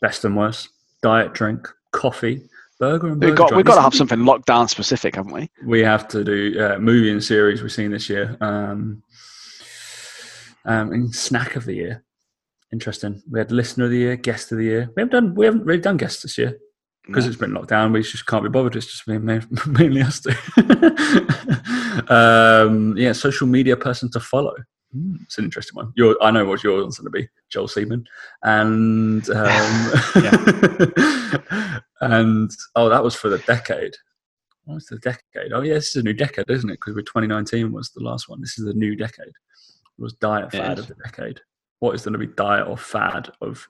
best 0.00 0.24
and 0.24 0.36
worst. 0.36 0.68
Diet, 1.02 1.32
drink, 1.32 1.68
coffee, 1.90 2.48
burger 2.78 3.08
and 3.08 3.20
burger. 3.20 3.30
We've 3.30 3.36
got, 3.36 3.56
we've 3.56 3.64
got 3.64 3.76
to 3.76 3.82
have 3.82 3.94
something 3.94 4.20
lockdown 4.20 4.68
specific, 4.68 5.16
haven't 5.16 5.32
we? 5.32 5.50
we 5.64 5.80
have 5.80 6.06
to 6.08 6.22
do 6.24 6.60
uh, 6.60 6.78
movie 6.78 7.10
and 7.10 7.22
series 7.22 7.62
we've 7.62 7.72
seen 7.72 7.90
this 7.90 8.08
year. 8.08 8.36
Um, 8.40 9.02
um, 10.64 10.92
and 10.92 11.14
snack 11.14 11.56
of 11.56 11.64
the 11.64 11.74
year. 11.74 12.04
Interesting. 12.72 13.22
We 13.28 13.40
had 13.40 13.50
listener 13.50 13.86
of 13.86 13.90
the 13.90 13.98
year, 13.98 14.16
guest 14.16 14.52
of 14.52 14.58
the 14.58 14.64
year. 14.64 14.90
We 14.94 15.02
haven't 15.02 15.12
done 15.12 15.34
we 15.34 15.44
haven't 15.44 15.64
really 15.64 15.82
done 15.82 15.96
guests 15.96 16.22
this 16.22 16.38
year 16.38 16.58
because 17.06 17.24
No. 17.24 17.30
it's 17.30 17.40
been 17.40 17.52
locked 17.54 17.68
down. 17.68 17.92
We 17.92 18.02
just 18.02 18.26
can't 18.26 18.44
be 18.44 18.48
bothered. 18.48 18.76
It's 18.76 18.86
just 18.86 19.06
been 19.06 19.24
mainly 19.66 20.02
us 20.02 20.20
two. 20.20 20.30
um, 22.14 22.96
yeah, 22.96 23.12
social 23.12 23.46
media 23.46 23.76
person 23.76 24.10
to 24.12 24.20
follow. 24.20 24.54
Hmm, 24.92 25.16
it's 25.22 25.38
an 25.38 25.44
interesting 25.44 25.76
one. 25.76 25.92
Your, 25.96 26.16
I 26.22 26.30
know 26.30 26.44
what 26.44 26.62
yours 26.62 26.86
is 26.86 26.98
going 26.98 27.10
to 27.12 27.18
be, 27.18 27.28
Joel 27.48 27.66
Seedman, 27.66 28.04
and 28.42 29.28
um, 29.30 30.92
and 32.00 32.50
oh, 32.76 32.88
that 32.88 33.02
was 33.02 33.14
for 33.14 33.28
the 33.28 33.38
decade. 33.46 33.94
What 34.64 34.74
was 34.74 34.86
the 34.86 34.98
decade? 34.98 35.52
Oh, 35.52 35.62
yeah, 35.62 35.74
this 35.74 35.88
is 35.88 35.96
a 35.96 36.02
new 36.04 36.12
decade, 36.12 36.48
isn't 36.48 36.70
it? 36.70 36.74
Because 36.74 36.94
we're 36.94 37.02
2019 37.02 37.72
was 37.72 37.90
the 37.90 38.02
last 38.04 38.28
one. 38.28 38.40
This 38.40 38.58
is 38.58 38.64
the 38.66 38.74
new 38.74 38.94
decade. 38.94 39.26
It 39.26 39.34
was 39.98 40.12
diet 40.14 40.52
fad 40.52 40.78
of 40.78 40.86
the 40.86 40.94
decade. 40.94 41.40
What 41.80 41.94
is 41.96 42.02
going 42.02 42.12
to 42.12 42.18
be 42.18 42.28
diet 42.28 42.68
or 42.68 42.76
fad 42.76 43.30
of 43.40 43.66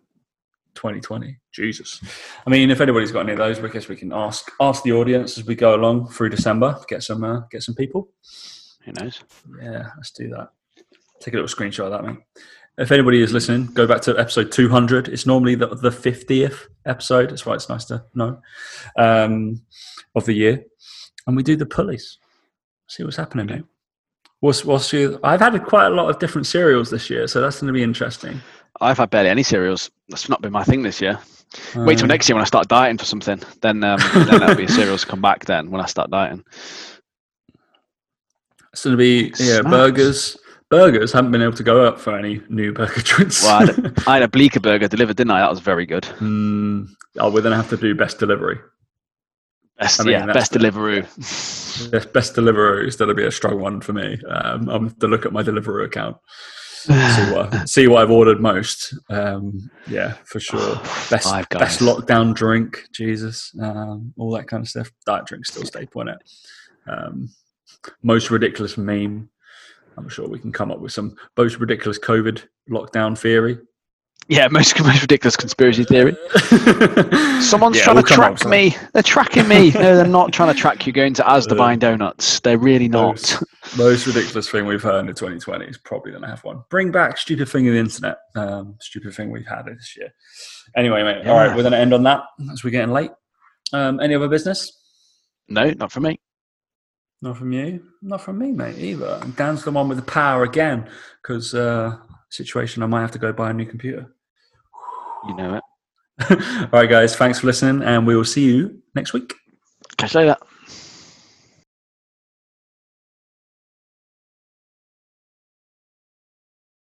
2020? 0.75 1.39
Jesus. 1.53 2.01
I 2.47 2.51
mean, 2.51 2.71
if 2.71 2.81
anybody's 2.81 3.13
got 3.13 3.21
any 3.21 3.33
of 3.33 3.39
those, 3.39 3.59
I 3.59 3.69
guess 3.69 3.89
we 3.89 3.97
can 3.97 4.13
ask 4.13 4.51
ask 4.61 4.83
the 4.83 4.93
audience 4.93 5.39
as 5.39 5.45
we 5.45 5.55
go 5.55 5.75
along 5.75 6.09
through 6.09 6.31
December. 6.31 6.79
Get 6.89 7.03
some 7.03 7.25
uh, 7.25 7.41
get 7.51 7.63
some 7.63 7.75
people. 7.75 8.09
Who 8.85 8.93
knows? 8.93 9.23
Yeah, 9.61 9.91
let's 9.97 10.11
do 10.11 10.29
that. 10.31 10.49
Take 11.21 11.35
a 11.35 11.37
little 11.37 11.55
screenshot 11.55 11.85
of 11.85 11.93
that, 11.93 12.05
man. 12.05 12.19
If 12.79 12.91
anybody 12.91 13.21
is 13.21 13.33
listening, 13.33 13.67
go 13.67 13.87
back 13.87 14.01
to 14.03 14.19
episode 14.19 14.51
200. 14.51 15.09
It's 15.09 15.27
normally 15.27 15.55
the, 15.55 15.69
the 15.69 15.91
50th 15.91 16.69
episode. 16.87 17.31
That's 17.31 17.45
why 17.45 17.55
it's 17.55 17.69
nice 17.69 17.85
to 17.87 18.03
know 18.15 18.41
um, 18.97 19.61
of 20.15 20.25
the 20.25 20.33
year. 20.33 20.65
And 21.27 21.37
we 21.37 21.43
do 21.43 21.55
the 21.55 21.67
pulleys. 21.67 22.19
See 22.89 23.05
what's 23.05 23.17
happening, 23.17 23.47
mate. 23.47 23.65
What's, 24.41 24.65
what's 24.65 24.93
your, 24.93 25.21
I've 25.23 25.41
had 25.41 25.57
quite 25.65 25.87
a 25.87 25.91
lot 25.91 26.09
of 26.11 26.19
different 26.19 26.47
cereals 26.47 26.91
this 26.91 27.11
year, 27.11 27.29
so 27.29 27.41
that's 27.41 27.61
going 27.61 27.69
to 27.69 27.73
be 27.73 27.83
interesting. 27.83 28.41
I've 28.83 28.99
had 28.99 29.11
barely 29.11 29.29
any 29.31 29.43
cereals. 29.43 29.91
That's 30.09 30.29
not 30.29 30.43
been 30.43 30.53
my 30.53 30.65
thing 30.65 30.83
this 30.83 31.01
year. 31.01 31.19
Wait 31.77 31.97
till 31.99 32.05
Um, 32.05 32.09
next 32.09 32.29
year 32.29 32.35
when 32.37 32.43
I 32.43 32.47
start 32.47 32.69
dieting 32.69 32.99
for 32.99 33.05
something. 33.05 33.41
Then 33.61 33.83
um, 33.85 34.01
then 34.15 34.39
that'll 34.41 34.55
be 34.57 34.65
a 34.65 34.69
cereals 34.81 35.05
come 35.05 35.21
back 35.21 35.45
then 35.45 35.71
when 35.71 35.81
I 35.81 35.87
start 35.87 36.11
dieting. 36.11 36.45
It's 38.73 38.85
going 38.85 38.93
to 38.93 38.99
be 38.99 39.33
yeah 39.39 39.61
burgers. 39.63 40.37
Burgers 40.71 41.13
haven't 41.13 41.33
been 41.33 41.43
able 41.43 41.53
to 41.57 41.63
go 41.63 41.85
up 41.85 42.01
for 42.01 42.17
any 42.19 42.41
new 42.49 42.73
burger 42.73 43.01
joints. 43.03 43.43
Well, 43.43 43.63
I 43.63 43.67
had, 43.67 43.95
I 44.07 44.15
had 44.15 44.23
a 44.23 44.29
Bleecker 44.29 44.61
burger 44.61 44.89
delivered, 44.89 45.17
didn't 45.17 45.31
I? 45.33 45.41
That 45.41 45.51
was 45.51 45.61
very 45.61 45.85
good. 45.85 46.05
Mm, 46.05 46.89
oh, 47.19 47.27
we're 47.31 47.43
going 47.43 47.51
to 47.51 47.57
have 47.57 47.69
to 47.71 47.77
do 47.77 47.95
best 47.95 48.19
delivery. 48.19 48.59
Best, 49.79 50.01
I 50.01 50.05
mean, 50.05 50.13
yeah, 50.13 50.27
best 50.27 50.53
the- 50.53 50.59
Deliveroo. 50.61 51.03
Best, 52.13 52.35
Deliveroo 52.37 52.87
is 52.87 52.97
going 52.97 53.09
to 53.09 53.15
be 53.15 53.25
a 53.25 53.31
strong 53.33 53.61
one 53.61 53.81
for 53.81 53.93
me. 53.93 54.19
Um, 54.29 54.69
I'm 54.69 54.89
going 54.89 54.91
to 54.91 55.01
to 55.01 55.07
look 55.09 55.27
at 55.27 55.33
my 55.33 55.43
Deliveroo 55.43 55.85
account, 55.85 56.17
see 56.87 57.33
what 57.33 57.69
see 57.69 57.89
what 57.89 58.03
I've 58.03 58.11
ordered 58.11 58.41
most. 58.41 58.95
Um, 59.11 59.71
yeah, 59.87 60.15
for 60.25 60.41
sure. 60.41 60.77
Best 61.11 61.25
Five 61.25 61.49
Guys. 61.49 61.61
best 61.61 61.81
lockdown 61.81 62.35
drink, 62.35 62.85
Jesus, 62.93 63.53
um, 63.61 64.13
all 64.17 64.31
that 64.33 64.49
kind 64.49 64.63
of 64.63 64.69
stuff. 64.69 64.91
Diet 65.07 65.27
drink 65.27 65.47
still 65.47 65.65
staple 65.65 66.03
in 66.03 66.09
it. 66.09 66.19
Um, 66.87 67.29
most 68.03 68.31
ridiculous 68.31 68.77
meme. 68.77 69.29
I'm 69.97 70.09
sure 70.09 70.29
we 70.29 70.39
can 70.39 70.53
come 70.53 70.71
up 70.71 70.81
with 70.81 70.93
some 70.93 71.15
most 71.37 71.59
ridiculous 71.59 71.99
COVID 71.99 72.43
lockdown 72.71 73.17
theory. 73.17 73.59
Yeah, 74.29 74.49
most, 74.51 74.79
most 74.81 75.03
ridiculous 75.03 75.37
conspiracy 75.37 75.85
theory. 75.85 76.17
Someone's 77.41 77.77
Yeah, 77.77 77.85
trying 77.85 77.97
we'll 77.97 78.03
to 78.05 78.15
come 78.15 78.21
up 78.21 78.33
with 78.33 78.41
track 78.43 78.51
me. 78.51 78.77
They're 78.93 79.03
tracking 79.03 79.49
me. 79.49 79.73
No, 79.83 79.97
they're 79.97 80.07
not 80.07 80.33
trying 80.33 80.55
to 80.55 80.59
track 80.59 80.87
you 80.87 80.93
going 80.93 81.15
to 81.15 81.23
Asda 81.23 81.57
buying 81.57 81.79
donuts. 81.79 82.41
They're 82.41 82.59
really 82.59 82.89
not. 82.89 83.07
Most, 83.07 83.77
most 83.77 84.07
ridiculous 84.07 84.49
thing 84.49 84.65
we've 84.67 84.83
heard 84.83 85.09
in 85.09 85.15
2020 85.15 85.65
is 85.67 85.79
probably 85.79 86.13
going 86.13 86.23
to 86.23 86.29
have 86.29 86.45
one. 86.45 86.63
Bring 86.71 86.93
back 86.93 87.19
stupid 87.19 87.49
thing 87.49 87.67
of 87.67 87.75
the 87.75 87.81
internet. 87.81 88.19
Um, 88.37 88.77
stupid 88.81 89.15
thing 89.15 89.31
we've 89.31 89.47
had 89.47 89.67
this 89.67 89.97
year. 89.97 90.13
Anyway, 90.77 91.03
mate. 91.03 91.27
All 91.27 91.35
right, 91.37 91.49
we're 91.49 91.63
going 91.63 91.73
to 91.73 91.79
end 91.79 91.93
on 91.93 92.05
that 92.05 92.23
as 92.53 92.63
we're 92.63 92.71
getting 92.71 92.93
late. 92.93 93.11
Um, 93.73 93.99
any 94.01 94.15
other 94.15 94.29
business? 94.29 94.71
No, 95.49 95.71
not 95.71 95.91
from 95.91 96.05
me. 96.05 96.21
Not 97.23 97.39
from 97.39 97.53
you. 97.53 97.83
Not 98.03 98.21
from 98.21 98.39
me, 98.39 98.53
mate. 98.53 98.79
Either. 98.79 99.19
And 99.23 99.35
Dan's 99.37 99.65
the 99.65 99.71
one 99.71 99.89
with 99.89 99.99
the 99.99 100.05
power 100.05 100.43
again 100.45 100.89
because 101.23 101.55
uh, 101.55 101.97
situation 102.33 102.83
I 102.83 102.87
might 102.87 103.01
have 103.01 103.13
to 103.13 103.19
go 103.19 103.33
buy 103.33 103.51
a 103.51 103.55
new 103.55 103.67
computer. 103.67 104.15
You 105.29 105.37
know 105.37 105.55
it. 105.57 105.63
All 106.31 106.81
right, 106.81 106.89
guys. 106.89 107.17
Thanks 107.17 107.41
for 107.41 107.47
listening, 107.47 107.83
and 107.83 108.07
we 108.07 108.17
will 108.17 108.25
see 108.25 108.45
you 108.45 108.83
next 108.95 109.13
week. 109.13 109.35
Catch 109.97 110.15
you 110.15 110.21
later. 110.21 110.37